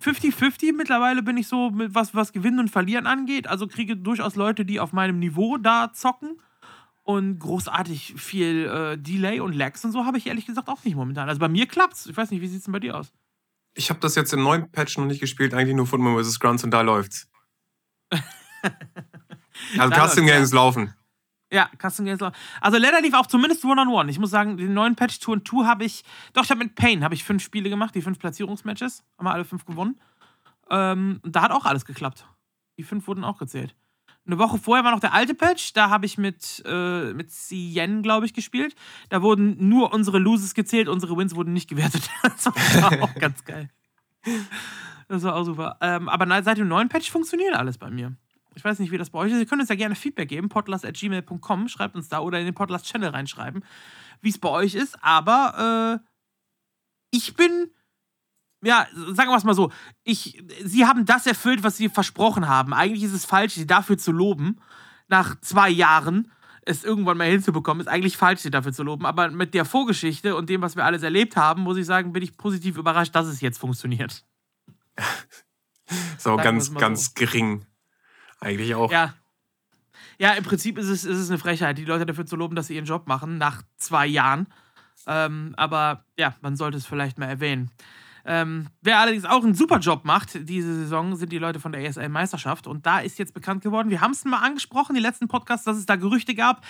50-50 0.04 0.74
mittlerweile 0.76 1.24
bin 1.24 1.38
ich 1.38 1.48
so, 1.48 1.70
mit 1.70 1.96
was, 1.96 2.14
was 2.14 2.34
Gewinnen 2.34 2.60
und 2.60 2.70
Verlieren 2.70 3.08
angeht. 3.08 3.48
Also 3.48 3.68
kriege 3.68 3.96
durchaus 3.96 4.36
Leute, 4.36 4.66
die 4.66 4.80
auf 4.80 4.94
meinem 4.94 5.20
Niveau 5.20 5.58
da 5.58 5.94
zocken. 5.94 6.42
Und 7.04 7.40
großartig 7.40 8.16
viel 8.18 8.66
äh, 8.66 8.98
Delay 8.98 9.40
und 9.40 9.54
Lags 9.54 9.86
und 9.86 9.94
so 9.94 10.04
habe 10.04 10.18
ich 10.18 10.28
ehrlich 10.28 10.46
gesagt 10.46 10.68
auch 10.68 10.84
nicht 10.84 10.96
momentan. 10.96 11.30
Also 11.30 11.40
bei 11.40 11.48
mir 11.48 11.66
klappt's. 11.66 12.06
Ich 12.08 12.18
weiß 12.18 12.32
nicht, 12.32 12.42
wie 12.42 12.48
sieht's 12.48 12.66
denn 12.66 12.74
bei 12.74 12.82
dir 12.82 12.98
aus? 12.98 13.14
Ich 13.76 13.90
habe 13.90 14.02
das 14.02 14.16
jetzt 14.16 14.34
im 14.34 14.44
neuen 14.44 14.70
Patch 14.72 14.98
noch 14.98 15.06
nicht 15.06 15.22
gespielt, 15.22 15.54
eigentlich 15.54 15.76
nur 15.76 15.88
Football 15.88 16.22
vs. 16.22 16.40
Grunts 16.40 16.66
und 16.66 16.72
da 16.72 16.82
läuft's. 16.82 17.30
also 19.78 19.96
Custom 19.96 20.26
Games 20.26 20.52
laufen. 20.52 20.94
Ja, 21.52 21.70
Custom 21.82 22.06
Games. 22.06 22.22
Also 22.60 22.78
Ladder 22.78 23.02
lief 23.02 23.14
auch 23.14 23.28
zumindest 23.28 23.64
One-on-One. 23.64 24.12
Ich 24.12 24.20
muss 24.20 24.32
sagen, 24.32 24.58
den 24.58 24.74
neuen 24.74 24.96
Patch 24.96 25.20
2 25.20 25.32
und 25.32 25.48
2 25.48 25.66
habe 25.66 25.86
ich. 25.86 26.04
Doch, 26.34 26.44
ich 26.44 26.50
habe 26.50 26.64
mit 26.64 26.76
Pain 26.76 27.04
habe 27.04 27.16
ich 27.16 27.24
fünf 27.24 27.42
Spiele 27.42 27.70
gemacht, 27.70 27.96
die 27.96 28.02
fünf 28.02 28.20
Platzierungsmatches. 28.20 29.04
Haben 29.18 29.26
wir 29.26 29.32
alle 29.34 29.46
fünf 29.46 29.66
gewonnen. 29.66 30.00
Ähm, 30.70 31.22
und 31.24 31.36
da 31.36 31.44
hat 31.44 31.52
auch 31.52 31.66
alles 31.66 31.86
geklappt. 31.86 32.28
Die 32.78 32.84
fünf 32.84 33.08
wurden 33.08 33.24
auch 33.24 33.38
gezählt. 33.38 33.76
Eine 34.26 34.40
Woche 34.40 34.58
vorher 34.58 34.84
war 34.84 34.92
noch 34.92 35.00
der 35.00 35.14
alte 35.14 35.34
Patch, 35.34 35.72
da 35.72 35.90
habe 35.90 36.06
ich 36.06 36.18
mit, 36.18 36.62
äh, 36.66 37.14
mit 37.14 37.32
Cien, 37.32 38.04
glaube 38.04 38.26
ich, 38.26 38.34
gespielt. 38.34 38.76
Da 39.08 39.22
wurden 39.22 39.70
nur 39.70 39.94
unsere 39.94 40.20
Loses 40.20 40.54
gezählt, 40.54 40.90
unsere 40.90 41.16
Wins 41.16 41.34
wurden 41.34 41.54
nicht 41.54 41.70
gewertet. 41.70 42.10
Das 42.24 42.46
war 42.46 43.02
auch 43.02 43.16
ganz 43.20 43.46
geil. 43.46 43.70
Das 45.08 45.24
war 45.24 45.36
auch 45.36 45.44
super. 45.44 45.78
Ähm, 45.80 46.10
aber 46.10 46.44
seit 46.44 46.58
dem 46.58 46.68
neuen 46.68 46.90
Patch 46.90 47.10
funktioniert 47.10 47.56
alles 47.56 47.78
bei 47.78 47.90
mir. 47.90 48.18
Ich 48.58 48.64
weiß 48.64 48.80
nicht, 48.80 48.92
wie 48.92 48.98
das 48.98 49.12
bei 49.12 49.20
euch 49.20 49.32
ist. 49.32 49.38
Ihr 49.38 49.46
könnt 49.46 49.62
uns 49.62 49.70
ja 49.70 49.76
gerne 49.76 49.94
Feedback 49.94 50.30
geben, 50.30 50.50
podlast.gmail.com. 50.50 51.68
Schreibt 51.68 51.96
uns 51.96 52.10
da 52.10 52.20
oder 52.20 52.40
in 52.40 52.46
den 52.46 52.56
Podlast-Channel 52.56 53.10
reinschreiben, 53.10 53.64
wie 54.22 54.30
es 54.30 54.40
bei 54.40 54.50
euch 54.50 54.74
ist. 54.74 54.98
Aber 55.04 56.02
äh, 56.02 56.08
ich 57.12 57.36
bin, 57.36 57.70
ja, 58.64 58.88
sagen 59.14 59.30
wir 59.30 59.38
es 59.38 59.44
mal 59.44 59.54
so, 59.54 59.72
ich, 60.04 60.44
sie 60.64 60.88
haben 60.88 61.06
das 61.06 61.28
erfüllt, 61.28 61.62
was 61.62 61.78
sie 61.78 61.88
versprochen 61.88 62.48
haben. 62.48 62.74
Eigentlich 62.74 63.04
ist 63.04 63.14
es 63.14 63.26
falsch, 63.26 63.54
sie 63.54 63.68
dafür 63.68 64.00
zu 64.00 64.12
loben, 64.12 64.60
nach 65.08 65.40
zwei 65.42 65.70
Jahren 65.70 66.32
es 66.66 66.84
irgendwann 66.84 67.18
mal 67.18 67.30
hinzubekommen, 67.30 67.82
ist 67.82 67.88
eigentlich 67.88 68.18
falsch, 68.18 68.42
sie 68.42 68.50
dafür 68.50 68.74
zu 68.74 68.82
loben. 68.82 69.06
Aber 69.06 69.30
mit 69.30 69.54
der 69.54 69.66
Vorgeschichte 69.66 70.36
und 70.36 70.50
dem, 70.50 70.62
was 70.62 70.76
wir 70.76 70.84
alles 70.84 71.04
erlebt 71.04 71.38
haben, 71.38 71.62
muss 71.62 71.78
ich 71.78 71.86
sagen, 71.86 72.12
bin 72.12 72.24
ich 72.24 72.38
positiv 72.38 72.76
überrascht, 72.76 73.14
dass 73.14 73.28
es 73.28 73.40
jetzt 73.40 73.60
funktioniert. 73.60 74.26
Auch 74.98 76.18
Sagen 76.18 76.44
ganz, 76.44 76.74
ganz 76.74 77.14
gering. 77.14 77.66
Eigentlich 78.40 78.76
auch. 78.76 78.92
Ja. 78.92 79.14
Ja, 80.20 80.34
im 80.34 80.44
Prinzip 80.44 80.78
ist 80.78 80.88
es, 80.88 81.06
ist 81.06 81.18
es 81.18 81.30
eine 81.30 81.38
Frechheit, 81.38 81.78
die 81.78 81.86
Leute 81.86 82.06
dafür 82.06 82.26
zu 82.26 82.36
loben, 82.36 82.56
dass 82.56 82.68
sie 82.68 82.76
ihren 82.76 82.86
Job 82.86 83.08
machen, 83.08 83.38
nach 83.38 83.62
zwei 83.78 84.08
Jahren. 84.08 84.48
Ähm, 85.06 85.54
aber 85.58 86.06
ja, 86.18 86.36
man 86.42 86.56
sollte 86.56 86.78
es 86.78 86.86
vielleicht 86.86 87.20
mal 87.20 87.28
erwähnen. 87.28 87.72
Ähm, 88.30 88.68
wer 88.82 89.00
allerdings 89.00 89.24
auch 89.24 89.42
einen 89.42 89.56
super 89.56 89.80
Job 89.80 90.04
macht 90.04 90.50
diese 90.50 90.76
Saison, 90.76 91.16
sind 91.16 91.32
die 91.32 91.38
Leute 91.38 91.62
von 91.62 91.72
der 91.72 91.86
ESL-Meisterschaft. 91.86 92.68
Und 92.68 92.86
da 92.86 93.00
ist 93.00 93.18
jetzt 93.20 93.34
bekannt 93.34 93.64
geworden, 93.64 93.90
wir 93.90 94.02
haben 94.02 94.12
es 94.12 94.26
mal 94.26 94.40
angesprochen, 94.40 94.96
die 94.96 95.02
letzten 95.02 95.30
Podcasts, 95.30 95.64
dass 95.64 95.78
es 95.78 95.86
da 95.86 95.96
Gerüchte 95.96 96.36
gab. 96.36 96.66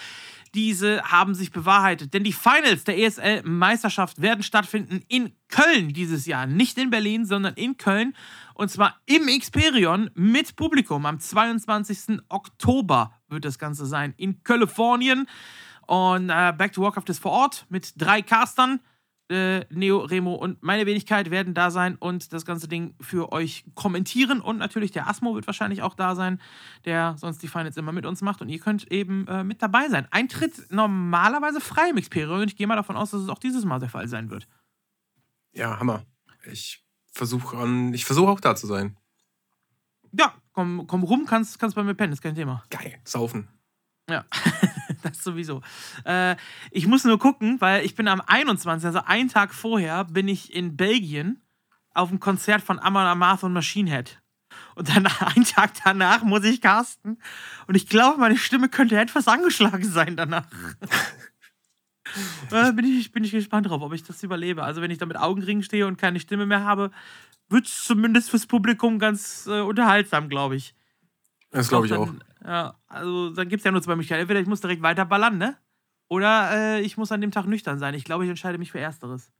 Diese 0.54 1.02
haben 1.02 1.34
sich 1.34 1.52
bewahrheitet. 1.52 2.14
Denn 2.14 2.24
die 2.24 2.32
Finals 2.32 2.84
der 2.84 3.00
ESL-Meisterschaft 3.00 4.22
werden 4.22 4.44
stattfinden 4.44 5.02
in 5.08 5.34
Köln 5.50 5.94
dieses 5.94 6.28
Jahr. 6.28 6.46
Nicht 6.46 6.78
in 6.78 6.92
Berlin, 6.92 7.26
sondern 7.26 7.56
in 7.56 7.76
Köln. 7.78 8.16
Und 8.54 8.70
zwar 8.70 8.96
im 9.08 9.26
Xperion 9.26 10.12
mit 10.14 10.56
Publikum. 10.58 11.08
Am 11.08 11.20
22. 11.20 12.20
Oktober 12.30 13.14
wird 13.30 13.46
das 13.46 13.58
Ganze 13.58 13.88
sein 13.88 14.14
in 14.18 14.44
Kalifornien. 14.44 15.28
Und 15.88 16.30
äh, 16.30 16.54
Back 16.56 16.74
to 16.74 16.84
Warcraft 16.84 17.06
ist 17.08 17.20
vor 17.20 17.32
Ort 17.32 17.66
mit 17.70 17.94
drei 17.98 18.22
Castern. 18.22 18.80
Äh, 19.30 19.66
Neo, 19.70 20.00
Remo 20.00 20.34
und 20.36 20.64
meine 20.64 20.86
Wenigkeit 20.86 21.32
werden 21.32 21.54
da 21.54 21.72
sein 21.72 21.96
und 21.96 22.32
das 22.34 22.46
ganze 22.46 22.68
Ding 22.68 22.96
für 23.02 23.32
euch 23.32 23.66
kommentieren. 23.76 24.42
Und 24.42 24.58
natürlich 24.58 24.92
der 24.92 25.08
Asmo 25.08 25.36
wird 25.36 25.48
wahrscheinlich 25.48 25.82
auch 25.82 25.96
da 25.96 26.16
sein, 26.16 26.42
der 26.86 27.16
sonst 27.18 27.44
die 27.44 27.48
Finals 27.48 27.78
immer 27.78 27.92
mit 27.92 28.06
uns 28.06 28.22
macht. 28.22 28.42
Und 28.42 28.50
ihr 28.50 28.60
könnt 28.60 28.92
eben 28.92 29.28
äh, 29.28 29.44
mit 29.44 29.62
dabei 29.62 29.90
sein. 29.90 30.08
Eintritt 30.12 30.72
normalerweise 30.72 31.60
frei 31.60 31.90
im 31.90 31.98
Xperia 31.98 32.36
und 32.36 32.48
ich 32.48 32.56
gehe 32.56 32.68
mal 32.68 32.76
davon 32.76 32.96
aus, 32.96 33.12
dass 33.12 33.22
es 33.22 33.30
auch 33.30 33.40
dieses 33.40 33.66
Mal 33.66 33.80
der 33.80 33.90
Fall 33.90 34.08
sein 34.08 34.30
wird. 34.30 34.48
Ja, 35.54 35.80
Hammer. 35.80 36.04
Ich 36.52 36.84
versuche 37.12 37.92
ich 37.94 38.06
versuch 38.06 38.28
auch 38.28 38.40
da 38.40 38.56
zu 38.56 38.68
sein. 38.68 38.96
Ja, 40.12 40.34
komm, 40.54 40.88
komm 40.88 41.04
rum, 41.04 41.26
kannst, 41.26 41.60
kannst 41.60 41.76
bei 41.76 41.84
mir 41.84 41.96
pennen, 41.96 42.14
ist 42.14 42.22
kein 42.22 42.36
Thema. 42.36 42.64
Geil, 42.70 42.98
saufen. 43.04 43.48
Ja, 44.10 44.26
das 45.04 45.24
sowieso. 45.24 45.62
Äh, 46.06 46.36
ich 46.72 46.88
muss 46.88 47.04
nur 47.04 47.20
gucken, 47.20 47.60
weil 47.60 47.86
ich 47.86 47.96
bin 47.96 48.08
am 48.08 48.22
21., 48.22 48.86
also 48.86 49.00
einen 49.06 49.30
Tag 49.30 49.54
vorher, 49.54 50.06
bin 50.06 50.28
ich 50.28 50.54
in 50.54 50.78
Belgien 50.78 51.42
auf 51.94 52.10
einem 52.10 52.20
Konzert 52.20 52.62
von 52.62 52.80
Amon 52.80 53.04
Amarth 53.04 53.44
und 53.44 53.54
Machine 53.54 53.90
Head. 53.90 54.22
Und 54.76 54.96
dann 54.96 55.08
einen 55.20 55.46
Tag 55.46 55.72
danach 55.84 56.24
muss 56.24 56.44
ich 56.44 56.62
casten. 56.62 57.22
Und 57.68 57.76
ich 57.76 57.88
glaube, 57.88 58.20
meine 58.20 58.38
Stimme 58.38 58.70
könnte 58.70 59.00
etwas 59.00 59.28
angeschlagen 59.28 59.84
sein 59.84 60.16
danach. 60.16 60.46
äh, 62.52 62.72
bin, 62.74 62.86
ich, 62.86 63.12
bin 63.12 63.24
ich 63.24 63.32
gespannt 63.32 63.68
drauf, 63.68 63.82
ob 63.82 63.94
ich 63.94 64.04
das 64.04 64.24
überlebe. 64.24 64.64
Also, 64.64 64.82
wenn 64.82 64.92
ich 64.92 64.98
da 64.98 65.06
mit 65.06 65.18
Augenringen 65.18 65.64
stehe 65.64 65.88
und 65.88 65.98
keine 65.98 66.20
Stimme 66.20 66.46
mehr 66.46 66.64
habe, 66.64 66.92
wird 67.50 67.66
es 67.66 67.84
zumindest 67.84 68.30
fürs 68.30 68.46
Publikum 68.46 69.00
ganz 69.00 69.48
äh, 69.48 69.62
unterhaltsam, 69.62 70.30
glaube 70.30 70.56
ich. 70.56 70.76
Das 71.52 71.70
glaube 71.70 71.88
ich 71.88 71.94
auch. 71.94 72.10
Ja, 72.48 72.80
also 72.88 73.30
dann 73.32 73.50
gibt 73.50 73.60
es 73.60 73.66
ja 73.66 73.72
nur 73.72 73.82
zwei 73.82 73.96
Möglichkeiten. 73.96 74.22
Entweder 74.22 74.40
ich 74.40 74.48
muss 74.48 74.62
direkt 74.62 74.82
weiterballern, 74.82 75.38
ne? 75.38 75.58
Oder 76.08 76.78
äh, 76.78 76.82
ich 76.82 76.96
muss 76.96 77.12
an 77.12 77.20
dem 77.20 77.32
Tag 77.32 77.46
nüchtern 77.46 77.78
sein. 77.78 77.94
Ich 77.94 78.06
glaube, 78.06 78.24
ich 78.24 78.30
entscheide 78.30 78.58
mich 78.58 78.72
für 78.72 78.80
Ersteres. 78.80 79.34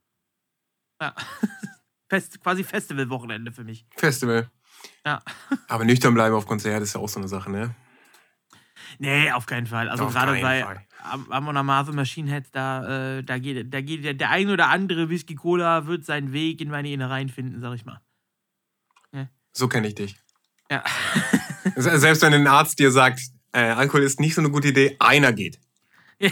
Ja. 1.00 1.14
Fest, 2.10 2.40
quasi 2.42 2.64
Festivalwochenende 2.64 3.50
für 3.50 3.64
mich. 3.64 3.86
Festival. 3.96 4.50
Ja. 5.06 5.22
Aber 5.68 5.84
nüchtern 5.86 6.12
bleiben 6.12 6.34
auf 6.34 6.46
Konzert 6.46 6.82
ist 6.82 6.94
ja 6.94 7.00
auch 7.00 7.08
so 7.08 7.18
eine 7.18 7.28
Sache, 7.28 7.50
ne? 7.50 7.74
Nee, 8.98 9.32
auf 9.32 9.46
keinen 9.46 9.66
Fall. 9.66 9.88
Also 9.88 10.06
gerade 10.08 10.40
bei 10.40 10.78
Amon 11.30 11.56
Amarth 11.56 11.92
Machine 11.92 12.30
Head, 12.30 12.48
da, 12.52 13.18
äh, 13.18 13.24
da 13.24 13.38
geht, 13.38 13.72
da 13.72 13.80
geht 13.80 14.04
der, 14.04 14.14
der 14.14 14.30
ein 14.30 14.50
oder 14.50 14.68
andere 14.68 15.08
Whisky 15.08 15.34
Cola 15.34 15.86
wird 15.86 16.04
seinen 16.04 16.32
Weg 16.32 16.60
in 16.60 16.70
meine 16.70 16.90
Innereien 16.90 17.28
finden, 17.28 17.60
sag 17.60 17.74
ich 17.74 17.84
mal. 17.84 18.00
Ja. 19.12 19.28
So 19.52 19.68
kenne 19.68 19.88
ich 19.88 19.94
dich. 19.94 20.16
Ja. 20.70 20.84
Selbst 21.76 22.22
wenn 22.22 22.34
ein 22.34 22.46
Arzt 22.46 22.78
dir 22.78 22.90
sagt, 22.90 23.20
äh, 23.52 23.60
Alkohol 23.60 24.02
ist 24.02 24.20
nicht 24.20 24.34
so 24.34 24.40
eine 24.40 24.50
gute 24.50 24.68
Idee, 24.68 24.96
einer 24.98 25.32
geht. 25.32 25.58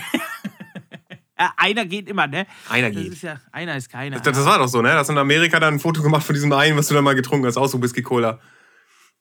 Ja, 1.38 1.52
einer 1.58 1.84
geht 1.84 2.08
immer, 2.08 2.26
ne? 2.26 2.46
Einer 2.68 2.90
geht. 2.90 3.08
Das 3.08 3.14
ist 3.16 3.22
ja, 3.22 3.38
einer 3.52 3.76
ist 3.76 3.90
keiner. 3.90 4.20
Das, 4.20 4.36
das 4.36 4.46
war 4.46 4.58
doch 4.58 4.68
so, 4.68 4.80
ne? 4.80 4.88
Da 4.88 4.98
hast 4.98 5.08
du 5.08 5.12
in 5.12 5.18
Amerika 5.18 5.60
dann 5.60 5.74
ein 5.74 5.80
Foto 5.80 6.02
gemacht 6.02 6.24
von 6.24 6.34
diesem 6.34 6.50
einen, 6.52 6.78
was 6.78 6.88
du 6.88 6.94
da 6.94 7.02
mal 7.02 7.14
getrunken 7.14 7.46
hast, 7.46 7.58
auch 7.58 7.66
so 7.66 7.80
Whisky 7.82 8.00
Cola. 8.00 8.40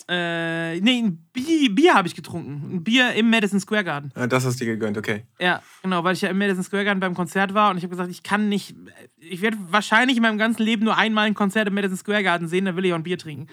Äh, 0.08 0.80
nee, 0.82 1.02
ein 1.02 1.28
Bier, 1.34 1.74
Bier 1.74 1.94
habe 1.96 2.08
ich 2.08 2.16
getrunken. 2.16 2.76
Ein 2.76 2.84
Bier 2.84 3.14
im 3.16 3.30
Madison 3.30 3.60
Square 3.60 3.84
Garden. 3.84 4.12
Ja, 4.16 4.28
das 4.28 4.46
hast 4.46 4.60
du 4.60 4.64
dir 4.64 4.74
gegönnt, 4.74 4.98
okay. 4.98 5.26
Ja, 5.40 5.62
genau, 5.82 6.04
weil 6.04 6.14
ich 6.14 6.22
ja 6.22 6.30
im 6.30 6.38
Madison 6.38 6.64
Square 6.64 6.86
Garden 6.86 7.00
beim 7.00 7.16
Konzert 7.16 7.54
war 7.54 7.72
und 7.72 7.78
ich 7.78 7.84
habe 7.84 7.92
gesagt, 7.92 8.12
ich 8.12 8.22
kann 8.24 8.48
nicht, 8.48 8.76
ich 9.18 9.42
werde 9.42 9.58
wahrscheinlich 9.70 10.16
in 10.16 10.24
meinem 10.24 10.38
ganzen 10.38 10.64
Leben 10.64 10.86
nur 10.86 10.96
einmal 10.98 11.26
ein 11.26 11.34
Konzert 11.34 11.68
im 11.68 11.74
Madison 11.74 11.98
Square 11.98 12.24
Garden 12.24 12.48
sehen, 12.48 12.66
dann 12.66 12.78
will 12.78 12.86
ich 12.86 12.94
auch 12.94 12.98
ein 12.98 13.04
Bier 13.04 13.18
trinken. 13.18 13.48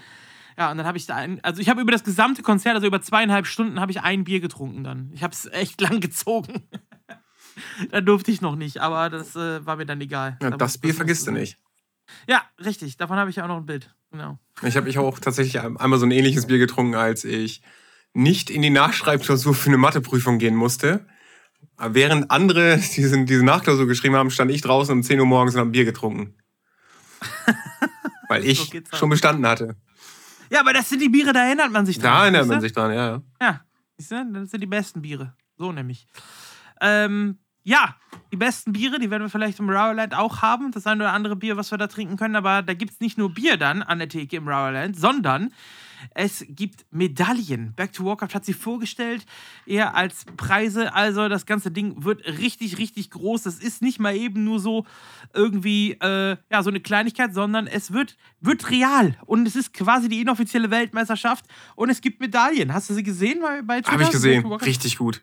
Ja, 0.59 0.71
und 0.71 0.79
dann 0.79 0.87
habe 0.87 0.99
ich 0.99 1.07
da 1.07 1.17
ein, 1.17 1.43
also 1.43 1.61
ich 1.61 1.69
habe 1.69 1.81
über 1.81 1.93
das 1.93 2.05
gesamte 2.05 2.43
Konzert, 2.43 2.75
also 2.75 2.87
über 2.87 3.01
zweieinhalb 3.01 3.47
Stunden, 3.47 3.81
habe 3.81 3.93
ich 3.93 4.01
ein 4.01 4.25
Bier 4.25 4.41
getrunken 4.41 4.85
dann. 4.85 5.11
Ich 5.15 5.23
habe 5.23 5.33
es 5.33 5.47
echt 5.47 5.81
lang 5.81 6.01
gezogen. 6.01 6.63
da 7.91 8.01
durfte 8.01 8.31
ich 8.31 8.41
noch 8.41 8.57
nicht, 8.57 8.79
aber 8.79 9.11
das 9.11 9.37
äh, 9.37 9.65
war 9.65 9.77
mir 9.77 9.87
dann 9.87 10.01
egal. 10.01 10.39
Ja, 10.43 10.51
da 10.51 10.57
das 10.57 10.79
Bier 10.79 10.95
vergisst 10.95 11.27
du 11.27 11.33
nicht. 11.33 11.59
Ja, 12.29 12.43
richtig. 12.63 12.97
Davon 12.97 13.17
habe 13.17 13.31
ich 13.31 13.37
ja 13.37 13.45
auch 13.45 13.49
noch 13.49 13.57
ein 13.57 13.67
Bild. 13.67 13.95
Genau. 14.11 14.39
Ich 14.63 14.77
habe 14.77 14.89
ich 14.91 14.99
auch 14.99 15.19
tatsächlich 15.19 15.61
einmal 15.61 15.99
so 15.99 16.05
ein 16.05 16.11
ähnliches 16.11 16.47
Bier 16.47 16.59
getrunken, 16.59 16.95
als 16.95 17.25
ich 17.25 17.63
nicht 18.13 18.51
in 18.51 18.61
die 18.61 18.71
Nachschreibklausur 18.71 19.55
für 19.55 19.69
eine 19.69 19.79
Matheprüfung 19.79 20.39
gehen 20.39 20.55
musste. 20.55 21.07
Während 21.79 22.31
andere 22.31 22.77
diese, 22.97 23.25
diese 23.25 23.45
Nachklausur 23.45 23.87
geschrieben 23.87 24.17
haben, 24.17 24.31
stand 24.31 24.51
ich 24.51 24.61
draußen 24.61 24.95
um 24.95 25.03
10 25.03 25.21
Uhr 25.21 25.27
morgens 25.27 25.55
und 25.55 25.61
habe 25.61 25.71
ein 25.71 25.73
Bier 25.73 25.85
getrunken. 25.85 26.35
Weil 28.29 28.45
ich 28.45 28.59
so 28.59 28.97
schon 28.97 29.11
bestanden 29.11 29.47
hatte. 29.47 29.77
Ja, 30.53 30.61
aber 30.61 30.75
das 30.75 30.91
sind 30.91 31.01
die 31.01 31.09
Biere, 31.09 31.33
da 31.33 31.47
erinnert 31.47 31.73
man 31.73 31.87
sich 31.87 31.99
dran. 31.99 32.13
Da 32.13 32.23
erinnert 32.25 32.47
man 32.47 32.61
sich 32.61 32.73
dran, 32.73 32.93
ja. 32.93 33.23
Ja, 33.41 33.61
siehst 33.97 34.13
du? 34.13 34.33
das 34.35 34.51
sind 34.51 34.61
die 34.61 34.67
besten 34.67 35.01
Biere. 35.01 35.35
So 35.57 35.73
nämlich. 35.73 36.07
Ähm, 36.83 37.39
ja, 37.63 37.97
die 38.31 38.37
besten 38.37 38.75
Biere, 38.75 38.99
die 38.99 39.11
werden 39.11 39.23
wir 39.23 39.31
vielleicht 39.31 39.61
im 39.61 39.71
Rowerland 39.71 40.15
auch 40.15 40.43
haben. 40.43 40.71
Das 40.71 40.87
eine 40.87 41.05
oder 41.05 41.15
andere 41.15 41.37
Bier, 41.37 41.57
was 41.57 41.71
wir 41.71 41.79
da 41.79 41.87
trinken 41.87 42.19
können. 42.19 42.37
Aber 42.37 42.61
da 42.61 42.75
gibt 42.75 42.93
es 42.93 43.01
nicht 43.01 43.17
nur 43.17 43.33
Bier 43.33 43.57
dann 43.57 43.83
an 43.83 43.99
der 43.99 44.11
Theke 44.11 44.37
im 44.37 44.47
Rowerland, 44.47 44.95
sondern 44.95 45.55
es 46.15 46.45
gibt 46.49 46.85
Medaillen. 46.91 47.75
Back 47.75 47.93
to 47.93 48.05
Warcraft 48.05 48.35
hat 48.35 48.45
sie 48.45 48.53
vorgestellt, 48.53 49.25
eher 49.67 49.95
als 49.95 50.25
Preise. 50.37 50.95
Also 50.95 51.29
das 51.29 51.47
ganze 51.47 51.71
Ding 51.71 52.05
wird 52.05 52.27
richtig, 52.27 52.79
richtig 52.79 53.11
groß. 53.11 53.43
Das 53.43 53.57
ist 53.57 53.83
nicht 53.83 54.01
mal 54.01 54.15
eben 54.15 54.45
nur 54.45 54.61
so 54.61 54.87
irgendwie 55.35 55.93
äh, 56.01 56.37
ja, 56.51 56.63
so 56.63 56.71
eine 56.71 56.81
Kleinigkeit, 56.81 57.35
sondern 57.35 57.67
es 57.67 57.93
wird, 57.93 58.17
wird 58.41 58.71
real. 58.71 59.17
Und 59.27 59.47
es 59.47 59.57
ist 59.57 59.73
quasi 59.73 60.09
die 60.09 60.21
inoffizielle 60.21 60.71
Weltmeisterschaft. 60.71 61.47
Und 61.75 61.91
es 61.91 62.01
gibt 62.01 62.21
Medaillen. 62.21 62.73
Hast 62.73 62.91
du 62.91 62.95
sie 62.95 63.03
gesehen 63.03 63.41
bei, 63.41 63.63
bei 63.63 63.81
Twitter? 63.81 63.93
Habe 63.93 64.03
ich 64.05 64.11
gesehen. 64.11 64.47
Richtig 64.47 64.99
gut. 64.99 65.23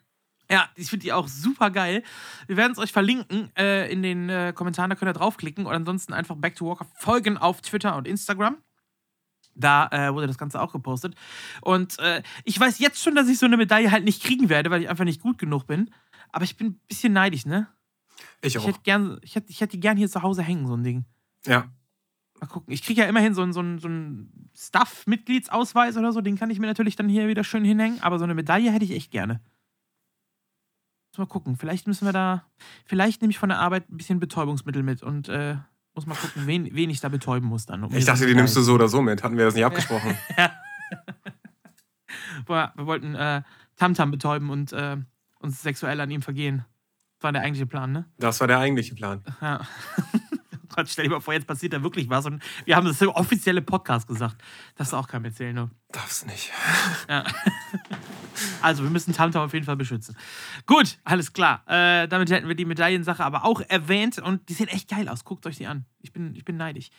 Ja, 0.51 0.67
ich 0.75 0.89
finde 0.89 1.03
die 1.03 1.13
auch 1.13 1.27
super 1.27 1.69
geil. 1.69 2.03
Wir 2.47 2.57
werden 2.57 2.71
es 2.71 2.79
euch 2.79 2.91
verlinken 2.91 3.51
äh, 3.55 3.91
in 3.91 4.01
den 4.01 4.29
äh, 4.29 4.51
Kommentaren, 4.55 4.89
da 4.89 4.95
könnt 4.95 5.09
ihr 5.09 5.13
draufklicken 5.13 5.67
und 5.67 5.73
ansonsten 5.73 6.11
einfach 6.11 6.35
Back 6.35 6.55
to 6.55 6.65
Walker 6.65 6.87
folgen 6.95 7.37
auf 7.37 7.61
Twitter 7.61 7.95
und 7.95 8.07
Instagram. 8.07 8.57
Da 9.60 9.89
äh, 9.91 10.13
wurde 10.13 10.28
das 10.28 10.38
Ganze 10.38 10.62
auch 10.62 10.72
gepostet. 10.72 11.15
Und 11.62 12.00
äh, 12.00 12.24
ich 12.43 12.60
weiß 12.60 12.80
jetzt 12.80 13.02
schon, 13.02 13.15
dass 13.15 13.28
ich 13.28 13.38
so 13.38 13.45
eine 13.45 13.58
Medaille 13.58 13.91
halt 13.91 14.06
nicht 14.06 14.24
kriegen 14.24 14.50
werde, 14.50 14.69
weil 14.69 14.82
ich 14.82 14.89
einfach 14.89 15.06
nicht 15.06 15.22
gut 15.22 15.38
genug 15.38 15.67
bin. 15.67 15.91
Aber 16.32 16.43
ich 16.43 16.58
bin 16.58 16.67
ein 16.67 16.80
bisschen 16.88 17.13
neidisch, 17.13 17.45
ne? 17.45 17.67
Ich 18.41 18.58
auch. 18.58 18.62
Ich 18.62 18.67
hätte, 18.67 18.80
gern, 18.84 19.19
ich 19.22 19.36
hätte, 19.36 19.50
ich 19.50 19.62
hätte 19.62 19.72
die 19.72 19.80
gern 19.80 19.98
hier 19.98 20.10
zu 20.10 20.22
Hause 20.22 20.41
hängen, 20.41 20.67
so 20.67 20.76
ein 20.76 20.84
Ding. 20.84 21.06
Ja. 21.45 21.69
Mal 22.39 22.48
gucken. 22.48 22.74
Ich 22.74 22.84
kriege 22.84 23.02
ja 23.02 23.08
immerhin 23.08 23.34
so 23.34 23.41
einen, 23.41 23.54
so 23.54 23.60
einen, 23.60 23.80
so 23.80 23.88
einen 23.88 24.50
Staff-Mitgliedsausweis 24.56 25.98
oder 25.98 26.13
so. 26.13 26.22
Den 26.22 26.38
kann 26.38 26.50
ich 26.50 26.60
mir 26.60 26.67
natürlich 26.67 26.95
dann 26.95 27.10
hier 27.10 27.28
wieder 27.28 27.43
schön 27.43 27.65
hinhängen. 27.65 28.02
Aber 28.02 28.17
so 28.17 28.24
eine 28.24 28.36
Medaille 28.36 28.72
hätte 28.72 28.86
ich 28.86 28.91
echt 28.91 29.12
gerne. 29.12 29.41
Mal 31.17 31.26
gucken. 31.26 31.58
Vielleicht 31.58 31.86
müssen 31.86 32.06
wir 32.06 32.13
da. 32.13 32.45
Vielleicht 32.86 33.22
nehme 33.22 33.32
ich 33.32 33.38
von 33.38 33.50
der 33.50 33.60
Arbeit 33.60 33.89
ein 33.89 33.98
bisschen 33.98 34.22
Betäubungsmittel 34.22 34.84
mit 34.84 35.04
und 35.04 35.28
äh, 35.28 35.58
muss 35.93 36.06
mal 36.06 36.15
gucken, 36.15 36.47
wen, 36.47 36.69
wen 36.73 36.89
ich 36.89 36.99
da 36.99 37.10
betäuben 37.10 37.47
muss 37.47 37.65
dann. 37.65 37.84
Um 37.84 37.93
ich 37.93 38.06
dachte, 38.06 38.25
die 38.25 38.36
nimmst 38.36 38.56
du 38.56 38.62
so 38.62 38.73
oder 38.73 38.88
so 38.88 39.02
mit. 39.02 39.23
Hatten 39.23 39.38
wir 39.38 39.45
das 39.45 39.56
nicht 39.56 39.65
abgesprochen? 39.65 40.17
ja. 40.38 40.52
wir 42.47 42.86
wollten 42.86 43.15
äh, 43.15 43.41
Tamtam 43.75 44.12
betäuben 44.12 44.49
und 44.49 44.73
äh, 44.73 44.97
uns 45.39 45.62
sexuell 45.62 45.99
an 46.02 46.12
ihm 46.12 46.21
vergehen. 46.21 46.65
Das 47.17 47.23
war 47.25 47.32
der 47.34 47.41
eigentliche 47.41 47.65
Plan, 47.65 47.91
ne? 47.91 48.06
Das 48.17 48.39
war 48.39 48.47
der 48.47 48.60
eigentliche 48.60 48.95
Plan. 48.95 49.23
Ja. 49.41 49.62
Gott, 50.75 50.88
stell 50.88 51.06
dir 51.06 51.12
mal 51.12 51.19
vor, 51.19 51.34
jetzt 51.34 51.47
passiert 51.47 51.73
da 51.73 51.84
wirklich 51.84 52.10
was 52.10 52.25
und 52.25 52.41
wir 52.63 52.75
haben 52.75 52.86
das 52.86 53.02
im 53.02 53.10
offizielle 53.10 53.62
Podcast 53.62 54.08
gesagt. 54.08 54.41
Das 54.75 54.89
ist 54.89 54.93
auch 54.93 55.08
kein 55.08 55.25
Erzählen, 55.25 55.56
ne? 55.56 55.69
Darf's 55.91 56.25
nicht. 56.25 56.52
Ja. 57.10 57.25
Also, 58.62 58.84
wir 58.84 58.89
müssen 58.89 59.13
Tamtam 59.13 59.43
auf 59.43 59.54
jeden 59.54 59.65
Fall 59.65 59.76
beschützen. 59.76 60.15
Gut, 60.65 60.98
alles 61.04 61.34
klar. 61.34 61.63
Äh, 61.67 62.08
damit 62.08 62.30
hätten 62.30 62.48
wir 62.48 62.56
die 62.56 62.65
Medaillensache 62.65 63.24
aber 63.24 63.45
auch 63.45 63.62
erwähnt 63.67 64.19
und 64.19 64.48
die 64.50 64.54
sehen 64.54 64.67
echt 64.67 64.89
geil 64.89 65.08
aus. 65.10 65.24
Guckt 65.24 65.45
euch 65.45 65.58
die 65.58 65.67
an. 65.67 65.86
Ich 66.01 66.12
bin, 66.12 66.36
ich 66.36 66.45
bin 66.45 66.57
neidisch. 66.57 66.89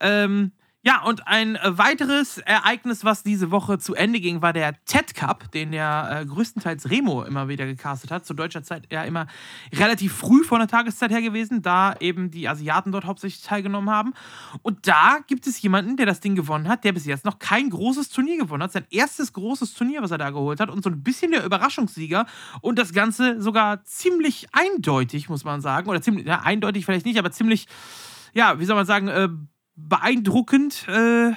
Ähm, 0.00 0.52
ja, 0.82 1.02
und 1.02 1.26
ein 1.26 1.56
äh, 1.56 1.76
weiteres 1.76 2.38
Ereignis, 2.38 3.04
was 3.04 3.22
diese 3.22 3.50
Woche 3.50 3.78
zu 3.78 3.94
Ende 3.94 4.18
ging, 4.18 4.40
war 4.40 4.54
der 4.54 4.82
TED 4.86 5.14
Cup, 5.14 5.52
den 5.52 5.74
ja 5.74 6.20
äh, 6.20 6.24
größtenteils 6.24 6.88
Remo 6.88 7.22
immer 7.22 7.48
wieder 7.48 7.66
gecastet 7.66 8.10
hat. 8.10 8.24
Zu 8.24 8.32
deutscher 8.32 8.62
Zeit 8.62 8.90
ja 8.90 9.02
immer 9.04 9.26
relativ 9.74 10.14
früh 10.14 10.42
von 10.42 10.58
der 10.58 10.68
Tageszeit 10.68 11.10
her 11.10 11.20
gewesen, 11.20 11.60
da 11.60 11.94
eben 12.00 12.30
die 12.30 12.48
Asiaten 12.48 12.92
dort 12.92 13.04
hauptsächlich 13.04 13.42
teilgenommen 13.42 13.90
haben. 13.90 14.14
Und 14.62 14.88
da 14.88 15.18
gibt 15.26 15.46
es 15.46 15.60
jemanden, 15.60 15.98
der 15.98 16.06
das 16.06 16.20
Ding 16.20 16.34
gewonnen 16.34 16.66
hat, 16.66 16.82
der 16.82 16.92
bis 16.92 17.04
jetzt 17.04 17.26
noch 17.26 17.38
kein 17.38 17.68
großes 17.68 18.08
Turnier 18.08 18.38
gewonnen 18.38 18.62
hat. 18.62 18.72
Sein 18.72 18.86
erstes 18.90 19.34
großes 19.34 19.74
Turnier, 19.74 20.00
was 20.00 20.12
er 20.12 20.18
da 20.18 20.30
geholt 20.30 20.60
hat. 20.60 20.70
Und 20.70 20.82
so 20.82 20.88
ein 20.88 21.02
bisschen 21.02 21.32
der 21.32 21.44
Überraschungssieger. 21.44 22.24
Und 22.62 22.78
das 22.78 22.94
Ganze 22.94 23.42
sogar 23.42 23.84
ziemlich 23.84 24.46
eindeutig, 24.52 25.28
muss 25.28 25.44
man 25.44 25.60
sagen. 25.60 25.90
Oder 25.90 26.00
ziemlich, 26.00 26.26
ja, 26.26 26.40
eindeutig 26.40 26.86
vielleicht 26.86 27.04
nicht, 27.04 27.18
aber 27.18 27.32
ziemlich, 27.32 27.66
ja, 28.32 28.58
wie 28.58 28.64
soll 28.64 28.76
man 28.76 28.86
sagen, 28.86 29.08
äh, 29.08 29.28
beeindruckend, 29.88 30.86
äh, 30.88 31.32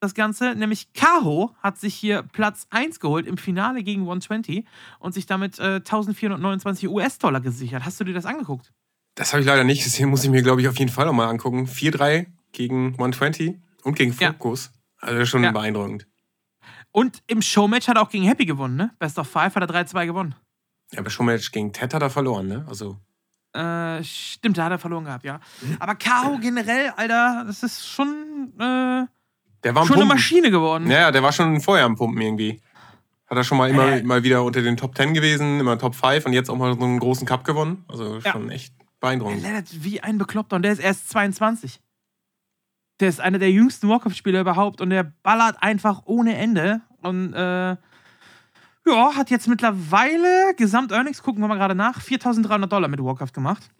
das 0.00 0.14
Ganze. 0.14 0.54
Nämlich 0.54 0.92
Kaho 0.92 1.54
hat 1.62 1.78
sich 1.78 1.94
hier 1.94 2.22
Platz 2.22 2.66
1 2.70 3.00
geholt 3.00 3.26
im 3.26 3.36
Finale 3.36 3.82
gegen 3.82 4.02
120 4.02 4.64
und 4.98 5.14
sich 5.14 5.26
damit 5.26 5.58
äh, 5.58 5.76
1429 5.76 6.88
US-Dollar 6.88 7.40
gesichert. 7.40 7.84
Hast 7.84 8.00
du 8.00 8.04
dir 8.04 8.14
das 8.14 8.26
angeguckt? 8.26 8.72
Das 9.14 9.32
habe 9.32 9.42
ich 9.42 9.46
leider 9.46 9.64
nicht 9.64 9.84
gesehen, 9.84 10.08
muss 10.08 10.24
ich 10.24 10.30
mir, 10.30 10.42
glaube 10.42 10.62
ich, 10.62 10.68
auf 10.68 10.78
jeden 10.78 10.90
Fall 10.90 11.06
nochmal 11.06 11.28
angucken. 11.28 11.66
4-3 11.66 12.26
gegen 12.52 12.92
120 12.92 13.58
und 13.82 13.94
gegen 13.94 14.12
Fokus. 14.12 14.70
Ja. 15.02 15.08
Also 15.08 15.26
schon 15.26 15.44
ja. 15.44 15.52
beeindruckend. 15.52 16.06
Und 16.92 17.22
im 17.26 17.42
Showmatch 17.42 17.88
hat 17.88 17.96
er 17.96 18.02
auch 18.02 18.10
gegen 18.10 18.24
Happy 18.24 18.46
gewonnen, 18.46 18.76
ne? 18.76 18.90
Best 18.98 19.18
of 19.18 19.28
Five 19.28 19.54
hat 19.54 19.62
er 19.62 19.68
3-2 19.68 20.06
gewonnen. 20.06 20.34
Ja, 20.92 21.00
aber 21.00 21.10
Showmatch 21.10 21.52
gegen 21.52 21.72
Ted 21.72 21.94
hat 21.94 22.02
er 22.02 22.10
verloren, 22.10 22.48
ne? 22.48 22.64
Also. 22.68 22.96
Äh, 23.52 24.04
stimmt, 24.04 24.58
da 24.58 24.64
hat 24.66 24.72
er 24.72 24.78
verloren 24.78 25.04
gehabt, 25.04 25.24
ja. 25.24 25.40
Aber 25.80 25.94
Karo 25.96 26.38
generell, 26.38 26.92
Alter, 26.96 27.44
das 27.46 27.62
ist 27.62 27.86
schon, 27.88 28.52
äh, 28.58 29.06
Der 29.64 29.74
war 29.74 29.84
schon 29.86 29.96
eine. 29.96 30.04
Maschine 30.04 30.50
geworden. 30.50 30.88
Ja, 30.90 31.00
ja, 31.00 31.10
der 31.10 31.22
war 31.22 31.32
schon 31.32 31.60
vorher 31.60 31.84
am 31.84 31.96
Pumpen 31.96 32.20
irgendwie. 32.20 32.60
Hat 33.28 33.36
er 33.36 33.44
schon 33.44 33.58
mal 33.58 33.68
immer 33.70 33.88
Äh. 33.96 34.02
mal 34.04 34.22
wieder 34.22 34.44
unter 34.44 34.62
den 34.62 34.76
Top 34.76 34.96
10 34.96 35.14
gewesen, 35.14 35.60
immer 35.60 35.78
Top 35.78 35.94
5 35.94 36.26
und 36.26 36.32
jetzt 36.32 36.48
auch 36.50 36.56
mal 36.56 36.76
so 36.76 36.84
einen 36.84 36.98
großen 37.00 37.26
Cup 37.26 37.44
gewonnen. 37.44 37.84
Also 37.88 38.18
Ja. 38.18 38.32
schon 38.32 38.50
echt 38.50 38.72
Der 38.78 38.86
beeindruckend. 39.00 39.42
lettert 39.42 39.68
wie 39.84 40.00
ein 40.00 40.18
Bekloppter 40.18 40.56
und 40.56 40.62
der 40.62 40.72
ist 40.72 40.78
erst 40.80 41.08
22. 41.10 41.80
Der 43.00 43.08
ist 43.08 43.20
einer 43.20 43.38
der 43.38 43.50
jüngsten 43.50 43.88
Warcraft-Spieler 43.88 44.40
überhaupt 44.42 44.80
und 44.80 44.90
der 44.90 45.04
ballert 45.22 45.56
einfach 45.62 46.02
ohne 46.04 46.36
Ende. 46.36 46.82
Und 47.02 47.32
äh, 47.32 47.76
ja, 48.86 49.14
hat 49.14 49.30
jetzt 49.30 49.46
mittlerweile 49.48 50.54
Gesamt-Earnings, 50.56 51.22
gucken 51.22 51.42
wir 51.42 51.48
mal 51.48 51.56
gerade 51.56 51.74
nach, 51.74 52.00
4300 52.00 52.70
Dollar 52.70 52.88
mit 52.88 53.02
Warcraft 53.02 53.32
gemacht. 53.32 53.70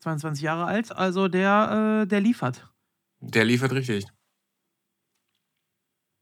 22 0.00 0.42
Jahre 0.42 0.64
alt, 0.66 0.92
also 0.92 1.28
der, 1.28 2.02
äh, 2.02 2.06
der 2.06 2.20
liefert. 2.20 2.70
Der 3.20 3.44
liefert 3.44 3.72
richtig. 3.72 4.04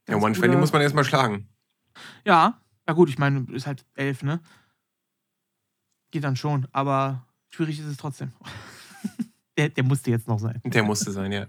Ja, 0.07 0.17
Ganz 0.19 0.37
Twenty 0.37 0.49
guter- 0.49 0.59
muss 0.59 0.73
man 0.73 0.81
erstmal 0.81 1.03
schlagen. 1.03 1.49
Ja, 2.25 2.61
ja 2.87 2.93
gut, 2.93 3.09
ich 3.09 3.17
meine, 3.17 3.45
ist 3.51 3.67
halt 3.67 3.85
elf, 3.95 4.23
ne? 4.23 4.41
Geht 6.11 6.23
dann 6.23 6.35
schon, 6.35 6.67
aber 6.71 7.25
schwierig 7.49 7.79
ist 7.79 7.85
es 7.85 7.97
trotzdem. 7.97 8.31
der, 9.57 9.69
der 9.69 9.83
musste 9.83 10.11
jetzt 10.11 10.27
noch 10.27 10.39
sein. 10.39 10.61
Der 10.65 10.83
musste 10.83 11.11
sein, 11.11 11.31
ja. 11.31 11.47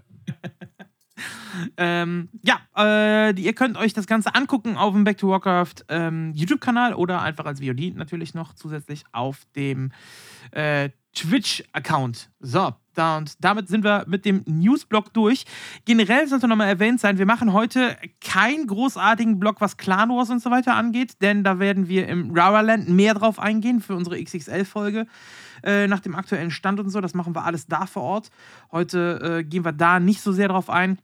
Ähm, 1.77 2.29
ja, 2.43 2.59
äh, 2.75 3.33
ihr 3.39 3.53
könnt 3.53 3.77
euch 3.77 3.93
das 3.93 4.07
Ganze 4.07 4.35
angucken 4.35 4.75
auf 4.75 4.93
dem 4.93 5.05
Back 5.05 5.17
to 5.17 5.29
Warcraft 5.29 5.85
ähm, 5.87 6.33
YouTube-Kanal 6.35 6.93
oder 6.93 7.21
einfach 7.21 7.45
als 7.45 7.61
VOD 7.61 7.95
natürlich 7.95 8.33
noch 8.33 8.53
zusätzlich 8.53 9.05
auf 9.13 9.45
dem 9.55 9.93
äh, 10.51 10.89
Twitch-Account. 11.13 12.29
So, 12.41 12.73
da 12.93 13.17
und 13.17 13.43
damit 13.43 13.67
sind 13.67 13.83
wir 13.83 14.03
mit 14.07 14.25
dem 14.25 14.43
Newsblock 14.45 15.13
durch. 15.13 15.45
Generell 15.85 16.27
sollte 16.27 16.47
nochmal 16.47 16.67
erwähnt 16.67 16.99
sein, 16.99 17.17
wir 17.17 17.25
machen 17.25 17.53
heute 17.53 17.97
keinen 18.21 18.67
großartigen 18.67 19.39
Block, 19.39 19.61
was 19.61 19.77
Clan 19.77 20.09
Wars 20.09 20.29
und 20.29 20.41
so 20.41 20.51
weiter 20.51 20.75
angeht, 20.75 21.21
denn 21.21 21.43
da 21.43 21.59
werden 21.59 21.87
wir 21.87 22.07
im 22.07 22.31
Raraland 22.35 22.89
mehr 22.89 23.13
drauf 23.13 23.39
eingehen 23.39 23.79
für 23.79 23.95
unsere 23.95 24.21
XXL-Folge 24.21 25.07
äh, 25.65 25.87
nach 25.87 25.99
dem 25.99 26.15
aktuellen 26.15 26.51
Stand 26.51 26.79
und 26.79 26.89
so. 26.89 27.01
Das 27.01 27.13
machen 27.13 27.35
wir 27.35 27.43
alles 27.43 27.67
da 27.67 27.85
vor 27.85 28.03
Ort. 28.03 28.29
Heute 28.71 29.39
äh, 29.39 29.43
gehen 29.43 29.65
wir 29.65 29.73
da 29.73 29.99
nicht 29.99 30.21
so 30.21 30.31
sehr 30.31 30.47
drauf 30.47 30.69
ein. 30.69 30.99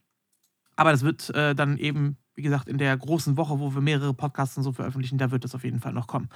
Aber 0.76 0.92
das 0.92 1.04
wird 1.04 1.30
äh, 1.36 1.54
dann 1.54 1.78
eben, 1.78 2.18
wie 2.36 2.42
gesagt, 2.42 2.68
in 2.68 2.78
der 2.78 2.96
großen 2.96 3.38
Woche, 3.38 3.60
wo 3.60 3.74
wir 3.74 3.82
mehrere 3.82 4.14
Podcasts 4.14 4.58
und 4.58 4.64
so 4.64 4.72
veröffentlichen, 4.72 5.18
da 5.18 5.32
wird 5.32 5.44
das 5.44 5.54
auf 5.54 5.64
jeden 5.64 5.80
Fall 5.80 5.94
noch 5.94 6.08
kommen. 6.08 6.30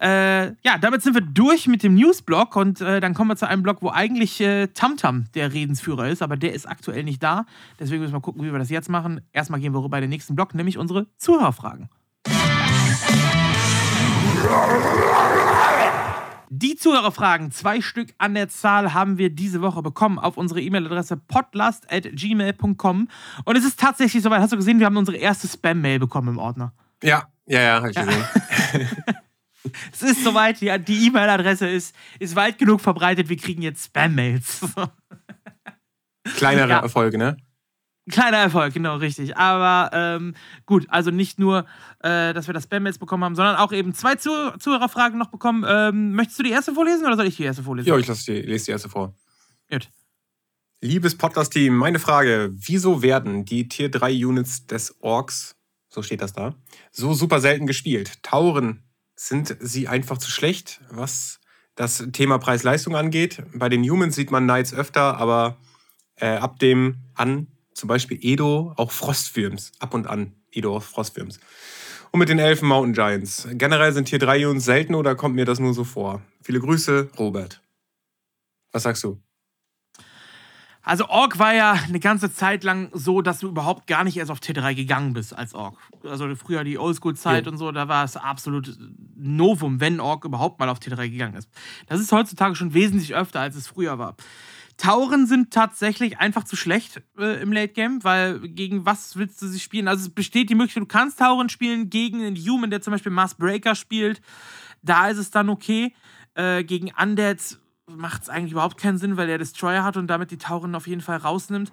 Äh, 0.00 0.48
ja, 0.62 0.78
damit 0.80 1.02
sind 1.02 1.14
wir 1.14 1.22
durch 1.22 1.66
mit 1.66 1.82
dem 1.82 1.94
Newsblock 1.94 2.54
und 2.56 2.82
äh, 2.82 3.00
dann 3.00 3.14
kommen 3.14 3.30
wir 3.30 3.36
zu 3.36 3.48
einem 3.48 3.62
Block, 3.62 3.78
wo 3.80 3.90
eigentlich 3.90 4.40
äh, 4.42 4.66
Tamtam 4.68 5.24
der 5.34 5.54
Redensführer 5.54 6.08
ist, 6.08 6.20
aber 6.20 6.36
der 6.36 6.52
ist 6.52 6.68
aktuell 6.68 7.02
nicht 7.02 7.22
da. 7.22 7.46
Deswegen 7.80 8.02
müssen 8.02 8.12
wir 8.12 8.20
gucken, 8.20 8.44
wie 8.44 8.52
wir 8.52 8.58
das 8.58 8.68
jetzt 8.68 8.90
machen. 8.90 9.22
Erstmal 9.32 9.60
gehen 9.60 9.72
wir 9.72 9.82
rüber 9.82 9.96
in 9.96 10.02
den 10.02 10.10
nächsten 10.10 10.36
Block, 10.36 10.54
nämlich 10.54 10.76
unsere 10.76 11.06
Zuhörerfragen. 11.16 11.88
Die 16.50 16.76
Zuhörerfragen, 16.76 17.50
zwei 17.50 17.80
Stück 17.80 18.14
an 18.18 18.34
der 18.34 18.48
Zahl, 18.48 18.94
haben 18.94 19.18
wir 19.18 19.30
diese 19.30 19.62
Woche 19.62 19.82
bekommen 19.82 20.18
auf 20.18 20.36
unsere 20.36 20.60
E-Mail-Adresse 20.60 21.16
podlast.gmail.com. 21.16 23.08
Und 23.44 23.56
es 23.56 23.64
ist 23.64 23.80
tatsächlich 23.80 24.22
soweit. 24.22 24.40
Hast 24.40 24.52
du 24.52 24.56
gesehen, 24.56 24.78
wir 24.78 24.86
haben 24.86 24.96
unsere 24.96 25.16
erste 25.16 25.48
Spam-Mail 25.48 25.98
bekommen 25.98 26.28
im 26.28 26.38
Ordner. 26.38 26.72
Ja, 27.02 27.28
ja, 27.46 27.60
ja, 27.60 27.82
hab 27.82 27.90
ich 27.90 27.96
gesehen. 27.96 28.24
Es 29.92 30.00
ist 30.02 30.22
soweit, 30.22 30.60
die 30.60 30.72
die 30.78 31.08
E-Mail-Adresse 31.08 31.68
ist, 31.68 31.92
ist 32.20 32.36
weit 32.36 32.56
genug 32.56 32.80
verbreitet, 32.80 33.28
wir 33.28 33.36
kriegen 33.36 33.62
jetzt 33.62 33.86
Spam-Mails. 33.86 34.60
Kleinere 36.36 36.68
Ja. 36.68 36.78
Erfolge, 36.80 37.18
ne? 37.18 37.36
Kleiner 38.08 38.36
Erfolg, 38.36 38.72
genau, 38.72 38.96
richtig. 38.96 39.36
Aber 39.36 39.90
ähm, 39.92 40.34
gut, 40.64 40.86
also 40.88 41.10
nicht 41.10 41.40
nur, 41.40 41.66
äh, 42.00 42.32
dass 42.32 42.46
wir 42.46 42.54
das 42.54 42.64
Spam-Mails 42.64 42.98
bekommen 42.98 43.24
haben, 43.24 43.34
sondern 43.34 43.56
auch 43.56 43.72
eben 43.72 43.94
zwei 43.94 44.14
Zuh 44.14 44.52
Zuhörerfragen 44.58 45.18
noch 45.18 45.30
bekommen. 45.30 45.64
Ähm, 45.66 46.12
möchtest 46.12 46.38
du 46.38 46.44
die 46.44 46.50
erste 46.50 46.72
vorlesen 46.72 47.04
oder 47.04 47.16
soll 47.16 47.26
ich 47.26 47.36
die 47.36 47.42
erste 47.42 47.64
vorlesen? 47.64 47.88
Ja, 47.88 47.98
ich 47.98 48.06
lasse 48.06 48.32
die, 48.32 48.42
lese 48.42 48.66
die 48.66 48.70
erste 48.70 48.88
vor. 48.88 49.14
Gut. 49.68 49.90
Liebes 50.80 51.18
Podcast-Team, 51.18 51.74
meine 51.74 51.98
Frage: 51.98 52.50
Wieso 52.54 53.02
werden 53.02 53.44
die 53.44 53.68
Tier 53.68 53.90
3 53.90 54.24
Units 54.24 54.66
des 54.66 55.02
Orks, 55.02 55.56
so 55.88 56.02
steht 56.02 56.20
das 56.20 56.32
da, 56.32 56.54
so 56.92 57.12
super 57.12 57.40
selten 57.40 57.66
gespielt? 57.66 58.22
Tauren, 58.22 58.84
sind 59.16 59.56
sie 59.58 59.88
einfach 59.88 60.18
zu 60.18 60.30
schlecht, 60.30 60.80
was 60.90 61.40
das 61.74 62.06
Thema 62.12 62.38
Preis-Leistung 62.38 62.94
angeht? 62.94 63.42
Bei 63.54 63.68
den 63.68 63.82
Humans 63.82 64.14
sieht 64.14 64.30
man 64.30 64.44
Knights 64.44 64.72
öfter, 64.72 65.16
aber 65.16 65.56
äh, 66.16 66.36
ab 66.36 66.58
dem 66.60 66.98
an, 67.14 67.48
zum 67.76 67.88
Beispiel 67.88 68.18
Edo, 68.20 68.72
auch 68.76 68.90
Frostwürms, 68.90 69.72
ab 69.78 69.94
und 69.94 70.06
an 70.06 70.32
Edo 70.50 70.76
auch 70.76 70.82
Frostwürms. 70.82 71.38
Und 72.10 72.20
mit 72.20 72.28
den 72.28 72.38
Elfen 72.38 72.68
Mountain 72.68 72.94
Giants. 72.94 73.46
Generell 73.52 73.92
sind 73.92 74.06
Tier 74.06 74.18
3 74.18 74.48
Units 74.48 74.64
selten 74.64 74.94
oder 74.94 75.14
kommt 75.14 75.34
mir 75.34 75.44
das 75.44 75.58
nur 75.58 75.74
so 75.74 75.84
vor? 75.84 76.22
Viele 76.42 76.60
Grüße, 76.60 77.10
Robert. 77.18 77.60
Was 78.72 78.84
sagst 78.84 79.04
du? 79.04 79.20
Also 80.82 81.08
Ork 81.08 81.40
war 81.40 81.52
ja 81.52 81.72
eine 81.72 81.98
ganze 81.98 82.32
Zeit 82.32 82.62
lang 82.62 82.90
so, 82.92 83.20
dass 83.20 83.40
du 83.40 83.48
überhaupt 83.48 83.88
gar 83.88 84.04
nicht 84.04 84.16
erst 84.16 84.30
auf 84.30 84.38
T3 84.38 84.74
gegangen 84.76 85.14
bist 85.14 85.36
als 85.36 85.52
Ork. 85.52 85.76
Also 86.04 86.32
früher 86.36 86.62
die 86.62 86.78
Oldschool-Zeit 86.78 87.48
und 87.48 87.58
so, 87.58 87.72
da 87.72 87.88
war 87.88 88.04
es 88.04 88.16
absolut 88.16 88.78
Novum, 89.16 89.80
wenn 89.80 89.98
Ork 89.98 90.24
überhaupt 90.24 90.60
mal 90.60 90.68
auf 90.68 90.78
T3 90.78 91.10
gegangen 91.10 91.34
ist. 91.34 91.50
Das 91.88 92.00
ist 92.00 92.12
heutzutage 92.12 92.54
schon 92.54 92.72
wesentlich 92.72 93.16
öfter, 93.16 93.40
als 93.40 93.56
es 93.56 93.66
früher 93.66 93.98
war. 93.98 94.14
Tauren 94.76 95.26
sind 95.26 95.52
tatsächlich 95.52 96.18
einfach 96.18 96.44
zu 96.44 96.54
schlecht 96.54 97.02
äh, 97.18 97.40
im 97.40 97.52
Late 97.52 97.72
Game, 97.72 98.04
weil 98.04 98.40
gegen 98.40 98.84
was 98.84 99.16
willst 99.16 99.40
du 99.40 99.48
sie 99.48 99.60
spielen? 99.60 99.88
Also 99.88 100.06
es 100.06 100.14
besteht 100.14 100.50
die 100.50 100.54
Möglichkeit, 100.54 100.82
du 100.82 100.86
kannst 100.86 101.18
Tauren 101.18 101.48
spielen 101.48 101.88
gegen 101.88 102.22
einen 102.22 102.36
Human, 102.36 102.70
der 102.70 102.82
zum 102.82 102.92
Beispiel 102.92 103.12
Mass 103.12 103.34
Breaker 103.34 103.74
spielt. 103.74 104.20
Da 104.82 105.08
ist 105.08 105.18
es 105.18 105.30
dann 105.30 105.48
okay. 105.48 105.94
Äh, 106.34 106.64
gegen 106.64 106.92
Undead 107.00 107.58
macht 107.86 108.24
es 108.24 108.28
eigentlich 108.28 108.52
überhaupt 108.52 108.78
keinen 108.78 108.98
Sinn, 108.98 109.16
weil 109.16 109.28
er 109.28 109.38
Destroyer 109.38 109.82
hat 109.82 109.96
und 109.96 110.08
damit 110.08 110.30
die 110.30 110.38
Tauren 110.38 110.74
auf 110.74 110.86
jeden 110.86 111.00
Fall 111.00 111.18
rausnimmt. 111.18 111.72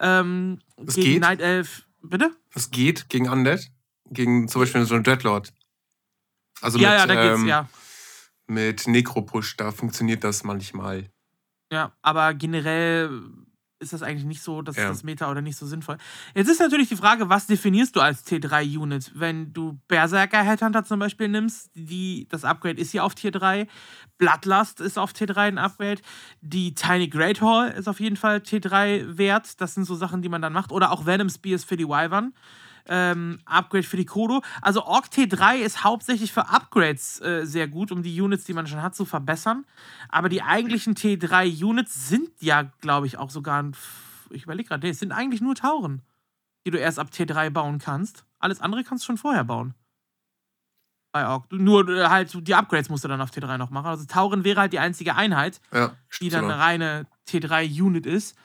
Ähm, 0.00 0.60
Es 0.76 0.94
gegen 0.94 1.12
geht. 1.12 1.20
Night 1.20 1.40
Elf. 1.40 1.86
Bitte? 2.02 2.30
Es 2.54 2.70
geht 2.70 3.08
gegen 3.08 3.28
Undead, 3.28 3.70
gegen 4.10 4.46
zum 4.48 4.62
Beispiel 4.62 4.84
so 4.84 4.94
einen 4.94 5.02
Dreadlord. 5.02 5.52
Also 6.60 6.78
ja, 6.78 6.90
mit, 6.90 6.98
ja, 6.98 7.06
da 7.06 7.14
geht's, 7.14 7.40
ähm, 7.40 7.48
ja. 7.48 7.68
mit 8.46 8.86
Necro-Push, 8.86 9.56
da 9.56 9.72
funktioniert 9.72 10.22
das 10.22 10.44
manchmal. 10.44 11.10
Ja, 11.72 11.92
aber 12.02 12.34
generell 12.34 13.10
ist 13.78 13.92
das 13.92 14.02
eigentlich 14.02 14.24
nicht 14.24 14.42
so, 14.42 14.62
dass 14.62 14.76
Ja. 14.76 14.88
das 14.88 15.02
Meta 15.02 15.30
oder 15.30 15.42
nicht 15.42 15.56
so 15.58 15.66
sinnvoll. 15.66 15.98
Jetzt 16.34 16.48
ist 16.48 16.60
natürlich 16.60 16.88
die 16.88 16.96
Frage, 16.96 17.28
was 17.28 17.46
definierst 17.46 17.94
du 17.94 18.00
als 18.00 18.24
T3-Unit? 18.26 19.12
Wenn 19.14 19.52
du 19.52 19.78
Berserker 19.86 20.42
Headhunter 20.42 20.84
zum 20.84 20.98
Beispiel 20.98 21.28
nimmst, 21.28 21.70
die, 21.74 22.26
das 22.30 22.44
Upgrade 22.44 22.80
ist 22.80 22.92
hier 22.92 23.04
auf 23.04 23.14
Tier 23.14 23.32
3, 23.32 23.66
Bloodlust 24.16 24.80
ist 24.80 24.98
auf 24.98 25.12
Tier 25.12 25.26
3 25.26 25.48
ein 25.48 25.58
Upgrade, 25.58 26.00
die 26.40 26.72
Tiny 26.74 27.08
Great 27.08 27.42
Hall 27.42 27.70
ist 27.72 27.86
auf 27.88 28.00
jeden 28.00 28.16
Fall 28.16 28.38
T3 28.38 29.18
wert. 29.18 29.60
Das 29.60 29.74
sind 29.74 29.84
so 29.84 29.94
Sachen, 29.94 30.22
die 30.22 30.30
man 30.30 30.40
dann 30.40 30.54
macht. 30.54 30.72
Oder 30.72 30.90
auch 30.90 31.04
Venom 31.04 31.28
Spears 31.28 31.64
für 31.64 31.76
die 31.76 31.86
Wyvern. 31.86 32.32
Ähm, 32.88 33.40
Upgrade 33.44 33.82
für 33.82 33.96
die 33.96 34.04
Kodo. 34.04 34.42
Also 34.62 34.84
Orc 34.84 35.06
T3 35.06 35.56
ist 35.56 35.84
hauptsächlich 35.84 36.32
für 36.32 36.48
Upgrades 36.48 37.20
äh, 37.20 37.44
sehr 37.44 37.68
gut, 37.68 37.90
um 37.90 38.02
die 38.02 38.20
Units, 38.20 38.44
die 38.44 38.52
man 38.52 38.66
schon 38.66 38.82
hat, 38.82 38.94
zu 38.94 39.04
verbessern. 39.04 39.64
Aber 40.08 40.28
die 40.28 40.42
eigentlichen 40.42 40.94
T3-Units 40.94 42.08
sind 42.08 42.30
ja, 42.40 42.62
glaube 42.80 43.06
ich, 43.06 43.18
auch 43.18 43.30
sogar, 43.30 43.62
ein 43.62 43.76
ich 44.30 44.44
überlege 44.44 44.68
gerade, 44.68 44.86
nee, 44.86 44.90
es 44.90 44.98
sind 44.98 45.12
eigentlich 45.12 45.40
nur 45.40 45.54
Tauren, 45.54 46.02
die 46.64 46.70
du 46.70 46.78
erst 46.78 46.98
ab 46.98 47.08
T3 47.12 47.50
bauen 47.50 47.78
kannst. 47.78 48.24
Alles 48.38 48.60
andere 48.60 48.84
kannst 48.84 49.04
du 49.04 49.06
schon 49.06 49.18
vorher 49.18 49.44
bauen. 49.44 49.74
Bei 51.12 51.26
Orc. 51.26 51.50
Nur 51.52 51.88
äh, 51.88 52.08
halt, 52.08 52.36
die 52.46 52.54
Upgrades 52.54 52.88
musst 52.88 53.04
du 53.04 53.08
dann 53.08 53.20
auf 53.20 53.30
T3 53.30 53.56
noch 53.56 53.70
machen. 53.70 53.86
Also 53.86 54.04
Tauren 54.04 54.44
wäre 54.44 54.60
halt 54.60 54.72
die 54.72 54.78
einzige 54.78 55.14
Einheit, 55.14 55.60
Ja, 55.72 55.92
die 56.20 56.28
dann 56.28 56.44
eine 56.44 56.58
reine 56.58 57.06
T3-Unit 57.28 58.06
ist. 58.06 58.36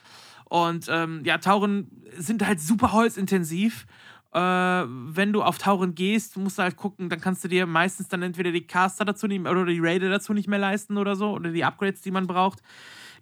Und 0.45 0.87
ähm, 0.89 1.21
ja, 1.23 1.37
Tauren 1.37 2.03
sind 2.17 2.45
halt 2.45 2.59
super 2.59 2.91
holzintensiv. 2.91 3.85
Äh, 4.33 4.39
wenn 4.39 5.33
du 5.33 5.43
auf 5.43 5.57
Tauren 5.57 5.93
gehst, 5.93 6.37
musst 6.37 6.57
du 6.57 6.63
halt 6.63 6.77
gucken, 6.77 7.09
dann 7.09 7.19
kannst 7.19 7.43
du 7.43 7.49
dir 7.49 7.65
meistens 7.65 8.07
dann 8.07 8.21
entweder 8.21 8.51
die 8.51 8.65
Caster 8.65 9.03
dazu 9.03 9.27
mehr, 9.27 9.51
oder 9.51 9.65
die 9.65 9.79
Raider 9.79 10.09
dazu 10.09 10.33
nicht 10.33 10.47
mehr 10.47 10.59
leisten 10.59 10.97
oder 10.97 11.15
so, 11.15 11.31
oder 11.31 11.51
die 11.51 11.65
Upgrades, 11.65 12.01
die 12.01 12.11
man 12.11 12.27
braucht. 12.27 12.61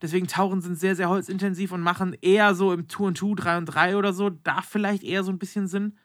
Deswegen 0.02 0.28
Tauren 0.28 0.62
sind 0.62 0.80
sehr, 0.80 0.96
sehr 0.96 1.10
holzintensiv 1.10 1.72
und 1.72 1.82
machen 1.82 2.16
eher 2.22 2.54
so 2.56 2.72
im 2.74 2.88
2 2.88 3.04
und 3.06 3.18
2, 3.18 3.34
3 3.36 3.58
und 3.58 3.66
3 3.66 3.98
oder 3.98 4.14
so, 4.14 4.30
da 4.30 4.62
vielleicht 4.62 5.04
eher 5.04 5.24
so 5.24 5.32
ein 5.32 5.40
bisschen 5.40 5.68
Sinn. 5.68 5.98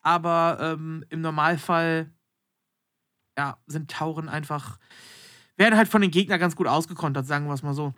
Aber 0.00 0.58
ähm, 0.60 1.04
im 1.10 1.20
Normalfall, 1.20 2.12
ja, 3.36 3.58
sind 3.66 3.90
Tauren 3.90 4.28
einfach, 4.28 4.78
werden 5.56 5.76
halt 5.76 5.88
von 5.88 6.02
den 6.02 6.12
Gegnern 6.12 6.38
ganz 6.38 6.54
gut 6.56 6.68
ausgekontert, 6.68 7.26
sagen 7.26 7.46
wir 7.46 7.54
es 7.54 7.62
mal 7.64 7.74
so. 7.74 7.94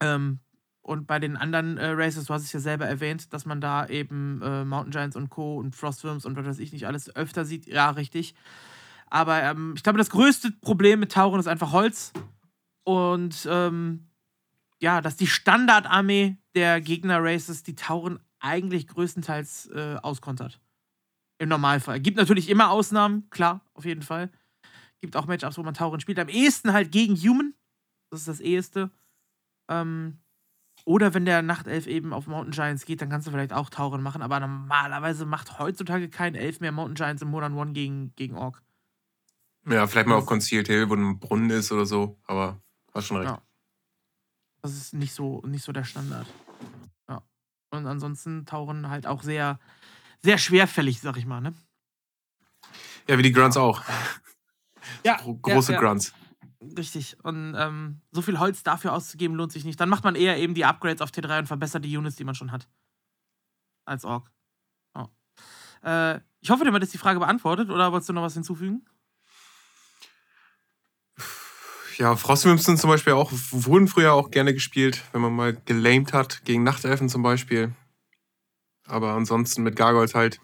Ähm, 0.00 0.40
und 0.86 1.08
bei 1.08 1.18
den 1.18 1.36
anderen 1.36 1.78
äh, 1.78 1.88
Races, 1.88 2.26
du 2.26 2.34
hast 2.34 2.44
es 2.44 2.52
ja 2.52 2.60
selber 2.60 2.86
erwähnt, 2.86 3.32
dass 3.32 3.44
man 3.44 3.60
da 3.60 3.88
eben 3.88 4.40
äh, 4.40 4.64
Mountain 4.64 4.92
Giants 4.92 5.16
und 5.16 5.30
Co. 5.30 5.56
und 5.56 5.74
Frostworms 5.74 6.24
und 6.24 6.36
was 6.36 6.46
weiß 6.46 6.58
ich 6.60 6.72
nicht 6.72 6.86
alles 6.86 7.14
öfter 7.16 7.44
sieht. 7.44 7.66
Ja, 7.66 7.90
richtig. 7.90 8.36
Aber 9.08 9.42
ähm, 9.42 9.74
ich 9.76 9.82
glaube, 9.82 9.98
das 9.98 10.10
größte 10.10 10.52
Problem 10.52 11.00
mit 11.00 11.10
Tauren 11.10 11.40
ist 11.40 11.48
einfach 11.48 11.72
Holz. 11.72 12.12
Und 12.84 13.48
ähm, 13.50 14.06
ja, 14.80 15.00
dass 15.00 15.16
die 15.16 15.26
Standardarmee 15.26 16.36
der 16.54 16.80
Gegner-Races 16.80 17.64
die 17.64 17.74
Tauren 17.74 18.20
eigentlich 18.38 18.86
größtenteils 18.86 19.70
äh, 19.74 19.96
auskontert. 20.00 20.60
Im 21.38 21.48
Normalfall. 21.48 21.98
Gibt 21.98 22.16
natürlich 22.16 22.48
immer 22.48 22.70
Ausnahmen, 22.70 23.28
klar, 23.30 23.60
auf 23.74 23.84
jeden 23.84 24.02
Fall. 24.02 24.30
Gibt 25.00 25.16
auch 25.16 25.26
Matchups, 25.26 25.58
wo 25.58 25.64
man 25.64 25.74
Tauren 25.74 25.98
spielt. 25.98 26.20
Am 26.20 26.28
ehesten 26.28 26.72
halt 26.72 26.92
gegen 26.92 27.16
Human. 27.16 27.54
Das 28.10 28.20
ist 28.20 28.28
das 28.28 28.40
eheste. 28.40 28.92
Ähm, 29.68 30.18
oder 30.86 31.14
wenn 31.14 31.24
der 31.24 31.42
Nachtelf 31.42 31.88
eben 31.88 32.12
auf 32.12 32.28
Mountain 32.28 32.52
Giants 32.52 32.84
geht, 32.84 33.02
dann 33.02 33.10
kannst 33.10 33.26
du 33.26 33.32
vielleicht 33.32 33.52
auch 33.52 33.70
Tauren 33.70 34.02
machen. 34.02 34.22
Aber 34.22 34.38
normalerweise 34.38 35.26
macht 35.26 35.58
heutzutage 35.58 36.08
kein 36.08 36.36
Elf 36.36 36.60
mehr 36.60 36.70
Mountain 36.70 36.94
Giants 36.94 37.22
im 37.22 37.28
Modern 37.28 37.54
One 37.54 37.72
gegen, 37.72 38.14
gegen 38.14 38.36
Ork. 38.36 38.62
Ja, 39.68 39.88
vielleicht 39.88 40.06
mal 40.06 40.14
auf 40.14 40.26
Concealed 40.26 40.68
Hill, 40.68 40.88
wo 40.88 40.94
ein 40.94 41.18
Brunnen 41.18 41.50
ist 41.50 41.72
oder 41.72 41.86
so. 41.86 42.16
Aber 42.24 42.60
hast 42.94 43.06
schon 43.06 43.16
recht. 43.16 43.30
Ja. 43.30 43.42
Das 44.62 44.76
ist 44.76 44.94
nicht 44.94 45.12
so, 45.12 45.42
nicht 45.44 45.64
so 45.64 45.72
der 45.72 45.82
Standard. 45.82 46.28
Ja. 47.08 47.20
Und 47.70 47.84
ansonsten 47.86 48.46
Tauren 48.46 48.88
halt 48.88 49.08
auch 49.08 49.24
sehr, 49.24 49.58
sehr 50.22 50.38
schwerfällig, 50.38 51.00
sag 51.00 51.16
ich 51.16 51.26
mal, 51.26 51.40
ne? 51.40 51.52
Ja, 53.08 53.18
wie 53.18 53.22
die 53.22 53.32
Grunts 53.32 53.56
auch. 53.56 53.82
Ja. 55.04 55.16
Große 55.16 55.72
ja, 55.72 55.80
ja. 55.80 55.84
Grunts. 55.84 56.14
Richtig. 56.76 57.16
Und 57.22 57.54
ähm, 57.56 58.00
so 58.12 58.22
viel 58.22 58.38
Holz 58.38 58.62
dafür 58.62 58.92
auszugeben, 58.92 59.36
lohnt 59.36 59.52
sich 59.52 59.64
nicht. 59.64 59.80
Dann 59.80 59.88
macht 59.88 60.04
man 60.04 60.14
eher 60.14 60.38
eben 60.38 60.54
die 60.54 60.64
Upgrades 60.64 61.02
auf 61.02 61.10
T3 61.10 61.40
und 61.40 61.46
verbessert 61.46 61.84
die 61.84 61.96
Units, 61.96 62.16
die 62.16 62.24
man 62.24 62.34
schon 62.34 62.52
hat. 62.52 62.68
Als 63.84 64.04
Ork. 64.04 64.30
Oh. 64.94 65.06
Äh, 65.82 66.20
ich 66.40 66.50
hoffe, 66.50 66.64
damit 66.64 66.82
ist 66.82 66.94
die 66.94 66.98
Frage 66.98 67.18
beantwortet, 67.18 67.70
oder 67.70 67.92
wolltest 67.92 68.08
du 68.08 68.12
noch 68.12 68.22
was 68.22 68.34
hinzufügen? 68.34 68.84
Ja, 71.98 72.14
Frostwimps 72.14 72.64
sind 72.64 72.78
zum 72.78 72.90
Beispiel 72.90 73.14
auch, 73.14 73.32
wurden 73.32 73.88
früher 73.88 74.12
auch 74.12 74.30
gerne 74.30 74.52
gespielt, 74.52 75.02
wenn 75.12 75.22
man 75.22 75.32
mal 75.34 75.56
gelamed 75.64 76.12
hat, 76.12 76.44
gegen 76.44 76.62
Nachtelfen 76.62 77.08
zum 77.08 77.22
Beispiel. 77.22 77.74
Aber 78.86 79.14
ansonsten 79.14 79.62
mit 79.62 79.76
Gargoyles 79.76 80.14
halt. 80.14 80.40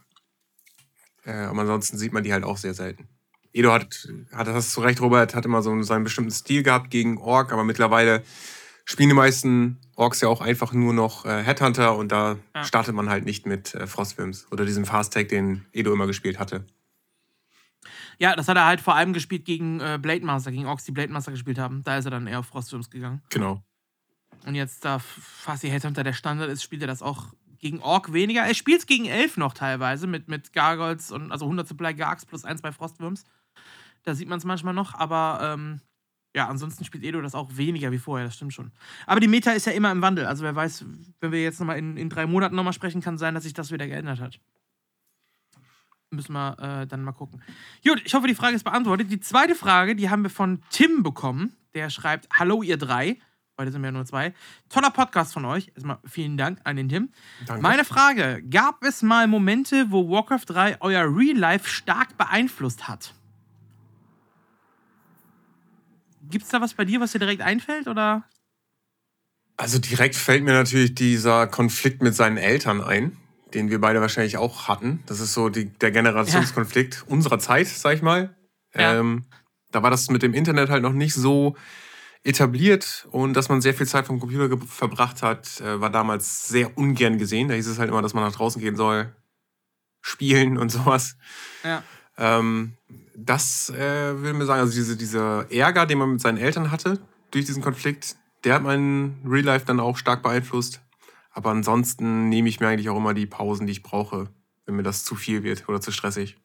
Äh, 1.25 1.33
aber 1.33 1.61
ansonsten 1.61 1.99
sieht 1.99 2.13
man 2.13 2.25
die 2.25 2.33
halt 2.33 2.45
auch 2.45 2.57
sehr 2.57 2.75
selten. 2.75 3.09
Edo 3.53 3.73
hat, 3.73 4.09
hat 4.33 4.47
das 4.47 4.71
zu 4.71 4.81
Recht, 4.81 5.01
Robert, 5.01 5.35
hat 5.35 5.45
immer 5.45 5.63
so 5.63 5.81
seinen 5.83 6.05
bestimmten 6.05 6.31
Stil 6.31 6.63
gehabt 6.63 6.91
gegen 6.91 7.19
Ork, 7.19 7.53
aber 7.53 7.65
mittlerweile 7.65 8.23
spielen 8.85 9.11
die 9.11 9.15
meisten 9.15 9.79
Orks 9.95 10.21
ja 10.23 10.29
auch 10.29 10.41
einfach 10.41 10.73
nur 10.73 10.93
noch 10.95 11.25
äh, 11.27 11.43
Headhunter 11.43 11.97
und 11.97 12.11
da 12.11 12.39
Ja. 12.55 12.65
startet 12.65 12.95
man 12.95 13.09
halt 13.11 13.25
nicht 13.25 13.47
mit 13.47 13.75
äh, 13.75 13.87
Frostwimps 13.87 14.47
oder 14.51 14.65
diesem 14.65 14.85
Fast 14.87 15.13
Tag, 15.13 15.29
den 15.29 15.65
Edo 15.73 15.93
immer 15.93 16.07
gespielt 16.07 16.39
hatte. 16.39 16.67
Ja, 18.19 18.37
das 18.37 18.49
hat 18.49 18.57
er 18.57 18.67
halt 18.67 18.81
vor 18.81 18.95
allem 18.95 19.13
gespielt 19.13 19.45
gegen 19.45 19.81
äh, 19.81 19.99
Blade 20.01 20.25
Master, 20.25 20.51
gegen 20.51 20.67
Orks, 20.67 20.85
die 20.85 20.93
Blade 20.93 21.13
Master 21.13 21.33
gespielt 21.33 21.59
haben. 21.59 21.83
Da 21.83 21.99
ist 21.99 22.05
er 22.05 22.11
dann 22.11 22.27
eher 22.27 22.39
auf 22.41 22.47
Frostwurms 22.47 22.91
gegangen. 22.91 23.23
Genau. 23.31 23.63
Und 24.47 24.55
jetzt, 24.55 24.85
da 24.85 24.99
Fassi 24.99 25.69
Headhunter 25.69 26.05
der 26.05 26.13
Standard 26.13 26.49
ist, 26.51 26.63
spielt 26.63 26.83
er 26.83 26.89
das 26.89 27.03
auch 27.03 27.33
gegen 27.59 27.81
Ork 27.81 28.13
weniger. 28.13 28.43
Er 28.43 28.55
spielt 28.55 28.81
es 28.81 28.87
gegen 28.87 29.07
Elf 29.07 29.37
noch 29.37 29.55
teilweise 29.55 30.07
mit, 30.07 30.29
mit 30.29 30.53
Gargoyles 30.53 31.13
und 31.13 31.31
also 31.31 31.45
100 31.45 31.67
Supply 31.69 31.95
Gargs 31.95 32.27
plus 32.27 32.45
1 32.45 32.61
bei 32.63 32.73
Frostwurms. 32.73 33.25
Da 34.05 34.15
sieht 34.15 34.29
man 34.29 34.39
es 34.39 34.45
manchmal 34.45 34.75
noch, 34.75 34.95
aber 34.95 35.41
ähm, 35.43 35.81
ja, 36.35 36.49
ansonsten 36.49 36.85
spielt 36.85 37.05
Edo 37.05 37.21
das 37.21 37.35
auch 37.35 37.57
weniger 37.57 37.93
wie 37.93 37.99
vorher, 37.99 38.27
das 38.27 38.37
stimmt 38.37 38.55
schon. 38.55 38.73
Aber 39.07 39.21
die 39.21 39.29
Meta 39.29 39.53
ist 39.53 39.67
ja 39.67 39.73
immer 39.73 39.93
im 39.93 40.01
Wandel. 40.01 40.27
Also 40.27 40.43
wer 40.45 40.57
weiß, 40.57 40.85
wenn 41.21 41.33
wir 41.33 41.43
jetzt 41.43 41.61
nochmal 41.61 41.79
in, 41.79 41.97
in 41.97 42.09
drei 42.09 42.27
Monaten 42.27 42.57
nochmal 42.57 42.73
sprechen, 42.73 43.03
kann 43.03 43.19
sein, 43.19 43.35
dass 43.35 43.45
sich 43.45 43.53
das 43.53 43.71
wieder 43.71 43.87
geändert 43.87 44.21
hat. 44.21 44.41
Müssen 46.11 46.33
wir 46.33 46.59
äh, 46.59 46.87
dann 46.87 47.05
mal 47.05 47.13
gucken. 47.13 47.43
Gut, 47.87 48.03
ich 48.05 48.15
hoffe, 48.15 48.27
die 48.27 48.35
Frage 48.35 48.57
ist 48.57 48.65
beantwortet. 48.65 49.11
Die 49.11 49.21
zweite 49.21 49.55
Frage, 49.55 49.95
die 49.95 50.11
haben 50.11 50.23
wir 50.23 50.31
von 50.31 50.63
Tim 50.71 51.03
bekommen. 51.03 51.57
Der 51.75 51.89
schreibt: 51.91 52.29
Hallo, 52.33 52.63
ihr 52.63 52.77
drei. 52.77 53.19
Heute 53.59 53.73
sind 53.73 53.83
wir 53.83 53.89
ja 53.89 53.93
nur 53.93 54.05
zwei. 54.05 54.35
Toller 54.69 54.91
Podcast 54.91 55.33
von 55.33 55.45
euch. 55.45 55.71
Erstmal 55.75 55.99
vielen 56.05 56.37
Dank 56.37 56.61
an 56.65 56.77
den 56.77 56.89
Tim. 56.89 57.11
Danke. 57.47 57.63
Meine 57.63 57.85
Frage: 57.85 58.43
Gab 58.51 58.85
es 58.85 59.03
mal 59.03 59.27
Momente, 59.27 59.87
wo 59.91 60.11
Warcraft 60.11 60.45
3 60.47 60.81
euer 60.81 61.17
Real 61.17 61.37
Life 61.37 61.69
stark 61.69 62.19
beeinflusst 62.19 62.89
hat? 62.89 63.15
Gibt 66.29 66.45
es 66.45 66.51
da 66.51 66.61
was 66.61 66.75
bei 66.75 66.85
dir, 66.85 67.01
was 67.01 67.13
dir 67.13 67.19
direkt 67.19 67.43
einfällt? 67.43 67.89
Oder? 67.89 68.25
Also 69.57 69.79
direkt 69.79 70.15
fällt 70.15 70.45
mir 70.45 70.53
natürlich 70.53 70.95
dieser 70.95 71.47
Konflikt 71.47 72.03
mit 72.03 72.15
seinen 72.15 72.37
Eltern 72.37 72.81
ein, 72.81 73.17
den 73.55 73.71
wir 73.71 73.81
beide 73.81 74.01
wahrscheinlich 74.01 74.37
auch 74.37 74.69
hatten. 74.69 75.03
Das 75.07 75.21
ist 75.21 75.35
so 75.35 75.49
die, 75.49 75.67
der 75.67 75.91
Generationskonflikt 75.91 77.05
unserer 77.07 77.39
Zeit, 77.39 77.69
sag 77.69 77.95
ich 77.95 78.03
mal. 78.03 78.35
Ja. 78.75 78.99
Ähm, 78.99 79.27
da 79.71 79.83
war 79.83 79.91
das 79.91 80.09
mit 80.11 80.23
dem 80.23 80.35
Internet 80.35 80.71
halt 80.71 80.83
noch 80.83 80.93
nicht 80.93 81.15
so 81.15 81.57
etabliert 82.25 83.09
und 83.11 83.35
dass 83.35 83.49
man 83.49 83.61
sehr 83.61 83.75
viel 83.75 83.87
Zeit 83.87 84.07
vom 84.07 84.21
Computer 84.21 84.57
verbracht 84.67 85.23
hat, 85.23 85.61
äh, 85.61 85.81
war 85.81 85.91
damals 85.91 86.49
sehr 86.49 86.79
ungern 86.79 87.19
gesehen. 87.19 87.49
Da 87.49 87.55
hieß 87.55 87.67
es 87.67 87.79
halt 87.79 87.89
immer, 87.91 88.03
dass 88.03 88.15
man 88.15 88.23
nach 88.23 88.33
draußen 88.33 88.61
gehen 88.61 88.77
soll, 88.77 89.15
spielen 90.01 90.57
und 90.57 90.71
sowas. 90.71 91.17
Ja. 91.65 91.83
Ähm, 92.17 92.77
das 93.15 93.71
äh, 93.71 94.23
will 94.23 94.33
mir 94.33 94.47
sagen, 94.47 94.61
also 94.61 94.73
diese, 94.73 94.97
dieser 94.97 95.51
Ärger, 95.51 95.87
den 95.87 95.99
man 95.99 96.13
mit 96.13 96.21
seinen 96.21 96.39
Eltern 96.39 96.71
hatte 96.71 96.99
durch 97.31 97.45
diesen 97.45 97.63
Konflikt, 97.63 98.17
der 98.45 98.55
hat 98.55 98.63
meinen 98.63 99.21
Real 99.27 99.45
Life 99.45 99.67
dann 99.67 99.81
auch 99.81 99.97
stark 99.97 100.23
beeinflusst. 100.23 100.81
Aber 101.31 101.51
ansonsten 101.51 102.29
nehme 102.29 102.49
ich 102.49 102.61
mir 102.61 102.69
eigentlich 102.69 102.91
auch 102.91 102.97
immer 102.97 103.15
die 103.15 103.27
Pausen, 103.27 103.67
die 103.67 103.73
ich 103.73 103.83
brauche, 103.83 104.29
wenn 104.67 104.77
mir 104.77 104.83
das 104.83 105.05
zu 105.05 105.15
viel 105.15 105.43
wird 105.43 105.69
oder 105.69 105.81
zu 105.81 105.93
stressig. 105.93 106.37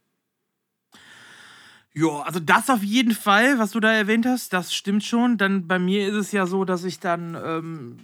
Ja, 1.93 2.21
also 2.21 2.39
das 2.39 2.69
auf 2.69 2.83
jeden 2.83 3.13
Fall, 3.13 3.57
was 3.57 3.71
du 3.71 3.79
da 3.79 3.91
erwähnt 3.91 4.25
hast, 4.25 4.53
das 4.53 4.73
stimmt 4.73 5.03
schon. 5.03 5.37
Dann 5.37 5.67
bei 5.67 5.79
mir 5.79 6.07
ist 6.07 6.15
es 6.15 6.31
ja 6.31 6.45
so, 6.45 6.63
dass 6.63 6.83
ich 6.83 6.99
dann 6.99 7.35
ähm, 7.43 7.97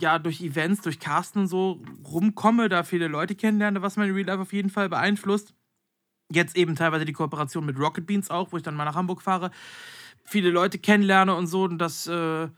ja 0.00 0.18
durch 0.18 0.40
Events, 0.40 0.80
durch 0.80 0.98
Casten 0.98 1.46
so 1.46 1.82
rumkomme, 2.04 2.68
da 2.68 2.82
viele 2.82 3.08
Leute 3.08 3.34
kennenlerne, 3.34 3.82
was 3.82 3.96
mein 3.96 4.10
Real 4.12 4.26
Life 4.26 4.40
auf 4.40 4.52
jeden 4.52 4.70
Fall 4.70 4.88
beeinflusst. 4.88 5.54
Jetzt 6.32 6.56
eben 6.56 6.74
teilweise 6.74 7.04
die 7.04 7.12
Kooperation 7.12 7.64
mit 7.64 7.78
Rocket 7.78 8.06
Beans 8.06 8.30
auch, 8.30 8.52
wo 8.52 8.56
ich 8.56 8.62
dann 8.62 8.74
mal 8.74 8.84
nach 8.84 8.96
Hamburg 8.96 9.22
fahre, 9.22 9.50
viele 10.24 10.50
Leute 10.50 10.78
kennenlerne 10.78 11.34
und 11.34 11.46
so. 11.46 11.64
Und 11.64 11.78
das, 11.78 12.06
äh, 12.06 12.48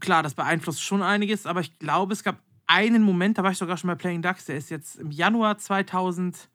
klar, 0.00 0.22
das 0.22 0.34
beeinflusst 0.34 0.82
schon 0.82 1.02
einiges. 1.02 1.46
Aber 1.46 1.60
ich 1.60 1.78
glaube, 1.78 2.12
es 2.12 2.22
gab 2.22 2.40
einen 2.66 3.02
Moment, 3.02 3.38
da 3.38 3.42
war 3.42 3.50
ich 3.50 3.58
sogar 3.58 3.76
schon 3.76 3.88
bei 3.88 3.96
Playing 3.96 4.22
Ducks, 4.22 4.46
der 4.46 4.56
ist 4.56 4.70
jetzt 4.70 4.96
im 4.96 5.10
Januar 5.10 5.58
2000. 5.58 6.48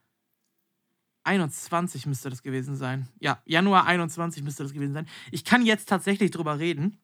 21 1.23 2.05
müsste 2.05 2.29
das 2.29 2.41
gewesen 2.41 2.77
sein. 2.77 3.09
Ja, 3.19 3.41
Januar 3.43 3.85
21 3.85 4.43
müsste 4.43 4.63
das 4.63 4.71
gewesen 4.71 4.93
sein. 4.93 5.07
Ich 5.29 5.43
kann 5.43 5.65
jetzt 5.65 5.89
tatsächlich 5.89 6.31
drüber 6.31 6.57
reden. 6.57 7.01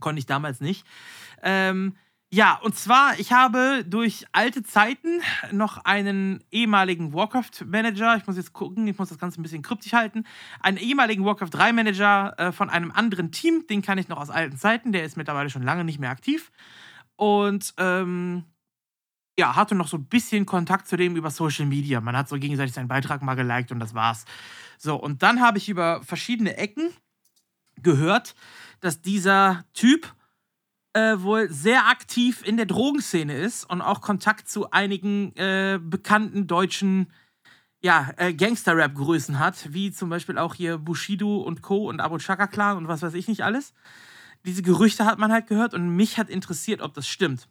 Konnte 0.00 0.20
ich 0.20 0.26
damals 0.26 0.60
nicht. 0.60 0.86
Ähm, 1.42 1.96
ja, 2.30 2.58
und 2.62 2.76
zwar, 2.76 3.18
ich 3.18 3.32
habe 3.32 3.84
durch 3.86 4.26
alte 4.32 4.62
Zeiten 4.62 5.22
noch 5.50 5.78
einen 5.84 6.44
ehemaligen 6.50 7.14
Warcraft-Manager, 7.14 8.16
ich 8.16 8.26
muss 8.26 8.36
jetzt 8.36 8.52
gucken, 8.52 8.86
ich 8.86 8.98
muss 8.98 9.08
das 9.08 9.18
Ganze 9.18 9.40
ein 9.40 9.42
bisschen 9.42 9.62
kryptisch 9.62 9.94
halten, 9.94 10.24
einen 10.60 10.76
ehemaligen 10.76 11.24
Warcraft 11.24 11.46
3-Manager 11.46 12.34
äh, 12.38 12.52
von 12.52 12.68
einem 12.68 12.90
anderen 12.90 13.32
Team, 13.32 13.66
den 13.68 13.80
kann 13.80 13.96
ich 13.96 14.08
noch 14.08 14.18
aus 14.18 14.28
alten 14.28 14.58
Zeiten, 14.58 14.92
der 14.92 15.04
ist 15.04 15.16
mittlerweile 15.16 15.48
schon 15.48 15.62
lange 15.62 15.84
nicht 15.84 16.00
mehr 16.00 16.10
aktiv. 16.10 16.52
Und 17.16 17.72
ähm, 17.78 18.44
ja, 19.38 19.56
hatte 19.56 19.74
noch 19.74 19.88
so 19.88 19.96
ein 19.96 20.06
bisschen 20.06 20.44
Kontakt 20.44 20.86
zu 20.86 20.96
dem 20.96 21.16
über 21.16 21.30
Social 21.30 21.64
Media. 21.64 22.00
Man 22.00 22.16
hat 22.16 22.28
so 22.28 22.36
gegenseitig 22.38 22.74
seinen 22.74 22.88
Beitrag 22.88 23.22
mal 23.22 23.36
geliked 23.36 23.72
und 23.72 23.80
das 23.80 23.94
war's. 23.94 24.26
So, 24.76 24.96
und 24.96 25.22
dann 25.22 25.40
habe 25.40 25.56
ich 25.56 25.68
über 25.68 26.02
verschiedene 26.02 26.56
Ecken 26.58 26.90
gehört, 27.82 28.34
dass 28.80 29.00
dieser 29.00 29.64
Typ 29.72 30.14
äh, 30.92 31.20
wohl 31.20 31.50
sehr 31.50 31.86
aktiv 31.86 32.42
in 32.44 32.56
der 32.56 32.66
Drogenszene 32.66 33.36
ist 33.36 33.64
und 33.64 33.80
auch 33.82 34.00
Kontakt 34.00 34.48
zu 34.48 34.70
einigen 34.70 35.34
äh, 35.36 35.78
bekannten 35.82 36.46
deutschen 36.46 37.12
ja, 37.80 38.10
äh, 38.16 38.34
Gangster-Rap-Größen 38.34 39.38
hat, 39.38 39.72
wie 39.72 39.92
zum 39.92 40.10
Beispiel 40.10 40.38
auch 40.38 40.54
hier 40.54 40.78
Bushido 40.78 41.38
und 41.38 41.62
Co. 41.62 41.88
und 41.88 42.00
Abu 42.00 42.18
Chaka 42.18 42.46
Clan 42.46 42.76
und 42.76 42.88
was 42.88 43.02
weiß 43.02 43.14
ich 43.14 43.28
nicht 43.28 43.42
alles. 43.42 43.72
Diese 44.44 44.62
Gerüchte 44.62 45.04
hat 45.04 45.18
man 45.18 45.32
halt 45.32 45.46
gehört 45.46 45.74
und 45.74 45.94
mich 45.94 46.18
hat 46.18 46.28
interessiert, 46.28 46.80
ob 46.80 46.94
das 46.94 47.06
stimmt 47.06 47.48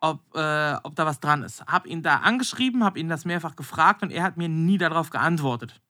ob, 0.00 0.34
äh, 0.34 0.74
ob 0.82 0.96
da 0.96 1.06
was 1.06 1.20
dran 1.20 1.42
ist. 1.42 1.64
Hab 1.66 1.86
ihn 1.86 2.02
da 2.02 2.16
angeschrieben, 2.16 2.84
hab 2.84 2.96
ihn 2.96 3.08
das 3.08 3.24
mehrfach 3.24 3.56
gefragt 3.56 4.02
und 4.02 4.10
er 4.10 4.22
hat 4.22 4.36
mir 4.36 4.48
nie 4.48 4.78
darauf 4.78 5.10
geantwortet. 5.10 5.80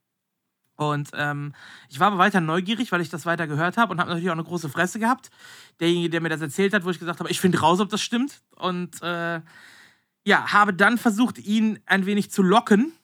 Und 0.80 1.10
ähm, 1.14 1.52
ich 1.90 2.00
war 2.00 2.06
aber 2.06 2.16
weiter 2.16 2.40
neugierig, 2.40 2.90
weil 2.90 3.02
ich 3.02 3.10
das 3.10 3.26
weiter 3.26 3.46
gehört 3.46 3.76
habe 3.76 3.92
und 3.92 4.00
habe 4.00 4.08
natürlich 4.08 4.30
auch 4.30 4.34
eine 4.34 4.44
große 4.44 4.70
Fresse 4.70 4.98
gehabt. 4.98 5.30
Derjenige, 5.78 6.08
der 6.08 6.22
mir 6.22 6.30
das 6.30 6.40
erzählt 6.40 6.72
hat, 6.72 6.86
wo 6.86 6.90
ich 6.90 6.98
gesagt 6.98 7.20
habe, 7.20 7.30
ich 7.30 7.38
finde 7.38 7.60
raus, 7.60 7.80
ob 7.80 7.90
das 7.90 8.00
stimmt. 8.00 8.40
Und 8.56 9.02
äh, 9.02 9.42
ja, 10.24 10.52
habe 10.52 10.72
dann 10.72 10.96
versucht, 10.96 11.38
ihn 11.38 11.80
ein 11.84 12.06
wenig 12.06 12.30
zu 12.30 12.42
locken 12.42 12.94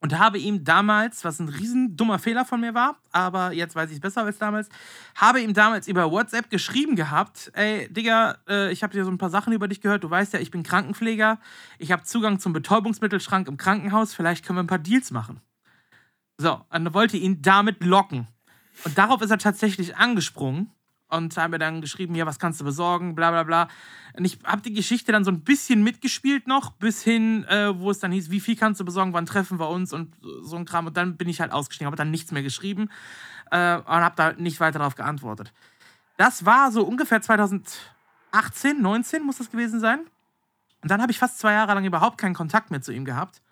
und 0.00 0.18
habe 0.18 0.38
ihm 0.38 0.64
damals, 0.64 1.22
was 1.22 1.38
ein 1.38 1.50
riesen 1.50 1.98
dummer 1.98 2.18
Fehler 2.18 2.46
von 2.46 2.62
mir 2.62 2.72
war, 2.72 2.96
aber 3.12 3.52
jetzt 3.52 3.74
weiß 3.74 3.90
ich 3.90 3.96
es 3.96 4.00
besser 4.00 4.24
als 4.24 4.38
damals, 4.38 4.70
habe 5.16 5.40
ihm 5.42 5.52
damals 5.52 5.88
über 5.88 6.10
WhatsApp 6.10 6.48
geschrieben 6.48 6.96
gehabt, 6.96 7.50
ey, 7.54 7.92
Digga, 7.92 8.38
äh, 8.48 8.72
ich 8.72 8.82
habe 8.82 8.94
dir 8.94 9.04
so 9.04 9.10
ein 9.10 9.18
paar 9.18 9.30
Sachen 9.30 9.52
über 9.52 9.68
dich 9.68 9.82
gehört, 9.82 10.02
du 10.04 10.08
weißt 10.08 10.32
ja, 10.32 10.40
ich 10.40 10.50
bin 10.50 10.62
Krankenpfleger, 10.62 11.38
ich 11.78 11.92
habe 11.92 12.04
Zugang 12.04 12.40
zum 12.40 12.54
Betäubungsmittelschrank 12.54 13.48
im 13.48 13.58
Krankenhaus, 13.58 14.14
vielleicht 14.14 14.46
können 14.46 14.58
wir 14.58 14.64
ein 14.64 14.68
paar 14.68 14.78
Deals 14.78 15.10
machen. 15.10 15.42
So, 16.38 16.60
und 16.70 16.94
wollte 16.94 17.16
ihn 17.16 17.42
damit 17.42 17.82
locken. 17.82 18.28
Und 18.84 18.98
darauf 18.98 19.22
ist 19.22 19.30
er 19.30 19.38
tatsächlich 19.38 19.96
angesprungen 19.96 20.70
und 21.08 21.36
haben 21.36 21.52
mir 21.52 21.58
dann 21.58 21.80
geschrieben, 21.80 22.14
ja, 22.14 22.26
was 22.26 22.38
kannst 22.38 22.60
du 22.60 22.64
besorgen, 22.64 23.14
bla 23.14 23.30
bla 23.30 23.42
bla. 23.44 23.68
Und 24.16 24.24
ich 24.24 24.38
habe 24.44 24.60
die 24.60 24.72
Geschichte 24.72 25.12
dann 25.12 25.24
so 25.24 25.30
ein 25.30 25.42
bisschen 25.42 25.82
mitgespielt 25.82 26.46
noch, 26.46 26.72
bis 26.72 27.02
hin, 27.02 27.44
äh, 27.44 27.78
wo 27.78 27.90
es 27.90 28.00
dann 28.00 28.12
hieß, 28.12 28.30
wie 28.30 28.40
viel 28.40 28.56
kannst 28.56 28.80
du 28.80 28.84
besorgen, 28.84 29.12
wann 29.12 29.26
treffen 29.26 29.58
wir 29.58 29.68
uns 29.68 29.92
und 29.92 30.14
so 30.42 30.56
ein 30.56 30.64
Kram. 30.64 30.86
Und 30.86 30.96
dann 30.96 31.16
bin 31.16 31.28
ich 31.28 31.40
halt 31.40 31.52
ausgestiegen, 31.52 31.86
habe 31.86 31.96
dann 31.96 32.10
nichts 32.10 32.32
mehr 32.32 32.42
geschrieben 32.42 32.90
äh, 33.50 33.76
und 33.76 33.86
habe 33.86 34.16
da 34.16 34.32
nicht 34.32 34.60
weiter 34.60 34.78
darauf 34.78 34.94
geantwortet. 34.94 35.52
Das 36.16 36.44
war 36.44 36.72
so 36.72 36.82
ungefähr 36.82 37.20
2018, 37.20 38.80
19 38.80 39.22
muss 39.22 39.38
das 39.38 39.50
gewesen 39.50 39.80
sein. 39.80 40.00
Und 40.82 40.90
dann 40.90 41.00
habe 41.00 41.12
ich 41.12 41.18
fast 41.18 41.38
zwei 41.38 41.52
Jahre 41.52 41.74
lang 41.74 41.84
überhaupt 41.84 42.18
keinen 42.18 42.34
Kontakt 42.34 42.70
mehr 42.70 42.82
zu 42.82 42.92
ihm 42.92 43.04
gehabt. 43.04 43.42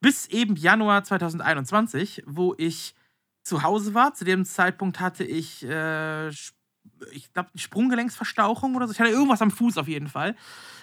Bis 0.00 0.26
eben 0.26 0.56
Januar 0.56 1.04
2021, 1.04 2.22
wo 2.26 2.54
ich 2.56 2.94
zu 3.42 3.62
Hause 3.62 3.94
war. 3.94 4.14
Zu 4.14 4.24
dem 4.24 4.44
Zeitpunkt 4.44 5.00
hatte 5.00 5.24
ich, 5.24 5.64
äh, 5.64 6.28
ich 6.28 7.32
glaube, 7.32 7.50
Sprunggelenksverstauchung 7.56 8.76
oder 8.76 8.86
so. 8.86 8.92
Ich 8.92 9.00
hatte 9.00 9.10
irgendwas 9.10 9.42
am 9.42 9.50
Fuß 9.50 9.78
auf 9.78 9.88
jeden 9.88 10.08
Fall. 10.08 10.36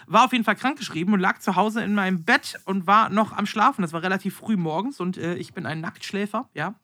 War 0.08 0.26
auf 0.26 0.34
jeden 0.34 0.44
Fall 0.44 0.56
krankgeschrieben 0.56 1.14
und 1.14 1.20
lag 1.20 1.40
zu 1.40 1.56
Hause 1.56 1.82
in 1.84 1.94
meinem 1.96 2.24
Bett 2.24 2.60
und 2.66 2.88
war 2.88 3.10
noch 3.10 3.32
am 3.32 3.46
Schlafen. 3.46 3.82
Das 3.82 3.94
war 3.94 4.04
relativ 4.04 4.36
früh 4.36 4.58
morgens 4.58 5.00
und 5.00 5.18
äh, 5.18 5.36
ich 5.36 5.54
bin 5.54 5.66
ein 5.66 5.82
Nacktschläfer, 5.82 6.50
ja. 6.54 6.76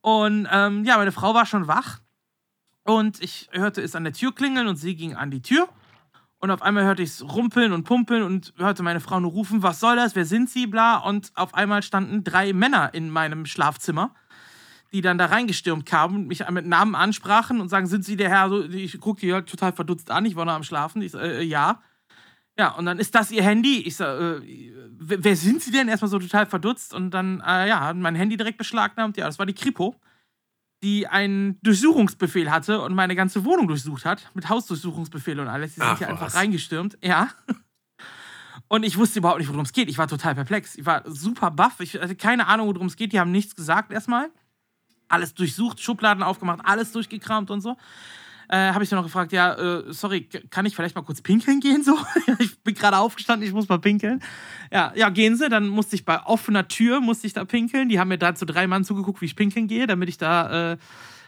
Und 0.00 0.48
ähm, 0.50 0.84
ja, 0.84 0.96
meine 0.96 1.12
Frau 1.12 1.34
war 1.34 1.44
schon 1.44 1.66
wach 1.66 2.00
und 2.84 3.22
ich 3.22 3.48
hörte 3.52 3.82
es 3.82 3.94
an 3.94 4.04
der 4.04 4.12
Tür 4.12 4.34
klingeln 4.34 4.68
und 4.68 4.76
sie 4.76 4.96
ging 4.96 5.14
an 5.14 5.30
die 5.30 5.42
Tür. 5.42 5.68
Und 6.40 6.50
auf 6.52 6.62
einmal 6.62 6.84
hörte 6.84 7.02
ich 7.02 7.10
es 7.10 7.22
rumpeln 7.22 7.72
und 7.72 7.82
pumpen 7.82 8.22
und 8.22 8.54
hörte 8.58 8.84
meine 8.84 9.00
Frau 9.00 9.18
nur 9.18 9.32
rufen, 9.32 9.62
was 9.62 9.80
soll 9.80 9.96
das, 9.96 10.14
wer 10.14 10.24
sind 10.24 10.48
sie, 10.48 10.66
bla. 10.68 10.98
Und 10.98 11.32
auf 11.34 11.52
einmal 11.54 11.82
standen 11.82 12.22
drei 12.22 12.52
Männer 12.52 12.94
in 12.94 13.10
meinem 13.10 13.44
Schlafzimmer, 13.44 14.14
die 14.92 15.00
dann 15.00 15.18
da 15.18 15.26
reingestürmt 15.26 15.84
kamen 15.84 16.16
und 16.16 16.26
mich 16.28 16.48
mit 16.48 16.66
Namen 16.66 16.94
ansprachen 16.94 17.60
und 17.60 17.68
sagen, 17.68 17.88
sind 17.88 18.04
sie 18.04 18.16
der 18.16 18.30
Herr? 18.30 18.52
Ich 18.70 19.00
gucke 19.00 19.20
die 19.20 19.32
halt 19.32 19.48
total 19.48 19.72
verdutzt 19.72 20.12
an, 20.12 20.24
ich 20.26 20.36
war 20.36 20.44
noch 20.44 20.52
am 20.52 20.62
Schlafen. 20.62 21.02
Ich 21.02 21.12
sage, 21.12 21.38
äh, 21.38 21.42
ja. 21.42 21.82
Ja, 22.56 22.70
und 22.72 22.86
dann 22.86 22.98
ist 22.98 23.14
das 23.14 23.30
ihr 23.30 23.42
Handy. 23.42 23.82
Ich 23.82 23.96
sage, 23.96 24.42
äh, 24.44 24.72
wer 24.98 25.36
sind 25.36 25.60
sie 25.62 25.72
denn? 25.72 25.88
Erstmal 25.88 26.08
so 26.10 26.18
total 26.20 26.46
verdutzt 26.46 26.94
und 26.94 27.10
dann, 27.10 27.40
äh, 27.44 27.68
ja, 27.68 27.92
mein 27.94 28.14
Handy 28.14 28.36
direkt 28.36 28.58
beschlagnahmt. 28.58 29.16
Ja, 29.16 29.26
das 29.26 29.38
war 29.40 29.46
die 29.46 29.54
Kripo 29.54 29.96
die 30.82 31.06
einen 31.08 31.58
Durchsuchungsbefehl 31.62 32.50
hatte 32.50 32.80
und 32.80 32.94
meine 32.94 33.16
ganze 33.16 33.44
Wohnung 33.44 33.68
durchsucht 33.68 34.04
hat, 34.04 34.30
mit 34.34 34.48
Hausdurchsuchungsbefehl 34.48 35.40
und 35.40 35.48
alles. 35.48 35.74
Die 35.74 35.80
sind 35.80 35.88
Ach, 35.88 35.98
hier 35.98 36.08
was. 36.08 36.20
einfach 36.22 36.34
reingestürmt. 36.34 36.98
Ja. 37.02 37.28
Und 38.68 38.84
ich 38.84 38.96
wusste 38.98 39.18
überhaupt 39.18 39.40
nicht, 39.40 39.48
worum 39.48 39.62
es 39.62 39.72
geht. 39.72 39.88
Ich 39.88 39.98
war 39.98 40.08
total 40.08 40.34
perplex. 40.34 40.76
Ich 40.76 40.84
war 40.84 41.02
super 41.06 41.50
baff. 41.50 41.80
Ich 41.80 41.94
hatte 41.94 42.14
keine 42.14 42.46
Ahnung, 42.46 42.68
worum 42.74 42.86
es 42.86 42.96
geht. 42.96 43.12
Die 43.12 43.20
haben 43.20 43.30
nichts 43.30 43.56
gesagt 43.56 43.92
erstmal. 43.92 44.30
Alles 45.08 45.32
durchsucht, 45.34 45.80
Schubladen 45.80 46.22
aufgemacht, 46.22 46.60
alles 46.64 46.92
durchgekramt 46.92 47.50
und 47.50 47.62
so 47.62 47.76
äh, 48.48 48.72
habe 48.72 48.82
ich 48.82 48.90
dann 48.90 48.98
noch 48.98 49.04
gefragt, 49.04 49.32
ja, 49.32 49.54
äh, 49.54 49.92
sorry, 49.92 50.28
kann 50.50 50.66
ich 50.66 50.74
vielleicht 50.74 50.94
mal 50.94 51.02
kurz 51.02 51.20
pinkeln 51.20 51.60
gehen? 51.60 51.82
So, 51.82 51.96
ich 52.38 52.58
bin 52.62 52.74
gerade 52.74 52.98
aufgestanden, 52.98 53.46
ich 53.46 53.54
muss 53.54 53.68
mal 53.68 53.78
pinkeln. 53.78 54.20
Ja, 54.72 54.92
ja, 54.94 55.10
gehen 55.10 55.36
Sie. 55.36 55.48
Dann 55.48 55.68
musste 55.68 55.96
ich 55.96 56.04
bei 56.04 56.22
offener 56.24 56.68
Tür 56.68 57.00
musste 57.00 57.26
ich 57.26 57.32
da 57.32 57.44
pinkeln. 57.44 57.88
Die 57.88 58.00
haben 58.00 58.08
mir 58.08 58.18
da 58.18 58.34
zu 58.34 58.46
drei 58.46 58.66
Mann 58.66 58.84
zugeguckt, 58.84 59.20
wie 59.20 59.26
ich 59.26 59.36
pinkeln 59.36 59.68
gehe, 59.68 59.86
damit 59.86 60.08
ich 60.08 60.18
da 60.18 60.72
äh, 60.72 60.76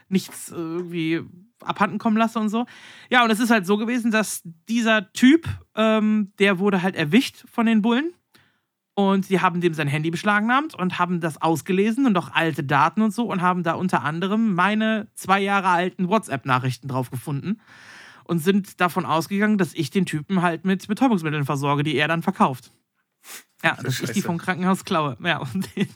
nichts 0.09 0.51
irgendwie 0.51 1.21
abhanden 1.61 1.99
kommen 1.99 2.17
lasse 2.17 2.39
und 2.39 2.49
so. 2.49 2.67
Ja, 3.11 3.25
und 3.25 3.31
es 3.31 3.41
ist 3.41 3.51
halt 3.51 3.67
so 3.67 3.77
gewesen, 3.77 4.11
dass 4.11 4.43
dieser 4.69 5.13
Typ, 5.13 5.47
ähm, 5.75 6.33
der 6.39 6.59
wurde 6.59 6.83
halt 6.83 6.97
erwischt 6.97 7.45
von 7.53 7.67
den 7.67 7.83
Bullen 7.83 8.15
und 9.09 9.27
sie 9.27 9.41
haben 9.41 9.61
dem 9.61 9.75
sein 9.75 9.89
Handy 9.89 10.11
beschlagnahmt 10.11 10.75
und 10.75 10.99
haben 10.99 11.21
das 11.21 11.41
ausgelesen 11.41 12.07
und 12.07 12.17
auch 12.17 12.33
alte 12.33 12.65
Daten 12.65 13.03
und 13.03 13.13
so 13.13 13.25
und 13.25 13.43
haben 13.43 13.63
da 13.63 13.75
unter 13.75 14.03
anderem 14.03 14.55
meine 14.55 15.09
zwei 15.15 15.41
Jahre 15.41 15.69
alten 15.69 16.09
WhatsApp-Nachrichten 16.09 16.89
drauf 16.89 17.11
gefunden 17.11 17.61
und 18.25 18.39
sind 18.39 18.81
davon 18.81 19.07
ausgegangen, 19.07 19.59
dass 19.59 19.75
ich 19.75 19.91
den 19.91 20.07
Typen 20.07 20.43
halt 20.43 20.65
mit 20.65 20.87
Betäubungsmitteln 20.87 21.45
versorge, 21.45 21.83
die 21.83 21.97
er 21.97 22.09
dann 22.09 22.23
verkauft. 22.23 22.73
Ja, 23.63 23.77
das 23.77 23.95
Scheiße. 23.95 24.05
ist 24.05 24.17
die 24.17 24.23
vom 24.23 24.39
Krankenhaus 24.39 24.85
klaue. 24.85 25.17
Ja, 25.23 25.39
und 25.55 25.75
den, 25.77 25.89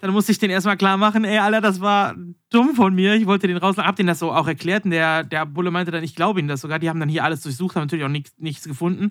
dann 0.00 0.12
musste 0.12 0.32
ich 0.32 0.38
den 0.38 0.50
erstmal 0.50 0.76
klar 0.76 0.96
machen, 0.96 1.24
ey, 1.24 1.38
Alter, 1.38 1.60
das 1.60 1.80
war 1.80 2.14
dumm 2.50 2.74
von 2.74 2.94
mir. 2.94 3.14
Ich 3.14 3.26
wollte 3.26 3.48
den 3.48 3.56
raus, 3.56 3.76
hab 3.78 3.96
den 3.96 4.06
das 4.06 4.18
so 4.18 4.32
auch 4.32 4.46
erklärt 4.46 4.84
und 4.84 4.90
der, 4.90 5.24
der 5.24 5.46
Bulle 5.46 5.70
meinte 5.70 5.90
dann, 5.90 6.04
ich 6.04 6.14
glaube 6.14 6.40
ihnen 6.40 6.48
das 6.48 6.60
sogar. 6.60 6.78
Die 6.78 6.88
haben 6.88 7.00
dann 7.00 7.08
hier 7.08 7.24
alles 7.24 7.42
durchsucht, 7.42 7.76
haben 7.76 7.82
natürlich 7.82 8.04
auch 8.04 8.08
nichts, 8.08 8.34
nichts 8.38 8.64
gefunden. 8.64 9.10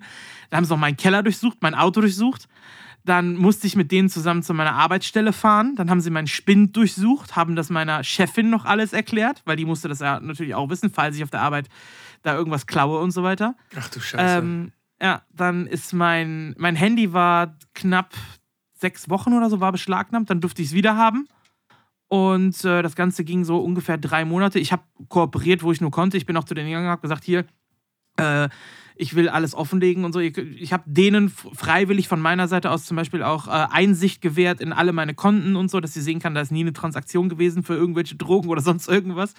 Da 0.50 0.56
haben 0.56 0.64
sie 0.64 0.70
noch 0.70 0.78
meinen 0.78 0.96
Keller 0.96 1.22
durchsucht, 1.22 1.58
mein 1.60 1.74
Auto 1.74 2.00
durchsucht. 2.00 2.48
Dann 3.04 3.34
musste 3.36 3.66
ich 3.66 3.74
mit 3.74 3.90
denen 3.90 4.08
zusammen 4.08 4.42
zu 4.42 4.54
meiner 4.54 4.74
Arbeitsstelle 4.74 5.32
fahren. 5.32 5.74
Dann 5.74 5.90
haben 5.90 6.00
sie 6.00 6.10
meinen 6.10 6.28
Spind 6.28 6.76
durchsucht, 6.76 7.34
haben 7.34 7.56
das 7.56 7.68
meiner 7.68 8.04
Chefin 8.04 8.48
noch 8.48 8.64
alles 8.64 8.92
erklärt, 8.92 9.42
weil 9.44 9.56
die 9.56 9.64
musste 9.64 9.88
das 9.88 10.00
ja 10.00 10.20
natürlich 10.20 10.54
auch 10.54 10.70
wissen, 10.70 10.90
falls 10.90 11.16
ich 11.16 11.24
auf 11.24 11.30
der 11.30 11.42
Arbeit 11.42 11.68
da 12.22 12.34
irgendwas 12.34 12.66
klaue 12.66 13.00
und 13.00 13.10
so 13.10 13.22
weiter. 13.22 13.56
Ach 13.76 13.88
du 13.88 14.00
Scheiße. 14.00 14.38
Ähm, 14.38 14.72
ja, 15.00 15.22
dann 15.32 15.66
ist 15.66 15.92
mein, 15.92 16.54
mein 16.58 16.76
Handy 16.76 17.12
war 17.12 17.56
knapp 17.74 18.14
sechs 18.74 19.10
Wochen 19.10 19.32
oder 19.32 19.50
so, 19.50 19.60
war 19.60 19.72
beschlagnahmt. 19.72 20.30
Dann 20.30 20.40
durfte 20.40 20.62
ich 20.62 20.68
es 20.68 20.74
wieder 20.74 20.96
haben. 20.96 21.28
Und 22.06 22.64
äh, 22.64 22.82
das 22.82 22.94
Ganze 22.94 23.24
ging 23.24 23.44
so 23.44 23.58
ungefähr 23.58 23.98
drei 23.98 24.24
Monate. 24.24 24.58
Ich 24.58 24.70
habe 24.70 24.82
kooperiert, 25.08 25.62
wo 25.62 25.72
ich 25.72 25.80
nur 25.80 25.90
konnte. 25.90 26.18
Ich 26.18 26.26
bin 26.26 26.36
auch 26.36 26.44
zu 26.44 26.54
denen 26.54 26.68
gegangen 26.68 26.86
und 26.86 26.92
habe 26.92 27.02
gesagt, 27.02 27.24
hier, 27.24 27.46
äh, 28.18 28.48
ich 29.02 29.16
will 29.16 29.28
alles 29.28 29.54
offenlegen 29.54 30.04
und 30.04 30.12
so. 30.12 30.20
Ich, 30.20 30.72
habe 30.72 30.84
denen 30.86 31.28
freiwillig 31.28 32.06
von 32.06 32.20
meiner 32.20 32.46
Seite 32.46 32.70
aus 32.70 32.84
zum 32.84 32.96
Beispiel 32.96 33.24
auch 33.24 33.48
äh, 33.48 33.50
Einsicht 33.50 34.22
gewährt 34.22 34.60
in 34.60 34.72
alle 34.72 34.92
meine 34.92 35.12
Konten 35.12 35.56
und 35.56 35.70
so, 35.72 35.80
dass 35.80 35.92
sie 35.92 36.00
sehen 36.00 36.20
kann, 36.20 36.36
da 36.36 36.40
ist 36.40 36.52
nie 36.52 36.60
eine 36.60 36.72
Transaktion 36.72 37.28
gewesen 37.28 37.64
für 37.64 37.74
irgendwelche 37.74 38.14
Drogen 38.14 38.48
oder 38.48 38.60
sonst 38.62 38.88
irgendwas. 38.88 39.34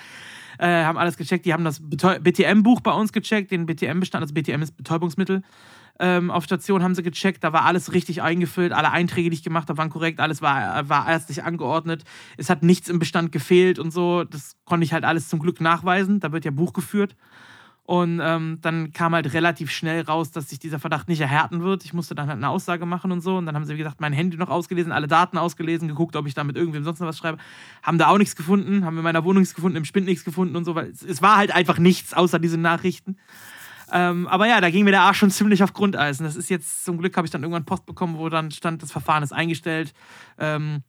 Äh, 0.60 0.84
haben 0.84 0.98
alles 0.98 1.16
gecheckt. 1.16 1.46
Die 1.46 1.54
haben 1.54 1.64
das 1.64 1.82
BTM-Buch 1.82 2.82
bei 2.82 2.92
uns 2.92 3.14
gecheckt, 3.14 3.52
den 3.52 3.66
BTM-Bestand, 3.66 4.22
also 4.22 4.34
BTM 4.34 4.62
ist 4.62 4.76
Betäubungsmittel. 4.76 5.42
Ähm, 6.00 6.30
auf 6.30 6.44
Station 6.44 6.84
haben 6.84 6.96
sie 6.96 7.04
gecheckt, 7.04 7.44
da 7.44 7.54
war 7.54 7.66
alles 7.66 7.94
richtig 7.94 8.22
eingefüllt, 8.22 8.74
alle 8.74 8.92
Einträge, 8.92 9.30
die 9.30 9.36
ich 9.36 9.44
gemacht 9.44 9.70
habe, 9.70 9.78
waren 9.78 9.92
korrekt, 9.92 10.20
alles 10.20 10.42
war, 10.42 10.90
war 10.90 11.08
ärztlich 11.08 11.44
angeordnet. 11.44 12.04
Es 12.36 12.50
hat 12.50 12.64
nichts 12.64 12.90
im 12.90 13.00
Bestand 13.00 13.32
gefehlt 13.32 13.80
und 13.80 13.92
so. 13.92 14.24
Das 14.24 14.58
konnte 14.66 14.84
ich 14.84 14.92
halt 14.92 15.06
alles 15.06 15.30
zum 15.30 15.40
Glück 15.40 15.62
nachweisen. 15.62 16.20
Da 16.20 16.32
wird 16.32 16.46
ja 16.46 16.52
Buch 16.52 16.74
geführt. 16.74 17.16
Und 17.86 18.22
ähm, 18.24 18.60
dann 18.62 18.94
kam 18.94 19.14
halt 19.14 19.34
relativ 19.34 19.70
schnell 19.70 20.02
raus, 20.04 20.32
dass 20.32 20.50
sich 20.50 20.58
dieser 20.58 20.80
Verdacht 20.80 21.10
nicht 21.10 21.20
erhärten 21.20 21.64
wird. 21.64 21.84
Ich 21.84 21.94
musste 21.94 22.16
dann 22.16 22.30
halt 22.30 22.38
eine 22.38 22.48
Aussage 22.48 22.86
machen 22.86 23.12
und 23.12 23.20
so. 23.20 23.36
Und 23.36 23.46
dann 23.46 23.56
haben 23.56 23.66
sie, 23.66 23.74
wie 23.74 23.80
gesagt, 23.80 24.00
mein 24.00 24.14
Handy 24.14 24.38
noch 24.38 24.50
ausgelesen, 24.50 24.94
alle 24.94 25.08
Daten 25.08 25.38
ausgelesen, 25.38 25.90
geguckt, 25.90 26.16
ob 26.16 26.26
ich 26.26 26.34
da 26.34 26.46
mit 26.46 26.56
irgendwem 26.56 26.86
sonst 26.86 27.02
noch 27.02 27.08
was 27.08 27.18
schreibe. 27.18 27.40
Haben 27.82 27.98
da 27.98 28.08
auch 28.08 28.18
nichts 28.18 28.38
gefunden, 28.38 28.86
haben 28.86 28.98
in 28.98 29.04
meiner 29.04 29.26
Wohnung 29.26 29.42
nichts 29.42 29.54
gefunden, 29.54 29.76
im 29.76 29.84
Spind 29.84 30.06
nichts 30.06 30.24
gefunden 30.24 30.56
und 30.56 30.64
so, 30.64 30.76
weil 30.76 30.92
es, 30.92 31.04
es 31.04 31.22
war 31.22 31.36
halt 31.36 31.54
einfach 31.54 31.78
nichts 31.78 32.14
außer 32.14 32.40
diesen 32.40 32.62
Nachrichten. 32.62 33.18
Ähm, 33.92 34.28
aber 34.30 34.48
ja, 34.48 34.62
da 34.62 34.70
ging 34.70 34.86
mir 34.86 34.92
der 34.92 35.02
Arsch 35.02 35.18
schon 35.18 35.30
ziemlich 35.30 35.62
auf 35.62 35.74
Grundeisen. 35.74 36.26
Das 36.26 36.38
ist 36.38 36.50
jetzt, 36.50 36.86
zum 36.86 36.98
Glück 36.98 37.18
habe 37.18 37.28
ich 37.28 37.32
dann 37.32 37.44
irgendwann 37.44 37.66
Post 37.66 37.86
bekommen, 37.86 38.18
wo 38.18 38.30
dann 38.30 38.50
stand, 38.52 38.82
das 38.82 38.94
Verfahren 38.94 39.24
ist 39.24 39.34
eingestellt. 39.34 39.94
Ähm, 40.40 40.84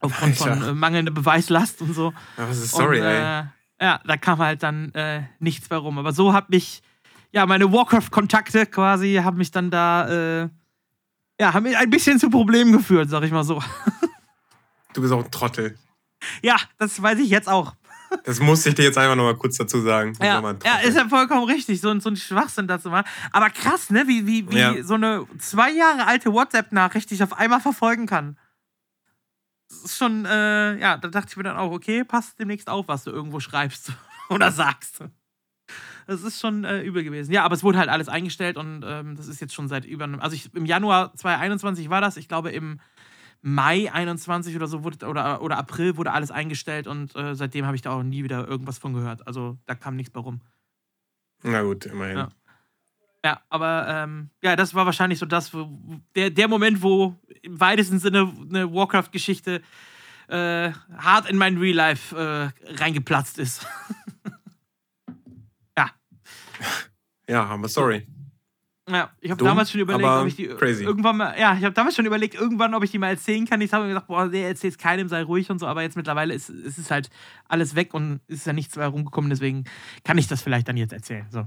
aufgrund 0.00 0.38
Alter. 0.42 0.60
von 0.60 0.68
äh, 0.68 0.74
mangelnder 0.74 1.10
Beweislast 1.10 1.80
und 1.80 1.94
so. 1.94 2.12
Ja, 2.36 2.48
was 2.50 2.58
ist 2.58 2.72
sorry, 2.72 3.00
und, 3.00 3.06
äh, 3.06 3.38
ey 3.38 3.44
ja, 3.80 4.00
da 4.04 4.16
kam 4.16 4.38
halt 4.38 4.62
dann 4.62 4.92
äh, 4.94 5.22
nichts 5.38 5.70
mehr 5.70 5.78
rum. 5.78 5.98
Aber 5.98 6.12
so 6.12 6.32
habe 6.32 6.56
ich, 6.56 6.82
ja, 7.32 7.46
meine 7.46 7.72
Warcraft-Kontakte 7.72 8.66
quasi, 8.66 9.20
haben 9.22 9.38
mich 9.38 9.50
dann 9.50 9.70
da, 9.70 10.08
äh, 10.42 10.48
ja, 11.40 11.54
haben 11.54 11.62
mich 11.62 11.76
ein 11.76 11.90
bisschen 11.90 12.18
zu 12.18 12.30
Problemen 12.30 12.72
geführt, 12.72 13.10
sag 13.10 13.22
ich 13.22 13.32
mal 13.32 13.44
so. 13.44 13.62
Du 14.94 15.02
bist 15.02 15.12
auch 15.12 15.22
ein 15.22 15.30
Trottel. 15.30 15.78
Ja, 16.42 16.56
das 16.78 17.00
weiß 17.00 17.18
ich 17.18 17.28
jetzt 17.28 17.46
auch. 17.46 17.74
Das 18.24 18.40
musste 18.40 18.70
ich 18.70 18.74
dir 18.74 18.84
jetzt 18.84 18.96
einfach 18.96 19.14
nochmal 19.14 19.36
kurz 19.36 19.58
dazu 19.58 19.82
sagen. 19.82 20.14
Ja, 20.20 20.40
ja, 20.64 20.78
ist 20.78 20.96
ja 20.96 21.06
vollkommen 21.08 21.44
richtig, 21.44 21.80
so, 21.80 22.00
so 22.00 22.08
ein 22.08 22.16
Schwachsinn 22.16 22.66
dazu 22.66 22.88
machen. 22.88 23.06
Aber 23.30 23.50
krass, 23.50 23.90
ne, 23.90 24.08
wie, 24.08 24.26
wie, 24.26 24.50
wie 24.50 24.58
ja. 24.58 24.82
so 24.82 24.94
eine 24.94 25.26
zwei 25.38 25.70
Jahre 25.70 26.06
alte 26.06 26.32
WhatsApp-Nachricht 26.32 27.12
ich 27.12 27.22
auf 27.22 27.34
einmal 27.34 27.60
verfolgen 27.60 28.06
kann 28.06 28.38
ist 29.70 29.98
schon, 29.98 30.24
äh, 30.24 30.78
ja, 30.78 30.96
da 30.96 31.08
dachte 31.08 31.28
ich 31.30 31.36
mir 31.36 31.42
dann 31.42 31.56
auch, 31.56 31.72
okay, 31.72 32.04
passt 32.04 32.38
demnächst 32.38 32.68
auf, 32.68 32.88
was 32.88 33.04
du 33.04 33.10
irgendwo 33.10 33.40
schreibst 33.40 33.92
oder 34.28 34.50
sagst. 34.50 35.04
Das 36.06 36.22
ist 36.22 36.40
schon 36.40 36.64
äh, 36.64 36.80
übel 36.80 37.04
gewesen. 37.04 37.32
Ja, 37.32 37.44
aber 37.44 37.54
es 37.54 37.62
wurde 37.62 37.78
halt 37.78 37.90
alles 37.90 38.08
eingestellt 38.08 38.56
und 38.56 38.82
ähm, 38.86 39.14
das 39.16 39.28
ist 39.28 39.40
jetzt 39.40 39.54
schon 39.54 39.68
seit 39.68 39.84
über 39.84 40.04
einem, 40.04 40.20
also 40.20 40.34
ich, 40.34 40.54
im 40.54 40.64
Januar 40.64 41.14
2021 41.14 41.90
war 41.90 42.00
das, 42.00 42.16
ich 42.16 42.28
glaube 42.28 42.50
im 42.50 42.80
Mai 43.42 43.92
21 43.92 44.56
oder 44.56 44.66
so 44.66 44.84
wurde, 44.84 45.06
oder, 45.06 45.42
oder 45.42 45.58
April 45.58 45.96
wurde 45.96 46.12
alles 46.12 46.30
eingestellt 46.30 46.86
und 46.86 47.14
äh, 47.14 47.34
seitdem 47.34 47.66
habe 47.66 47.76
ich 47.76 47.82
da 47.82 47.90
auch 47.92 48.02
nie 48.02 48.24
wieder 48.24 48.48
irgendwas 48.48 48.78
von 48.78 48.94
gehört. 48.94 49.26
Also 49.26 49.58
da 49.66 49.74
kam 49.74 49.96
nichts 49.96 50.14
mehr 50.14 50.22
rum. 50.22 50.40
Na 51.42 51.62
gut, 51.62 51.86
immerhin. 51.86 52.16
Ja. 52.16 52.28
Ja, 53.24 53.40
aber 53.48 53.86
ähm, 53.88 54.30
ja, 54.42 54.54
das 54.54 54.74
war 54.74 54.86
wahrscheinlich 54.86 55.18
so 55.18 55.26
das, 55.26 55.52
wo, 55.52 55.68
der, 56.14 56.30
der 56.30 56.48
Moment, 56.48 56.82
wo 56.82 57.16
im 57.42 57.58
weitesten 57.58 57.98
Sinne 57.98 58.32
eine 58.48 58.72
Warcraft-Geschichte 58.72 59.60
äh, 60.28 60.72
hart 60.96 61.28
in 61.28 61.36
mein 61.36 61.58
Real 61.58 61.74
Life 61.74 62.16
äh, 62.16 62.72
reingeplatzt 62.74 63.38
ist. 63.38 63.66
ja. 65.76 65.90
Ja, 67.30 67.44
aber 67.44 67.68
sorry. 67.68 68.06
Ja, 68.90 69.10
ich 69.20 69.30
habe 69.30 69.44
damals 69.44 69.70
schon 69.70 69.82
überlegt, 69.82 70.08
ob 70.08 70.26
ich 70.26 70.36
die 70.36 70.46
crazy. 70.48 70.82
irgendwann 70.82 71.18
mal, 71.18 71.38
ja, 71.38 71.54
ich 71.54 71.62
habe 71.62 71.74
damals 71.74 71.94
schon 71.94 72.06
überlegt, 72.06 72.34
irgendwann, 72.34 72.72
ob 72.74 72.82
ich 72.82 72.90
die 72.90 72.98
mal 72.98 73.08
erzählen 73.08 73.46
kann. 73.46 73.60
Ich 73.60 73.70
habe 73.72 73.84
mir 73.84 73.90
gedacht, 73.90 74.06
boah, 74.06 74.26
nee, 74.26 74.42
erzähl's 74.42 74.78
keinem, 74.78 75.08
sei 75.08 75.22
ruhig 75.22 75.50
und 75.50 75.58
so, 75.58 75.66
aber 75.66 75.82
jetzt 75.82 75.96
mittlerweile 75.96 76.32
ist, 76.32 76.48
ist 76.48 76.78
es 76.78 76.90
halt 76.90 77.10
alles 77.46 77.74
weg 77.74 77.92
und 77.92 78.20
ist 78.28 78.46
ja 78.46 78.54
nichts 78.54 78.76
mehr 78.76 78.88
rumgekommen, 78.88 79.28
deswegen 79.28 79.64
kann 80.04 80.16
ich 80.16 80.26
das 80.26 80.40
vielleicht 80.40 80.68
dann 80.68 80.78
jetzt 80.78 80.94
erzählen. 80.94 81.26
So. 81.28 81.46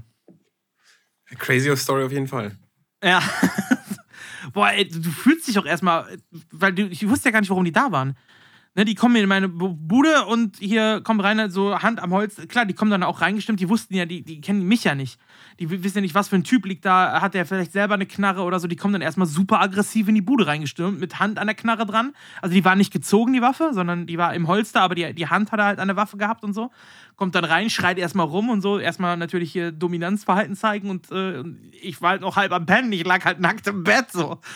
Crazy 1.38 1.74
Story 1.76 2.04
auf 2.04 2.12
jeden 2.12 2.28
Fall. 2.28 2.52
Ja. 3.02 3.22
boah, 4.52 4.70
ey, 4.70 4.88
du 4.88 5.10
fühlst 5.10 5.48
dich 5.48 5.58
auch 5.58 5.66
erstmal, 5.66 6.18
weil 6.50 6.72
du, 6.72 6.86
ich 6.86 7.08
wusste 7.08 7.28
ja 7.28 7.32
gar 7.32 7.40
nicht, 7.40 7.50
warum 7.50 7.64
die 7.64 7.72
da 7.72 7.90
waren. 7.92 8.16
Ne, 8.74 8.86
die 8.86 8.94
kommen 8.94 9.16
in 9.16 9.28
meine 9.28 9.50
Bu- 9.50 9.74
Bude 9.76 10.24
und 10.24 10.56
hier 10.56 11.02
kommen 11.04 11.20
rein, 11.20 11.50
so 11.50 11.78
Hand 11.82 12.00
am 12.02 12.10
Holz. 12.10 12.36
Klar, 12.48 12.64
die 12.64 12.72
kommen 12.72 12.90
dann 12.90 13.02
auch 13.02 13.20
reingestimmt. 13.20 13.60
Die 13.60 13.68
wussten 13.68 13.94
ja, 13.94 14.06
die, 14.06 14.22
die 14.22 14.40
kennen 14.40 14.66
mich 14.66 14.84
ja 14.84 14.94
nicht. 14.94 15.18
Die 15.60 15.68
wissen 15.84 15.98
ja 15.98 16.00
nicht, 16.00 16.14
was 16.14 16.28
für 16.28 16.36
ein 16.36 16.44
Typ 16.44 16.64
liegt 16.64 16.86
da. 16.86 17.20
Hat 17.20 17.34
der 17.34 17.44
vielleicht 17.44 17.72
selber 17.72 17.92
eine 17.92 18.06
Knarre 18.06 18.40
oder 18.44 18.58
so. 18.60 18.68
Die 18.68 18.76
kommen 18.76 18.94
dann 18.94 19.02
erstmal 19.02 19.26
super 19.26 19.60
aggressiv 19.60 20.08
in 20.08 20.14
die 20.14 20.22
Bude 20.22 20.46
reingestürmt, 20.46 20.98
mit 20.98 21.20
Hand 21.20 21.38
an 21.38 21.48
der 21.48 21.54
Knarre 21.54 21.84
dran. 21.84 22.14
Also 22.40 22.54
die 22.54 22.64
war 22.64 22.74
nicht 22.74 22.94
gezogen, 22.94 23.34
die 23.34 23.42
Waffe, 23.42 23.72
sondern 23.74 24.06
die 24.06 24.16
war 24.16 24.32
im 24.32 24.48
Holster, 24.48 24.80
aber 24.80 24.94
die, 24.94 25.12
die 25.12 25.26
Hand 25.26 25.52
hat 25.52 25.60
er 25.60 25.66
halt 25.66 25.78
an 25.78 25.88
der 25.88 25.98
Waffe 25.98 26.16
gehabt 26.16 26.42
und 26.42 26.54
so. 26.54 26.70
Kommt 27.22 27.36
dann 27.36 27.44
rein, 27.44 27.70
schreit 27.70 27.98
erstmal 27.98 28.26
rum 28.26 28.50
und 28.50 28.62
so. 28.62 28.80
Erstmal 28.80 29.16
natürlich 29.16 29.52
hier 29.52 29.70
Dominanzverhalten 29.70 30.56
zeigen 30.56 30.90
und 30.90 31.08
äh, 31.12 31.44
ich 31.80 32.02
war 32.02 32.10
halt 32.10 32.20
noch 32.20 32.34
halb 32.34 32.50
am 32.50 32.66
Pennen. 32.66 32.90
Ich 32.90 33.04
lag 33.04 33.24
halt 33.24 33.38
nackt 33.38 33.68
im 33.68 33.84
Bett 33.84 34.10
so. 34.10 34.40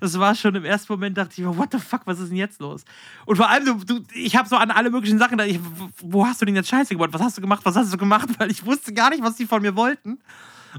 Das 0.00 0.18
war 0.18 0.34
schon 0.34 0.54
im 0.54 0.66
ersten 0.66 0.92
Moment, 0.92 1.16
dachte 1.16 1.40
ich 1.40 1.46
what 1.46 1.72
the 1.72 1.78
fuck, 1.78 2.02
was 2.04 2.20
ist 2.20 2.28
denn 2.28 2.36
jetzt 2.36 2.60
los? 2.60 2.84
Und 3.24 3.36
vor 3.36 3.48
allem, 3.48 3.64
du, 3.64 3.82
du, 3.82 4.04
ich 4.12 4.36
habe 4.36 4.46
so 4.46 4.56
an 4.56 4.70
alle 4.70 4.90
möglichen 4.90 5.18
Sachen, 5.18 5.38
gedacht, 5.38 5.48
ich, 5.48 5.58
wo 6.02 6.26
hast 6.26 6.42
du 6.42 6.44
denn 6.44 6.54
jetzt 6.54 6.68
Scheiße 6.68 6.94
gebaut? 6.94 7.14
Was 7.14 7.22
hast 7.22 7.38
du 7.38 7.40
gemacht? 7.40 7.62
Was 7.64 7.76
hast 7.76 7.94
du 7.94 7.96
gemacht? 7.96 8.28
Weil 8.38 8.50
ich 8.50 8.66
wusste 8.66 8.92
gar 8.92 9.08
nicht, 9.08 9.22
was 9.22 9.36
die 9.36 9.46
von 9.46 9.62
mir 9.62 9.74
wollten. 9.74 10.18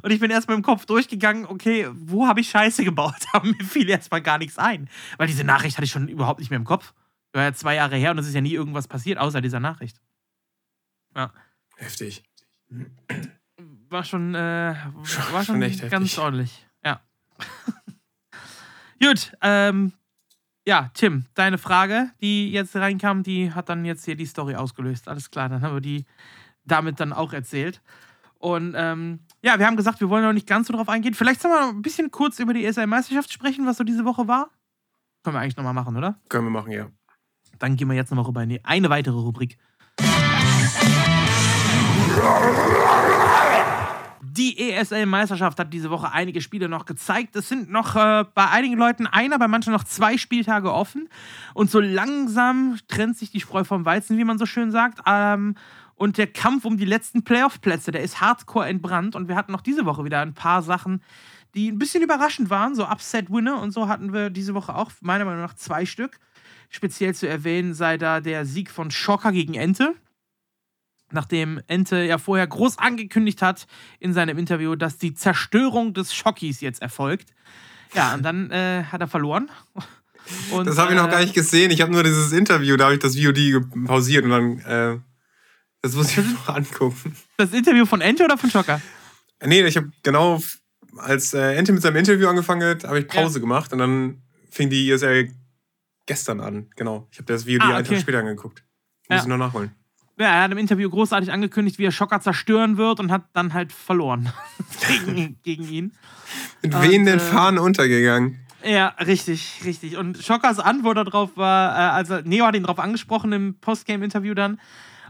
Und 0.03 0.11
ich 0.11 0.19
bin 0.19 0.29
erstmal 0.29 0.55
im 0.55 0.61
Kopf 0.61 0.85
durchgegangen, 0.85 1.47
okay, 1.47 1.89
wo 1.93 2.27
habe 2.27 2.41
ich 2.41 2.49
Scheiße 2.51 2.83
gebaut? 2.83 3.25
Aber 3.33 3.47
mir 3.47 3.65
fiel 3.65 3.89
erstmal 3.89 4.21
gar 4.21 4.37
nichts 4.37 4.59
ein. 4.59 4.87
Weil 5.17 5.25
diese 5.25 5.43
Nachricht 5.43 5.77
hatte 5.77 5.85
ich 5.85 5.91
schon 5.91 6.07
überhaupt 6.09 6.39
nicht 6.39 6.51
mehr 6.51 6.59
im 6.59 6.65
Kopf. 6.65 6.93
War 7.33 7.41
ja 7.41 7.53
zwei 7.53 7.73
Jahre 7.73 7.95
her 7.95 8.11
und 8.11 8.19
es 8.19 8.27
ist 8.27 8.35
ja 8.35 8.41
nie 8.41 8.53
irgendwas 8.53 8.87
passiert, 8.87 9.17
außer 9.17 9.41
dieser 9.41 9.59
Nachricht. 9.59 9.99
Heftig. 11.77 12.23
War 13.89 14.03
schon, 14.03 14.35
äh, 14.35 14.75
Schon- 15.03 15.33
war 15.33 15.43
schon, 15.43 15.55
schon 15.55 15.61
echt 15.63 15.81
ganz 15.89 15.93
heftig. 16.11 16.19
ordentlich. 16.19 16.67
Ja. 16.85 17.01
Gut, 19.01 19.33
ähm, 19.41 19.93
ja, 20.67 20.91
Tim, 20.93 21.25
deine 21.33 21.57
Frage, 21.57 22.11
die 22.21 22.51
jetzt 22.51 22.75
reinkam, 22.75 23.23
die 23.23 23.51
hat 23.53 23.69
dann 23.69 23.85
jetzt 23.85 24.05
hier 24.05 24.15
die 24.15 24.25
Story 24.25 24.55
ausgelöst. 24.55 25.07
Alles 25.07 25.31
klar, 25.31 25.49
dann 25.49 25.61
haben 25.61 25.73
wir 25.73 25.81
die 25.81 26.05
damit 26.65 26.99
dann 26.99 27.13
auch 27.13 27.33
erzählt. 27.33 27.81
Und 28.37 28.73
ähm, 28.77 29.19
ja, 29.41 29.57
wir 29.57 29.65
haben 29.65 29.75
gesagt, 29.77 29.99
wir 29.99 30.09
wollen 30.09 30.23
noch 30.23 30.33
nicht 30.33 30.47
ganz 30.47 30.67
so 30.67 30.73
drauf 30.73 30.87
eingehen. 30.89 31.13
Vielleicht 31.13 31.41
sollen 31.41 31.53
wir 31.53 31.61
noch 31.61 31.69
ein 31.73 31.81
bisschen 31.81 32.11
kurz 32.11 32.39
über 32.39 32.53
die 32.53 32.65
ESL-Meisterschaft 32.65 33.33
sprechen, 33.33 33.65
was 33.65 33.77
so 33.77 33.83
diese 33.83 34.05
Woche 34.05 34.27
war. 34.27 34.49
Können 35.23 35.35
wir 35.35 35.41
eigentlich 35.41 35.57
nochmal 35.57 35.73
machen, 35.73 35.97
oder? 35.97 36.19
Können 36.29 36.45
wir 36.45 36.51
machen, 36.51 36.71
ja. 36.71 36.89
Dann 37.57 37.75
gehen 37.75 37.89
wir 37.89 37.95
jetzt 37.95 38.11
nochmal 38.11 38.25
rüber 38.25 38.43
in 38.43 38.49
die, 38.49 38.63
eine 38.63 38.89
weitere 38.89 39.17
Rubrik. 39.17 39.57
Die 44.21 44.71
ESL-Meisterschaft 44.71 45.59
hat 45.59 45.73
diese 45.73 45.89
Woche 45.89 46.11
einige 46.11 46.41
Spiele 46.41 46.69
noch 46.69 46.85
gezeigt. 46.85 47.35
Es 47.35 47.49
sind 47.49 47.69
noch 47.69 47.95
äh, 47.95 48.23
bei 48.33 48.49
einigen 48.49 48.77
Leuten 48.77 49.05
einer, 49.05 49.37
bei 49.37 49.47
manchen 49.47 49.73
noch 49.73 49.83
zwei 49.83 50.17
Spieltage 50.17 50.73
offen. 50.73 51.09
Und 51.53 51.69
so 51.69 51.79
langsam 51.79 52.77
trennt 52.87 53.17
sich 53.17 53.31
die 53.31 53.41
Spreu 53.41 53.63
vom 53.63 53.85
Weizen, 53.85 54.17
wie 54.17 54.23
man 54.23 54.37
so 54.37 54.45
schön 54.45 54.71
sagt. 54.71 55.01
Ähm, 55.05 55.55
und 55.95 56.17
der 56.17 56.27
Kampf 56.27 56.63
um 56.63 56.77
die 56.77 56.85
letzten 56.85 57.23
Playoff-Plätze, 57.23 57.91
der 57.91 58.01
ist 58.01 58.21
hardcore 58.21 58.67
entbrannt. 58.67 59.15
Und 59.15 59.27
wir 59.27 59.35
hatten 59.35 59.51
noch 59.51 59.61
diese 59.61 59.85
Woche 59.85 60.05
wieder 60.05 60.21
ein 60.21 60.33
paar 60.33 60.61
Sachen, 60.61 61.03
die 61.53 61.69
ein 61.69 61.77
bisschen 61.77 62.01
überraschend 62.01 62.49
waren. 62.49 62.75
So 62.75 62.85
Upset-Winner 62.85 63.61
und 63.61 63.71
so 63.71 63.89
hatten 63.89 64.13
wir 64.13 64.29
diese 64.29 64.53
Woche 64.53 64.73
auch 64.73 64.91
meiner 65.01 65.25
Meinung 65.25 65.41
nach 65.41 65.55
zwei 65.55 65.85
Stück. 65.85 66.17
Speziell 66.69 67.13
zu 67.13 67.27
erwähnen 67.27 67.73
sei 67.73 67.97
da 67.97 68.21
der 68.21 68.45
Sieg 68.45 68.71
von 68.71 68.91
Schocker 68.91 69.31
gegen 69.31 69.55
Ente. 69.55 69.95
Nachdem 71.11 71.61
Ente 71.67 72.03
ja 72.03 72.17
vorher 72.17 72.45
groß 72.47 72.77
angekündigt 72.77 73.41
hat 73.41 73.67
in 73.99 74.13
seinem 74.13 74.37
Interview, 74.37 74.75
dass 74.75 74.97
die 74.97 75.13
Zerstörung 75.13 75.93
des 75.93 76.13
Schockis 76.13 76.61
jetzt 76.61 76.81
erfolgt. 76.81 77.33
Ja, 77.95 78.13
und 78.13 78.23
dann 78.23 78.51
äh, 78.51 78.83
hat 78.91 79.01
er 79.01 79.07
verloren. 79.07 79.49
Und, 80.51 80.67
Das 80.67 80.77
habe 80.77 80.91
ich 80.93 80.97
noch 80.99 81.07
äh, 81.07 81.11
gar 81.11 81.21
nicht 81.21 81.33
gesehen. 81.33 81.71
Ich 81.71 81.81
habe 81.81 81.91
nur 81.91 82.03
dieses 82.03 82.31
Interview, 82.33 82.77
da 82.77 82.83
habe 82.85 82.93
ich 82.93 82.99
das 82.99 83.15
VOD 83.17 83.63
pausiert 83.87 84.25
und 84.25 84.29
dann, 84.29 84.59
äh, 84.59 84.99
das 85.81 85.95
muss 85.95 86.11
ich 86.11 86.17
mir 86.17 86.23
noch 86.33 86.49
angucken. 86.49 87.15
Das 87.37 87.51
Interview 87.51 87.87
von 87.87 87.99
Ente 88.01 88.25
oder 88.25 88.37
von 88.37 88.51
Schocker? 88.51 88.79
Nee, 89.43 89.63
ich 89.65 89.75
habe 89.75 89.89
genau, 90.03 90.39
als 90.97 91.33
äh, 91.33 91.55
Ente 91.55 91.71
mit 91.71 91.81
seinem 91.81 91.95
Interview 91.95 92.27
angefangen 92.27 92.61
hat, 92.69 92.83
habe 92.83 92.99
ich 92.99 93.07
Pause 93.07 93.39
gemacht 93.39 93.73
und 93.73 93.79
dann 93.79 94.21
fing 94.51 94.69
die 94.69 94.91
ESL 94.91 95.31
gestern 96.05 96.41
an. 96.41 96.69
Genau. 96.75 97.07
Ich 97.11 97.17
habe 97.17 97.25
das 97.33 97.45
VOD 97.45 97.61
Ah, 97.61 97.75
einen 97.77 97.85
Tag 97.85 97.93
okay. 97.93 97.99
später 98.01 98.19
angeguckt. 98.19 98.63
Muss 99.07 99.17
Ja. 99.17 99.21
ich 99.23 99.27
noch 99.27 99.37
nachholen. 99.37 99.71
Ja, 100.19 100.35
er 100.35 100.43
hat 100.43 100.51
im 100.51 100.57
Interview 100.57 100.89
großartig 100.89 101.31
angekündigt, 101.31 101.79
wie 101.79 101.85
er 101.85 101.93
Schocker 101.93 102.19
zerstören 102.19 102.75
wird 102.75 102.99
und 102.99 103.09
hat 103.09 103.23
dann 103.31 103.53
halt 103.53 103.71
verloren 103.71 104.31
gegen, 104.87 105.39
gegen 105.43 105.69
ihn. 105.69 105.93
Mit 106.61 106.75
Und, 106.75 106.81
wehenden 106.81 107.17
äh, 107.17 107.21
Fahnen 107.21 107.57
untergegangen. 107.57 108.37
Ja, 108.63 108.87
richtig, 108.99 109.61
richtig. 109.63 109.95
Und 109.95 110.17
Schockers 110.17 110.59
Antwort 110.59 110.97
darauf 110.97 111.37
war, 111.37 111.73
äh, 111.73 111.91
also 111.93 112.19
Neo 112.25 112.45
hat 112.45 112.55
ihn 112.55 112.63
darauf 112.63 112.79
angesprochen 112.79 113.31
im 113.31 113.59
Postgame-Interview 113.61 114.33
dann. 114.33 114.59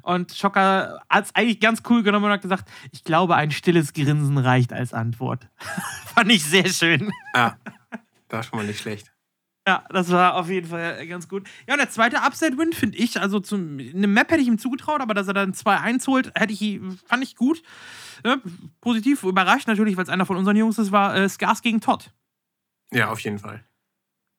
Und 0.04 0.32
Schocker 0.32 1.02
hat 1.10 1.26
es 1.26 1.36
eigentlich 1.36 1.60
ganz 1.60 1.82
cool 1.90 2.04
genommen 2.04 2.26
und 2.26 2.32
hat 2.32 2.44
gesagt, 2.44 2.70
ich 2.92 3.04
glaube, 3.04 3.36
ein 3.36 3.50
stilles 3.50 3.94
Grinsen 3.94 4.38
reicht 4.38 4.72
als 4.72 4.94
Antwort. 4.94 5.48
Fand 6.14 6.32
ich 6.32 6.46
sehr 6.46 6.68
schön. 6.70 7.12
Ah, 7.34 7.54
da 8.28 8.44
schon 8.44 8.60
mal 8.60 8.66
nicht 8.66 8.80
schlecht. 8.80 9.12
Ja, 9.70 9.84
das 9.92 10.10
war 10.10 10.34
auf 10.34 10.50
jeden 10.50 10.68
Fall 10.68 11.06
ganz 11.06 11.30
gut. 11.30 11.48
Ja, 11.68 11.76
und 11.76 11.78
der 11.78 11.92
zweite 11.92 12.18
Upset-Win 12.26 12.74
finde 12.74 12.98
ich, 12.98 13.22
also 13.22 13.40
zum, 13.40 13.78
eine 13.78 14.08
Map 14.08 14.32
hätte 14.32 14.42
ich 14.42 14.48
ihm 14.48 14.58
zugetraut, 14.58 15.00
aber 15.00 15.14
dass 15.14 15.28
er 15.28 15.36
dann 15.36 15.54
2-1 15.54 16.08
holt, 16.08 16.32
hätte 16.34 16.52
ich, 16.54 16.80
fand 17.06 17.22
ich 17.22 17.36
gut. 17.36 17.62
Ja, 18.26 18.38
positiv 18.82 19.22
überrascht 19.22 19.68
natürlich, 19.68 19.96
weil 19.96 20.06
es 20.06 20.10
einer 20.10 20.26
von 20.26 20.38
unseren 20.38 20.56
Jungs 20.56 20.80
ist, 20.80 20.92
war 20.92 21.16
äh, 21.16 21.30
Skars 21.30 21.62
gegen 21.62 21.82
Todd. 21.82 22.12
Ja, 22.92 23.12
auf 23.12 23.20
jeden 23.20 23.38
Fall. 23.38 23.64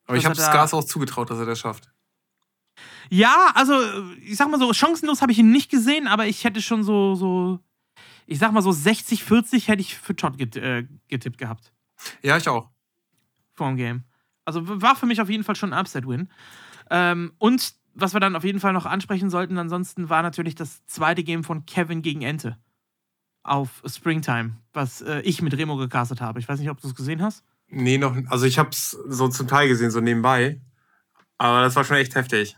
Aber 0.06 0.16
Was 0.16 0.18
ich 0.18 0.26
habe 0.26 0.34
Skars 0.34 0.74
auch 0.74 0.82
zugetraut, 0.82 1.30
dass 1.30 1.38
er 1.38 1.46
das 1.46 1.60
schafft. 1.60 1.92
Ja, 3.08 3.52
also 3.54 3.74
ich 4.20 4.36
sag 4.36 4.50
mal 4.50 4.58
so, 4.58 4.72
chancenlos 4.72 5.22
habe 5.22 5.30
ich 5.30 5.38
ihn 5.38 5.52
nicht 5.52 5.70
gesehen, 5.70 6.08
aber 6.08 6.26
ich 6.26 6.42
hätte 6.42 6.60
schon 6.60 6.82
so, 6.82 7.14
so 7.14 7.60
ich 8.26 8.40
sag 8.40 8.50
mal 8.50 8.62
so 8.62 8.72
60, 8.72 9.22
40 9.22 9.68
hätte 9.68 9.80
ich 9.80 9.96
für 9.96 10.16
Todd 10.16 10.38
get, 10.38 10.56
äh, 10.56 10.88
getippt 11.06 11.38
gehabt 11.38 11.72
Ja, 12.20 12.36
ich 12.36 12.48
auch. 12.48 12.68
vor 13.52 13.68
dem 13.68 13.76
Game. 13.76 14.02
Also 14.54 14.82
war 14.82 14.96
für 14.96 15.06
mich 15.06 15.20
auf 15.20 15.30
jeden 15.30 15.44
Fall 15.44 15.56
schon 15.56 15.72
ein 15.72 15.78
Upset-Win. 15.78 16.28
Ähm, 16.90 17.32
und 17.38 17.74
was 17.94 18.14
wir 18.14 18.20
dann 18.20 18.36
auf 18.36 18.44
jeden 18.44 18.60
Fall 18.60 18.72
noch 18.72 18.86
ansprechen 18.86 19.30
sollten, 19.30 19.58
ansonsten 19.58 20.08
war 20.08 20.22
natürlich 20.22 20.54
das 20.54 20.84
zweite 20.86 21.22
Game 21.22 21.44
von 21.44 21.66
Kevin 21.66 22.02
gegen 22.02 22.22
Ente 22.22 22.56
auf 23.42 23.82
Springtime, 23.86 24.56
was 24.72 25.00
äh, 25.02 25.20
ich 25.20 25.42
mit 25.42 25.56
Remo 25.56 25.76
gecastet 25.76 26.20
habe. 26.20 26.38
Ich 26.40 26.48
weiß 26.48 26.60
nicht, 26.60 26.70
ob 26.70 26.80
du 26.80 26.88
es 26.88 26.94
gesehen 26.94 27.22
hast. 27.22 27.44
Nee, 27.68 27.98
noch. 27.98 28.16
Also 28.28 28.46
ich 28.46 28.58
habe 28.58 28.70
es 28.70 28.90
so 28.90 29.28
zum 29.28 29.48
Teil 29.48 29.68
gesehen, 29.68 29.90
so 29.90 30.00
nebenbei. 30.00 30.60
Aber 31.38 31.62
das 31.62 31.76
war 31.76 31.84
schon 31.84 31.96
echt 31.96 32.14
heftig. 32.14 32.56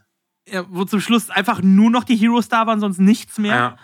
Ja, 0.48 0.64
wo 0.68 0.84
zum 0.84 1.00
Schluss 1.00 1.30
einfach 1.30 1.62
nur 1.62 1.90
noch 1.90 2.04
die 2.04 2.16
Heroes 2.16 2.48
da 2.48 2.66
waren, 2.66 2.80
sonst 2.80 2.98
nichts 2.98 3.38
mehr. 3.38 3.54
Ja. 3.54 3.76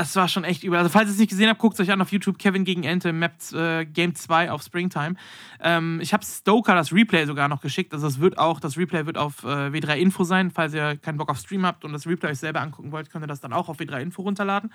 Es 0.00 0.14
war 0.14 0.28
schon 0.28 0.44
echt 0.44 0.62
übel. 0.62 0.78
Also, 0.78 0.90
falls 0.90 1.08
ihr 1.08 1.12
es 1.12 1.18
nicht 1.18 1.30
gesehen 1.30 1.48
habt, 1.48 1.58
guckt 1.58 1.74
es 1.74 1.80
euch 1.80 1.90
an 1.92 2.00
auf 2.00 2.12
YouTube. 2.12 2.38
Kevin 2.38 2.64
gegen 2.64 2.84
Ente, 2.84 3.12
Map 3.12 3.32
äh, 3.52 3.84
Game 3.84 4.14
2 4.14 4.50
auf 4.50 4.62
Springtime. 4.62 5.16
Ähm, 5.60 5.98
ich 6.00 6.12
habe 6.12 6.24
Stoker 6.24 6.74
das 6.74 6.92
Replay 6.92 7.26
sogar 7.26 7.48
noch 7.48 7.60
geschickt. 7.60 7.92
Also, 7.92 8.06
es 8.06 8.20
wird 8.20 8.38
auch, 8.38 8.60
das 8.60 8.76
Replay 8.76 9.06
wird 9.06 9.18
auf 9.18 9.42
äh, 9.42 9.70
W3 9.70 9.96
Info 9.96 10.24
sein. 10.24 10.50
Falls 10.50 10.72
ihr 10.72 10.96
keinen 10.96 11.18
Bock 11.18 11.30
auf 11.30 11.38
Stream 11.38 11.66
habt 11.66 11.84
und 11.84 11.92
das 11.92 12.06
Replay 12.06 12.30
euch 12.30 12.38
selber 12.38 12.60
angucken 12.60 12.92
wollt, 12.92 13.10
könnt 13.10 13.24
ihr 13.24 13.28
das 13.28 13.40
dann 13.40 13.52
auch 13.52 13.68
auf 13.68 13.78
W3 13.78 14.00
Info 14.00 14.22
runterladen. 14.22 14.72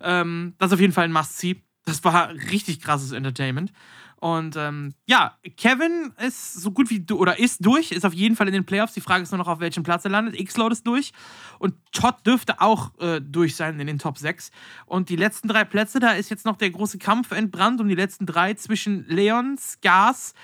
Ähm, 0.00 0.54
das 0.58 0.70
ist 0.70 0.74
auf 0.74 0.80
jeden 0.80 0.92
Fall 0.92 1.04
ein 1.04 1.12
Must-See. 1.12 1.62
Das 1.84 2.02
war 2.04 2.30
richtig 2.30 2.80
krasses 2.80 3.12
Entertainment. 3.12 3.72
Und 4.20 4.54
ähm, 4.56 4.94
ja, 5.06 5.38
Kevin 5.56 6.12
ist 6.24 6.54
so 6.54 6.70
gut 6.70 6.90
wie 6.90 7.00
du 7.00 7.16
oder 7.18 7.38
ist 7.38 7.64
durch, 7.64 7.90
ist 7.90 8.04
auf 8.04 8.12
jeden 8.14 8.36
Fall 8.36 8.46
in 8.48 8.52
den 8.52 8.66
Playoffs. 8.66 8.92
Die 8.92 9.00
Frage 9.00 9.22
ist 9.22 9.30
nur 9.32 9.38
noch, 9.38 9.48
auf 9.48 9.60
welchem 9.60 9.82
Platz 9.82 10.04
er 10.04 10.10
landet. 10.10 10.38
X-Load 10.38 10.72
ist 10.74 10.86
durch. 10.86 11.12
Und 11.58 11.74
Todd 11.92 12.16
dürfte 12.26 12.60
auch 12.60 12.92
äh, 13.00 13.20
durch 13.20 13.56
sein 13.56 13.80
in 13.80 13.86
den 13.86 13.98
Top 13.98 14.18
6. 14.18 14.50
Und 14.86 15.08
die 15.08 15.16
letzten 15.16 15.48
drei 15.48 15.64
Plätze, 15.64 16.00
da 16.00 16.12
ist 16.12 16.28
jetzt 16.30 16.44
noch 16.44 16.56
der 16.56 16.70
große 16.70 16.98
Kampf 16.98 17.32
entbrannt 17.32 17.80
um 17.80 17.88
die 17.88 17.94
letzten 17.94 18.26
drei 18.26 18.52
zwischen 18.54 19.06
Leon, 19.08 19.56
Skars, 19.58 20.34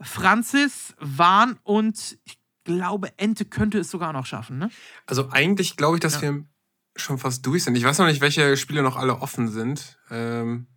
Francis, 0.00 0.94
Wahn 1.00 1.58
und 1.64 2.16
ich 2.24 2.38
glaube, 2.64 3.12
Ente 3.18 3.44
könnte 3.44 3.78
es 3.78 3.90
sogar 3.90 4.12
noch 4.12 4.26
schaffen, 4.26 4.58
ne? 4.58 4.70
Also 5.06 5.28
eigentlich 5.30 5.76
glaube 5.76 5.96
ich, 5.96 6.00
dass 6.00 6.14
Ja. 6.14 6.22
wir 6.22 6.44
schon 6.96 7.18
fast 7.18 7.44
durch 7.44 7.64
sind. 7.64 7.74
Ich 7.76 7.84
weiß 7.84 7.98
noch 7.98 8.06
nicht, 8.06 8.20
welche 8.20 8.56
Spiele 8.56 8.82
noch 8.82 8.96
alle 8.96 9.20
offen 9.20 9.48
sind. 9.48 9.98
Ähm, 10.10 10.68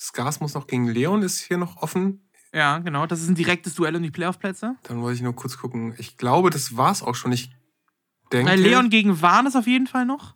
Skars 0.00 0.40
muss 0.40 0.54
noch 0.54 0.66
gegen 0.66 0.88
Leon, 0.88 1.22
ist 1.22 1.40
hier 1.40 1.58
noch 1.58 1.76
offen. 1.76 2.28
Ja, 2.54 2.78
genau. 2.78 3.06
Das 3.06 3.20
ist 3.20 3.28
ein 3.28 3.34
direktes 3.34 3.74
Duell 3.74 3.94
um 3.94 4.02
die 4.02 4.10
Playoff-Plätze. 4.10 4.76
Dann 4.84 5.02
wollte 5.02 5.16
ich 5.16 5.22
nur 5.22 5.36
kurz 5.36 5.58
gucken. 5.58 5.94
Ich 5.98 6.16
glaube, 6.16 6.50
das 6.50 6.76
war's 6.76 7.02
auch 7.02 7.14
schon. 7.14 7.32
Ich 7.32 7.50
denke. 8.32 8.50
Äh, 8.52 8.56
Leon 8.56 8.90
gegen 8.90 9.20
Wahn 9.22 9.46
ist 9.46 9.56
auf 9.56 9.66
jeden 9.66 9.86
Fall 9.86 10.06
noch. 10.06 10.34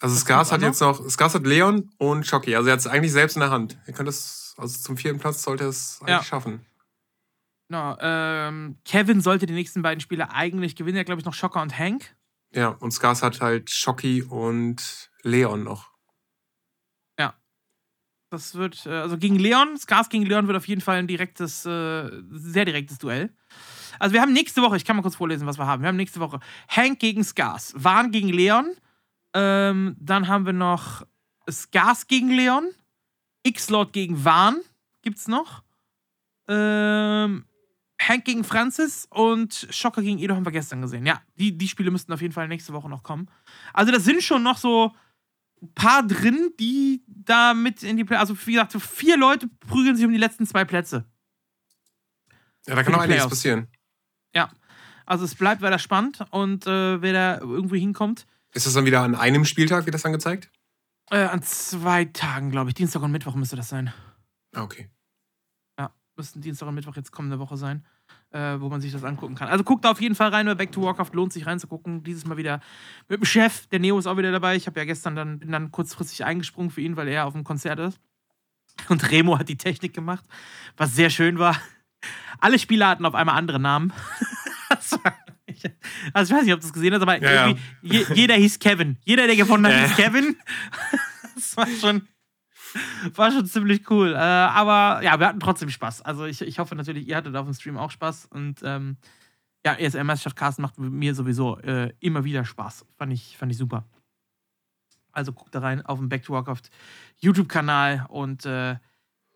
Also 0.00 0.16
Skars 0.16 0.50
hat 0.50 0.60
jetzt 0.62 0.80
noch, 0.80 1.08
Skars 1.08 1.34
hat 1.34 1.46
Leon 1.46 1.90
und 1.98 2.26
Shocky. 2.26 2.56
Also 2.56 2.68
er 2.68 2.72
hat 2.72 2.80
es 2.80 2.86
eigentlich 2.86 3.12
selbst 3.12 3.36
in 3.36 3.40
der 3.40 3.50
Hand. 3.50 3.78
Er 3.86 3.92
könnte 3.92 4.10
es, 4.10 4.54
also 4.58 4.76
zum 4.78 4.96
vierten 4.96 5.18
Platz 5.20 5.42
sollte 5.42 5.64
er 5.64 5.70
es 5.70 5.98
eigentlich 6.00 6.10
Ja. 6.16 6.22
schaffen. 6.24 6.66
No, 7.68 7.96
ähm, 8.00 8.76
Kevin 8.84 9.20
sollte 9.20 9.46
die 9.46 9.54
nächsten 9.54 9.82
beiden 9.82 10.00
Spiele 10.00 10.30
eigentlich 10.32 10.76
gewinnen. 10.76 10.96
Er 10.96 11.00
hat, 11.00 11.06
glaube 11.06 11.20
ich, 11.20 11.24
noch 11.24 11.32
Schocker 11.34 11.62
und 11.62 11.78
Hank. 11.78 12.14
Ja, 12.52 12.68
und 12.68 12.90
Skars 12.92 13.22
hat 13.22 13.40
halt 13.40 13.70
Shocky 13.70 14.22
und 14.22 15.10
Leon 15.22 15.64
noch. 15.64 15.93
Das 18.34 18.56
wird, 18.56 18.84
äh, 18.86 18.90
also 18.90 19.16
gegen 19.16 19.38
Leon, 19.38 19.76
Skars 19.78 20.08
gegen 20.08 20.26
Leon 20.26 20.48
wird 20.48 20.56
auf 20.56 20.66
jeden 20.66 20.80
Fall 20.80 20.98
ein 20.98 21.06
direktes, 21.06 21.64
äh, 21.64 22.10
sehr 22.30 22.64
direktes 22.64 22.98
Duell. 22.98 23.32
Also 24.00 24.12
wir 24.12 24.20
haben 24.20 24.32
nächste 24.32 24.60
Woche, 24.60 24.76
ich 24.76 24.84
kann 24.84 24.96
mal 24.96 25.02
kurz 25.02 25.14
vorlesen, 25.14 25.46
was 25.46 25.56
wir 25.56 25.66
haben. 25.66 25.82
Wir 25.82 25.88
haben 25.88 25.96
nächste 25.96 26.18
Woche 26.18 26.40
Hank 26.68 26.98
gegen 26.98 27.22
Skars, 27.22 27.72
Vahn 27.76 28.10
gegen 28.10 28.28
Leon, 28.28 28.74
ähm, 29.34 29.96
dann 30.00 30.26
haben 30.26 30.46
wir 30.46 30.52
noch 30.52 31.06
Skars 31.48 32.08
gegen 32.08 32.30
Leon, 32.30 32.70
X-Lord 33.44 33.92
gegen 33.92 34.24
Vahn 34.24 34.56
gibt's 35.02 35.28
noch, 35.28 35.62
ähm, 36.48 37.44
Hank 38.00 38.24
gegen 38.24 38.42
Francis 38.42 39.06
und 39.10 39.68
Schocker 39.70 40.02
gegen 40.02 40.18
Edo 40.18 40.34
haben 40.34 40.44
wir 40.44 40.50
gestern 40.50 40.82
gesehen. 40.82 41.06
Ja, 41.06 41.22
die, 41.36 41.56
die 41.56 41.68
Spiele 41.68 41.92
müssten 41.92 42.12
auf 42.12 42.20
jeden 42.20 42.34
Fall 42.34 42.48
nächste 42.48 42.72
Woche 42.72 42.88
noch 42.88 43.04
kommen. 43.04 43.30
Also 43.72 43.92
das 43.92 44.02
sind 44.02 44.24
schon 44.24 44.42
noch 44.42 44.58
so 44.58 44.92
paar 45.72 46.06
drin, 46.06 46.50
die 46.58 47.02
da 47.06 47.54
mit 47.54 47.82
in 47.82 47.96
die 47.96 48.04
Play 48.04 48.16
Also 48.16 48.36
wie 48.46 48.52
gesagt, 48.52 48.72
so 48.72 48.78
vier 48.78 49.16
Leute 49.16 49.48
prügeln 49.60 49.96
sich 49.96 50.04
um 50.04 50.12
die 50.12 50.18
letzten 50.18 50.46
zwei 50.46 50.64
Plätze. 50.64 51.04
Ja, 52.66 52.74
da 52.74 52.82
kann 52.82 52.92
noch 52.92 53.00
einiges 53.00 53.28
passieren. 53.28 53.68
Also 55.06 55.24
es 55.24 55.34
bleibt 55.34 55.60
weiter 55.62 55.78
spannend 55.78 56.24
und 56.30 56.66
äh, 56.66 57.02
wer 57.02 57.12
da 57.12 57.38
irgendwie 57.38 57.80
hinkommt. 57.80 58.26
Ist 58.52 58.66
das 58.66 58.72
dann 58.72 58.86
wieder 58.86 59.02
an 59.02 59.14
einem 59.14 59.44
Spieltag, 59.44 59.84
wird 59.84 59.94
das 59.94 60.02
dann 60.02 60.12
gezeigt? 60.12 60.50
Äh, 61.10 61.24
an 61.24 61.42
zwei 61.42 62.06
Tagen, 62.06 62.50
glaube 62.50 62.70
ich. 62.70 62.74
Dienstag 62.74 63.02
und 63.02 63.10
Mittwoch 63.10 63.34
müsste 63.34 63.56
das 63.56 63.68
sein. 63.68 63.92
Ah, 64.54 64.62
okay. 64.62 64.88
Ja, 65.78 65.92
müssten 66.16 66.40
Dienstag 66.40 66.68
und 66.68 66.74
Mittwoch 66.74 66.96
jetzt 66.96 67.12
kommende 67.12 67.38
Woche 67.38 67.56
sein, 67.56 67.84
äh, 68.34 68.60
wo 68.60 68.68
man 68.68 68.80
sich 68.80 68.90
das 68.92 69.04
angucken 69.04 69.36
kann. 69.36 69.48
Also 69.48 69.62
guckt 69.64 69.84
da 69.84 69.90
auf 69.92 70.00
jeden 70.00 70.14
Fall 70.16 70.28
rein, 70.30 70.46
bei 70.46 70.54
Back 70.54 70.72
to 70.72 70.82
Warcraft 70.82 71.10
lohnt 71.12 71.32
sich 71.32 71.46
reinzugucken. 71.46 72.02
Dieses 72.02 72.26
Mal 72.26 72.36
wieder 72.36 72.60
mit 73.08 73.20
dem 73.20 73.24
Chef, 73.24 73.66
der 73.68 73.78
Neo 73.78 73.98
ist 73.98 74.06
auch 74.06 74.16
wieder 74.16 74.32
dabei. 74.32 74.56
Ich 74.56 74.66
habe 74.66 74.78
ja 74.80 74.84
gestern 74.84 75.14
dann, 75.14 75.38
bin 75.38 75.52
dann 75.52 75.70
kurzfristig 75.70 76.24
eingesprungen 76.24 76.70
für 76.70 76.80
ihn, 76.80 76.96
weil 76.96 77.06
er 77.08 77.26
auf 77.26 77.32
dem 77.32 77.44
Konzert 77.44 77.78
ist. 77.78 78.00
Und 78.88 79.08
Remo 79.10 79.38
hat 79.38 79.48
die 79.48 79.56
Technik 79.56 79.94
gemacht, 79.94 80.24
was 80.76 80.94
sehr 80.96 81.08
schön 81.10 81.38
war. 81.38 81.56
Alle 82.40 82.58
Spieler 82.58 82.88
hatten 82.88 83.06
auf 83.06 83.14
einmal 83.14 83.36
andere 83.36 83.60
Namen. 83.60 83.92
Also 84.70 84.98
ich 85.46 85.62
weiß 86.14 86.42
nicht, 86.44 86.52
ob 86.54 86.60
du 86.60 86.66
es 86.66 86.72
gesehen 86.72 86.92
hast, 86.94 87.02
aber 87.02 87.22
Ja, 87.22 87.46
irgendwie 87.46 87.62
Je, 87.82 88.04
jeder 88.14 88.34
hieß 88.34 88.58
Kevin. 88.58 88.96
Jeder, 89.04 89.26
der 89.26 89.36
gewonnen 89.36 89.66
hat, 89.66 89.72
Ja. 89.72 89.86
hieß 89.86 89.96
Kevin. 89.96 90.36
Das 91.36 91.56
war 91.56 91.66
schon, 91.80 92.08
war 93.14 93.30
schon 93.30 93.46
ziemlich 93.46 93.90
cool. 93.90 94.12
Äh, 94.12 94.16
aber 94.16 95.02
ja, 95.02 95.18
wir 95.18 95.26
hatten 95.26 95.40
trotzdem 95.40 95.70
Spaß. 95.70 96.02
Also 96.02 96.24
ich, 96.24 96.40
ich 96.42 96.58
hoffe 96.58 96.74
natürlich, 96.74 97.08
ihr 97.08 97.16
hattet 97.16 97.34
auf 97.36 97.46
dem 97.46 97.54
Stream 97.54 97.76
auch 97.76 97.90
Spaß. 97.90 98.26
Und 98.26 98.60
ähm, 98.62 98.96
ja, 99.64 99.74
ESL-Meisterschaft 99.74 100.36
Carsten 100.36 100.62
macht 100.62 100.78
mir 100.78 101.14
sowieso 101.14 101.58
äh, 101.60 101.92
immer 102.00 102.24
wieder 102.24 102.44
Spaß. 102.44 102.86
Fand 102.96 103.12
ich, 103.12 103.36
fand 103.36 103.52
ich 103.52 103.58
super. 103.58 103.84
Also 105.12 105.32
guckt 105.32 105.54
da 105.54 105.60
rein 105.60 105.84
auf 105.86 105.98
dem 105.98 106.08
Back 106.08 106.24
to 106.24 106.32
Warcraft 106.32 106.62
YouTube-Kanal 107.20 108.06
und 108.08 108.44
äh, 108.46 108.76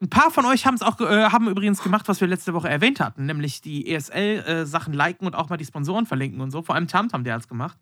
ein 0.00 0.10
paar 0.10 0.30
von 0.30 0.44
euch 0.44 0.66
haben 0.66 0.74
es 0.74 0.82
auch 0.82 1.00
äh, 1.00 1.30
haben 1.30 1.48
übrigens 1.48 1.82
gemacht, 1.82 2.06
was 2.08 2.20
wir 2.20 2.28
letzte 2.28 2.54
Woche 2.54 2.68
erwähnt 2.68 3.00
hatten, 3.00 3.26
nämlich 3.26 3.60
die 3.60 3.90
ESL-Sachen 3.90 4.92
liken 4.92 5.26
und 5.26 5.34
auch 5.34 5.48
mal 5.48 5.56
die 5.56 5.64
Sponsoren 5.64 6.06
verlinken 6.06 6.40
und 6.40 6.50
so. 6.50 6.62
Vor 6.62 6.74
allem 6.74 6.86
Tamtam, 6.86 7.24
der 7.24 7.34
hat 7.34 7.42
es 7.42 7.48
gemacht. 7.48 7.78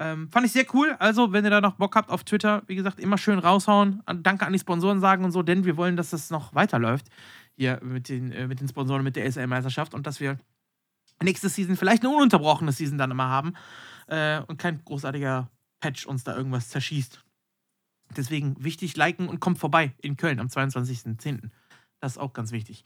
Ähm, 0.00 0.30
fand 0.30 0.46
ich 0.46 0.52
sehr 0.52 0.64
cool. 0.74 0.94
Also, 1.00 1.32
wenn 1.32 1.44
ihr 1.44 1.50
da 1.50 1.60
noch 1.60 1.74
Bock 1.74 1.96
habt 1.96 2.08
auf 2.10 2.22
Twitter, 2.22 2.62
wie 2.68 2.76
gesagt, 2.76 3.00
immer 3.00 3.18
schön 3.18 3.38
raushauen. 3.40 4.00
An- 4.06 4.22
Danke 4.22 4.46
an 4.46 4.52
die 4.52 4.58
Sponsoren 4.60 5.00
sagen 5.00 5.24
und 5.24 5.32
so, 5.32 5.42
denn 5.42 5.64
wir 5.64 5.76
wollen, 5.76 5.96
dass 5.96 6.10
das 6.10 6.30
noch 6.30 6.54
weiterläuft. 6.54 7.08
Hier 7.56 7.80
mit 7.82 8.08
den, 8.08 8.30
äh, 8.30 8.46
mit 8.46 8.60
den 8.60 8.68
Sponsoren, 8.68 9.02
mit 9.02 9.16
der 9.16 9.24
ESL-Meisterschaft 9.26 9.92
und 9.94 10.06
dass 10.06 10.20
wir 10.20 10.38
nächste 11.20 11.48
Season 11.48 11.76
vielleicht 11.76 12.04
eine 12.04 12.14
ununterbrochene 12.14 12.70
Season 12.70 12.96
dann 12.96 13.10
immer 13.10 13.28
haben 13.28 13.54
äh, 14.06 14.40
und 14.42 14.56
kein 14.58 14.84
großartiger 14.84 15.50
Patch 15.80 16.06
uns 16.06 16.22
da 16.22 16.36
irgendwas 16.36 16.68
zerschießt. 16.68 17.24
Deswegen 18.16 18.62
wichtig, 18.62 18.96
liken 18.96 19.28
und 19.28 19.40
kommt 19.40 19.58
vorbei 19.58 19.92
in 20.00 20.16
Köln 20.16 20.38
am 20.38 20.46
22.10. 20.46 21.50
Das 22.00 22.12
ist 22.12 22.18
auch 22.18 22.32
ganz 22.32 22.52
wichtig. 22.52 22.84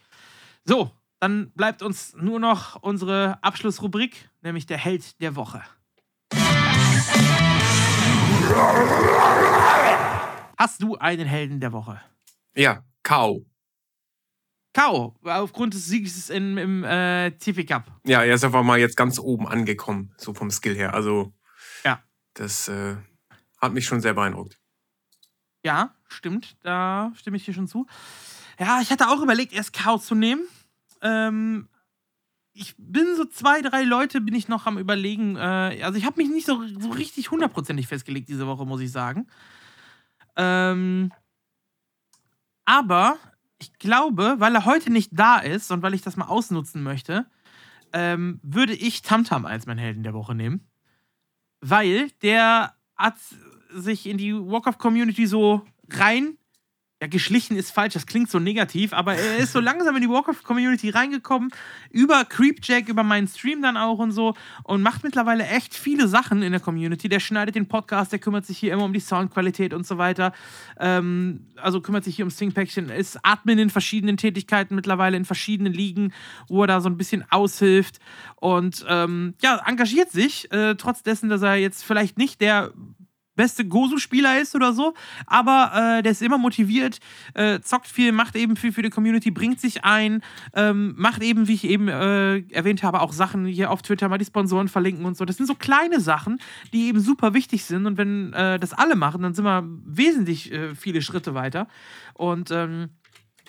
So, 0.64 0.90
dann 1.20 1.50
bleibt 1.50 1.82
uns 1.82 2.14
nur 2.16 2.40
noch 2.40 2.82
unsere 2.82 3.38
Abschlussrubrik, 3.42 4.30
nämlich 4.40 4.64
der 4.64 4.78
Held 4.78 5.20
der 5.20 5.36
Woche. 5.36 5.62
Hast 10.58 10.82
du 10.82 10.96
einen 10.96 11.26
Helden 11.26 11.60
der 11.60 11.72
Woche? 11.72 12.00
Ja, 12.54 12.84
Kau. 13.02 13.44
Kao, 14.74 15.14
aufgrund 15.24 15.74
des 15.74 15.86
Sieges 15.86 16.30
in, 16.30 16.56
im 16.56 16.84
äh, 16.84 17.30
TV 17.32 17.62
Cup. 17.64 17.84
Ja, 18.04 18.22
er 18.22 18.34
ist 18.34 18.44
einfach 18.44 18.62
mal 18.62 18.78
jetzt 18.78 18.96
ganz 18.96 19.18
oben 19.18 19.46
angekommen, 19.46 20.14
so 20.16 20.32
vom 20.32 20.50
Skill 20.50 20.74
her. 20.74 20.94
Also, 20.94 21.32
Ja. 21.84 22.02
das 22.34 22.68
äh, 22.68 22.96
hat 23.60 23.72
mich 23.74 23.84
schon 23.84 24.00
sehr 24.00 24.14
beeindruckt. 24.14 24.58
Ja, 25.64 25.94
stimmt, 26.08 26.56
da 26.62 27.12
stimme 27.16 27.36
ich 27.36 27.44
dir 27.44 27.52
schon 27.54 27.68
zu. 27.68 27.86
Ja, 28.58 28.80
ich 28.80 28.90
hatte 28.90 29.08
auch 29.08 29.20
überlegt, 29.22 29.52
erst 29.52 29.72
Kao 29.74 29.98
zu 29.98 30.14
nehmen. 30.14 30.42
Ähm, 31.02 31.68
ich 32.54 32.74
bin 32.76 33.16
so 33.16 33.24
zwei, 33.24 33.62
drei 33.62 33.82
Leute 33.82 34.20
bin 34.20 34.34
ich 34.34 34.48
noch 34.48 34.66
am 34.66 34.78
überlegen. 34.78 35.36
Äh, 35.36 35.80
also 35.82 35.98
ich 35.98 36.04
habe 36.04 36.20
mich 36.20 36.30
nicht 36.30 36.46
so, 36.46 36.62
so 36.78 36.90
richtig 36.90 37.30
hundertprozentig 37.30 37.88
festgelegt 37.88 38.28
diese 38.28 38.46
Woche, 38.46 38.66
muss 38.66 38.80
ich 38.80 38.92
sagen. 38.92 39.26
Ähm, 40.36 41.12
aber 42.64 43.16
ich 43.58 43.72
glaube, 43.78 44.36
weil 44.38 44.54
er 44.54 44.64
heute 44.64 44.90
nicht 44.90 45.10
da 45.12 45.38
ist 45.38 45.70
und 45.70 45.82
weil 45.82 45.94
ich 45.94 46.02
das 46.02 46.16
mal 46.16 46.26
ausnutzen 46.26 46.82
möchte, 46.82 47.26
ähm, 47.92 48.40
würde 48.42 48.74
ich 48.74 49.02
Tamtam 49.02 49.46
als 49.46 49.66
meinen 49.66 49.78
Helden 49.78 50.02
der 50.02 50.14
Woche 50.14 50.34
nehmen. 50.34 50.66
Weil 51.60 52.10
der 52.22 52.74
hat 52.96 53.16
sich 53.70 54.06
in 54.06 54.18
die 54.18 54.34
Walk-Off-Community 54.34 55.26
so 55.26 55.64
rein. 55.90 56.36
Ja, 57.02 57.08
geschlichen 57.08 57.56
ist 57.56 57.72
falsch, 57.72 57.94
das 57.94 58.06
klingt 58.06 58.30
so 58.30 58.38
negativ, 58.38 58.92
aber 58.92 59.16
er 59.16 59.38
ist 59.38 59.50
so 59.50 59.58
langsam 59.58 59.96
in 59.96 60.02
die 60.02 60.08
Walk-Off-Community 60.08 60.90
reingekommen, 60.90 61.50
über 61.90 62.24
Creepjack, 62.24 62.88
über 62.88 63.02
meinen 63.02 63.26
Stream 63.26 63.60
dann 63.60 63.76
auch 63.76 63.98
und 63.98 64.12
so 64.12 64.36
und 64.62 64.82
macht 64.82 65.02
mittlerweile 65.02 65.44
echt 65.44 65.74
viele 65.74 66.06
Sachen 66.06 66.42
in 66.42 66.52
der 66.52 66.60
Community. 66.60 67.08
Der 67.08 67.18
schneidet 67.18 67.56
den 67.56 67.66
Podcast, 67.66 68.12
der 68.12 68.20
kümmert 68.20 68.46
sich 68.46 68.56
hier 68.56 68.72
immer 68.72 68.84
um 68.84 68.92
die 68.92 69.00
Soundqualität 69.00 69.74
und 69.74 69.84
so 69.84 69.98
weiter. 69.98 70.32
Ähm, 70.78 71.48
also 71.56 71.80
kümmert 71.80 72.04
sich 72.04 72.14
hier 72.14 72.24
ums 72.24 72.38
Singpäckchen, 72.38 72.88
ist 72.88 73.18
Admin 73.24 73.58
in 73.58 73.70
verschiedenen 73.70 74.16
Tätigkeiten 74.16 74.76
mittlerweile, 74.76 75.16
in 75.16 75.24
verschiedenen 75.24 75.72
Ligen, 75.72 76.12
wo 76.46 76.62
er 76.62 76.68
da 76.68 76.80
so 76.80 76.88
ein 76.88 76.98
bisschen 76.98 77.24
aushilft 77.30 77.98
und 78.36 78.86
ähm, 78.88 79.34
ja, 79.42 79.60
engagiert 79.66 80.12
sich, 80.12 80.52
äh, 80.52 80.76
trotz 80.76 81.02
dessen, 81.02 81.28
dass 81.28 81.42
er 81.42 81.56
jetzt 81.56 81.82
vielleicht 81.82 82.16
nicht 82.16 82.40
der 82.40 82.72
beste 83.34 83.64
Gosu-Spieler 83.66 84.40
ist 84.40 84.54
oder 84.54 84.72
so, 84.72 84.94
aber 85.26 85.98
äh, 85.98 86.02
der 86.02 86.12
ist 86.12 86.22
immer 86.22 86.38
motiviert, 86.38 86.98
äh, 87.34 87.60
zockt 87.60 87.86
viel, 87.86 88.12
macht 88.12 88.36
eben 88.36 88.56
viel 88.56 88.72
für 88.72 88.82
die 88.82 88.90
Community, 88.90 89.30
bringt 89.30 89.60
sich 89.60 89.84
ein, 89.84 90.22
ähm, 90.54 90.94
macht 90.96 91.22
eben, 91.22 91.48
wie 91.48 91.54
ich 91.54 91.64
eben 91.64 91.88
äh, 91.88 92.38
erwähnt 92.50 92.82
habe, 92.82 93.00
auch 93.00 93.12
Sachen 93.12 93.46
hier 93.46 93.70
auf 93.70 93.82
Twitter, 93.82 94.08
mal 94.08 94.18
die 94.18 94.24
Sponsoren 94.24 94.68
verlinken 94.68 95.04
und 95.04 95.16
so. 95.16 95.24
Das 95.24 95.36
sind 95.36 95.46
so 95.46 95.54
kleine 95.54 96.00
Sachen, 96.00 96.38
die 96.72 96.88
eben 96.88 97.00
super 97.00 97.34
wichtig 97.34 97.64
sind. 97.64 97.86
Und 97.86 97.96
wenn 97.96 98.32
äh, 98.32 98.58
das 98.58 98.72
alle 98.72 98.96
machen, 98.96 99.22
dann 99.22 99.34
sind 99.34 99.44
wir 99.44 99.64
wesentlich 99.84 100.52
äh, 100.52 100.74
viele 100.74 101.02
Schritte 101.02 101.34
weiter. 101.34 101.68
Und 102.14 102.50
ähm, 102.50 102.90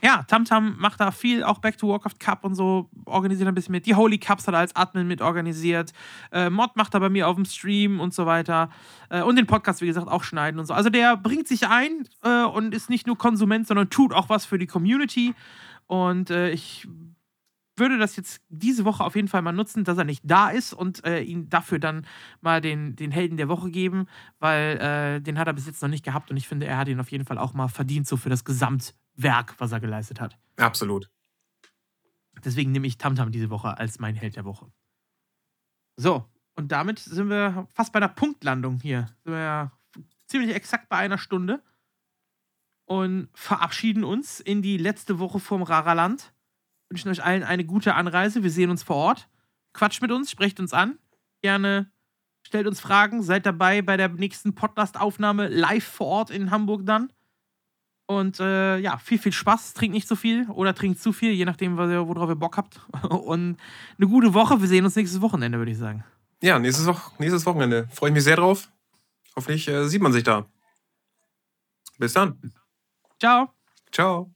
ja, 0.04 0.24
Tamtam 0.24 0.76
macht 0.80 1.00
da 1.00 1.12
viel, 1.12 1.44
auch 1.44 1.60
Back 1.60 1.78
to 1.78 1.88
Warcraft 1.88 2.20
Cup 2.20 2.44
und 2.44 2.56
so, 2.56 2.90
organisiert 3.06 3.48
ein 3.48 3.56
bisschen 3.56 3.72
mit. 3.72 3.86
Die 3.86 3.96
Holy 3.96 4.18
Cups 4.18 4.46
hat 4.48 4.54
er 4.54 4.60
als 4.60 4.76
Admin 4.76 5.08
mit 5.08 5.22
organisiert. 5.22 5.94
Äh, 6.32 6.50
Mod 6.50 6.76
macht 6.76 6.94
er 6.94 7.00
bei 7.00 7.10
mir 7.10 7.30
auf 7.30 7.36
dem 7.36 7.46
Stream 7.46 8.02
und 8.02 8.14
so 8.14 8.26
weiter. 8.26 8.70
Äh, 9.10 9.22
und 9.22 9.38
den 9.38 9.48
Podcast, 9.48 9.82
wie 9.82 9.88
gesagt, 9.88 10.10
auch 10.10 10.24
schneiden 10.24 10.60
und 10.60 10.66
so. 10.66 10.74
Also 10.74 10.90
der 10.90 11.16
bringt 11.16 11.48
sich 11.48 11.68
ein 11.70 12.06
äh, 12.22 12.44
und 12.44 12.76
ist 12.76 12.90
nicht 12.90 13.08
nur 13.08 13.18
Konsument, 13.18 13.66
sondern 13.66 13.90
tut 13.90 14.14
auch 14.14 14.28
was 14.28 14.46
für 14.46 14.58
die 14.58 14.68
Community. 14.68 15.36
Und 15.88 16.30
äh, 16.30 16.50
ich 16.52 16.86
würde 17.78 17.98
das 17.98 18.18
jetzt 18.18 18.42
diese 18.50 18.84
Woche 18.84 19.06
auf 19.06 19.16
jeden 19.16 19.30
Fall 19.30 19.42
mal 19.42 19.54
nutzen, 19.54 19.86
dass 19.86 19.98
er 19.98 20.04
nicht 20.04 20.22
da 20.26 20.50
ist 20.50 20.74
und 20.74 21.06
äh, 21.06 21.22
ihn 21.22 21.50
dafür 21.50 21.80
dann 21.80 22.06
mal 22.42 22.60
den, 22.60 22.98
den 22.98 23.12
Helden 23.12 23.38
der 23.38 23.48
Woche 23.48 23.72
geben, 23.72 24.08
weil 24.40 24.78
äh, 24.78 25.22
den 25.22 25.40
hat 25.40 25.48
er 25.48 25.54
bis 25.54 25.66
jetzt 25.66 25.82
noch 25.82 25.90
nicht 25.90 26.04
gehabt 26.04 26.30
und 26.30 26.36
ich 26.36 26.48
finde, 26.48 26.66
er 26.66 26.78
hat 26.78 26.90
ihn 26.90 27.00
auf 27.00 27.12
jeden 27.12 27.26
Fall 27.26 27.38
auch 27.38 27.54
mal 27.54 27.70
verdient, 27.70 28.06
so 28.06 28.18
für 28.18 28.30
das 28.30 28.44
Gesamtwerk, 29.16 29.56
was 29.60 29.72
er 29.72 29.80
geleistet 29.80 30.20
hat. 30.20 30.38
Absolut. 30.58 31.10
Deswegen 32.44 32.72
nehme 32.72 32.88
ich 32.88 32.98
Tamtam 32.98 33.32
diese 33.32 33.50
Woche 33.50 33.78
als 33.78 34.00
mein 34.00 34.16
Held 34.16 34.36
der 34.36 34.46
Woche. 34.46 34.72
So, 35.96 36.28
und 36.56 36.72
damit 36.72 37.00
sind 37.00 37.30
wir 37.30 37.68
fast 37.74 37.94
bei 37.94 37.98
einer 37.98 38.10
Punktlandung 38.10 38.80
hier. 38.80 39.08
Sind 39.24 39.34
wir 39.34 39.40
ja 39.40 39.72
ziemlich 40.28 40.56
exakt 40.56 40.90
bei 40.90 40.98
einer 40.98 41.18
Stunde 41.18 41.64
und 42.86 43.30
verabschieden 43.34 44.04
uns 44.04 44.40
in 44.40 44.62
die 44.62 44.78
letzte 44.78 45.20
Woche 45.20 45.40
vom 45.40 45.62
Raraland. 45.62 46.34
Wünschen 46.90 47.10
euch 47.10 47.24
allen 47.24 47.44
eine 47.44 47.66
gute 47.66 47.96
Anreise. 47.96 48.44
Wir 48.44 48.52
sehen 48.52 48.70
uns 48.70 48.84
vor 48.84 48.96
Ort. 48.96 49.30
Quatscht 49.74 50.02
mit 50.02 50.12
uns, 50.12 50.30
sprecht 50.30 50.60
uns 50.60 50.74
an. 50.74 51.00
Gerne 51.42 51.92
stellt 52.46 52.68
uns 52.68 52.80
Fragen, 52.80 53.24
seid 53.24 53.46
dabei 53.46 53.82
bei 53.82 53.96
der 53.96 54.10
nächsten 54.10 54.54
Podcast-Aufnahme 54.54 55.48
live 55.48 55.86
vor 55.86 56.08
Ort 56.08 56.30
in 56.30 56.52
Hamburg 56.52 56.86
dann. 56.86 57.12
Und 58.06 58.40
äh, 58.40 58.78
ja, 58.80 58.98
viel, 58.98 59.18
viel 59.18 59.32
Spaß. 59.32 59.74
Trinkt 59.74 59.94
nicht 59.94 60.08
zu 60.08 60.16
viel 60.16 60.50
oder 60.50 60.76
trinkt 60.76 61.00
zu 61.00 61.14
viel, 61.14 61.32
je 61.32 61.46
nachdem, 61.46 61.78
worauf 61.78 62.30
ihr 62.30 62.36
Bock 62.36 62.58
habt. 62.58 62.82
Und 63.10 63.58
eine 63.98 64.08
gute 64.08 64.34
Woche. 64.34 64.60
Wir 64.60 64.68
sehen 64.68 64.86
uns 64.86 64.96
nächstes 64.96 65.22
Wochenende, 65.22 65.58
würde 65.58 65.72
ich 65.72 65.78
sagen. 65.78 66.04
Ja, 66.42 66.60
nächstes, 66.60 66.86
Wo 66.86 66.96
nächstes 67.20 67.46
Wochenende. 67.46 67.88
Freue 67.92 68.10
ich 68.10 68.14
mich 68.14 68.24
sehr 68.24 68.36
drauf. 68.36 68.70
Hoffentlich 69.36 69.68
äh, 69.68 69.88
sieht 69.88 70.02
man 70.02 70.12
sich 70.12 70.24
da. 70.24 70.46
Bis 71.98 72.14
dann. 72.14 72.38
Ciao. 73.20 73.50
Ciao. 73.92 74.30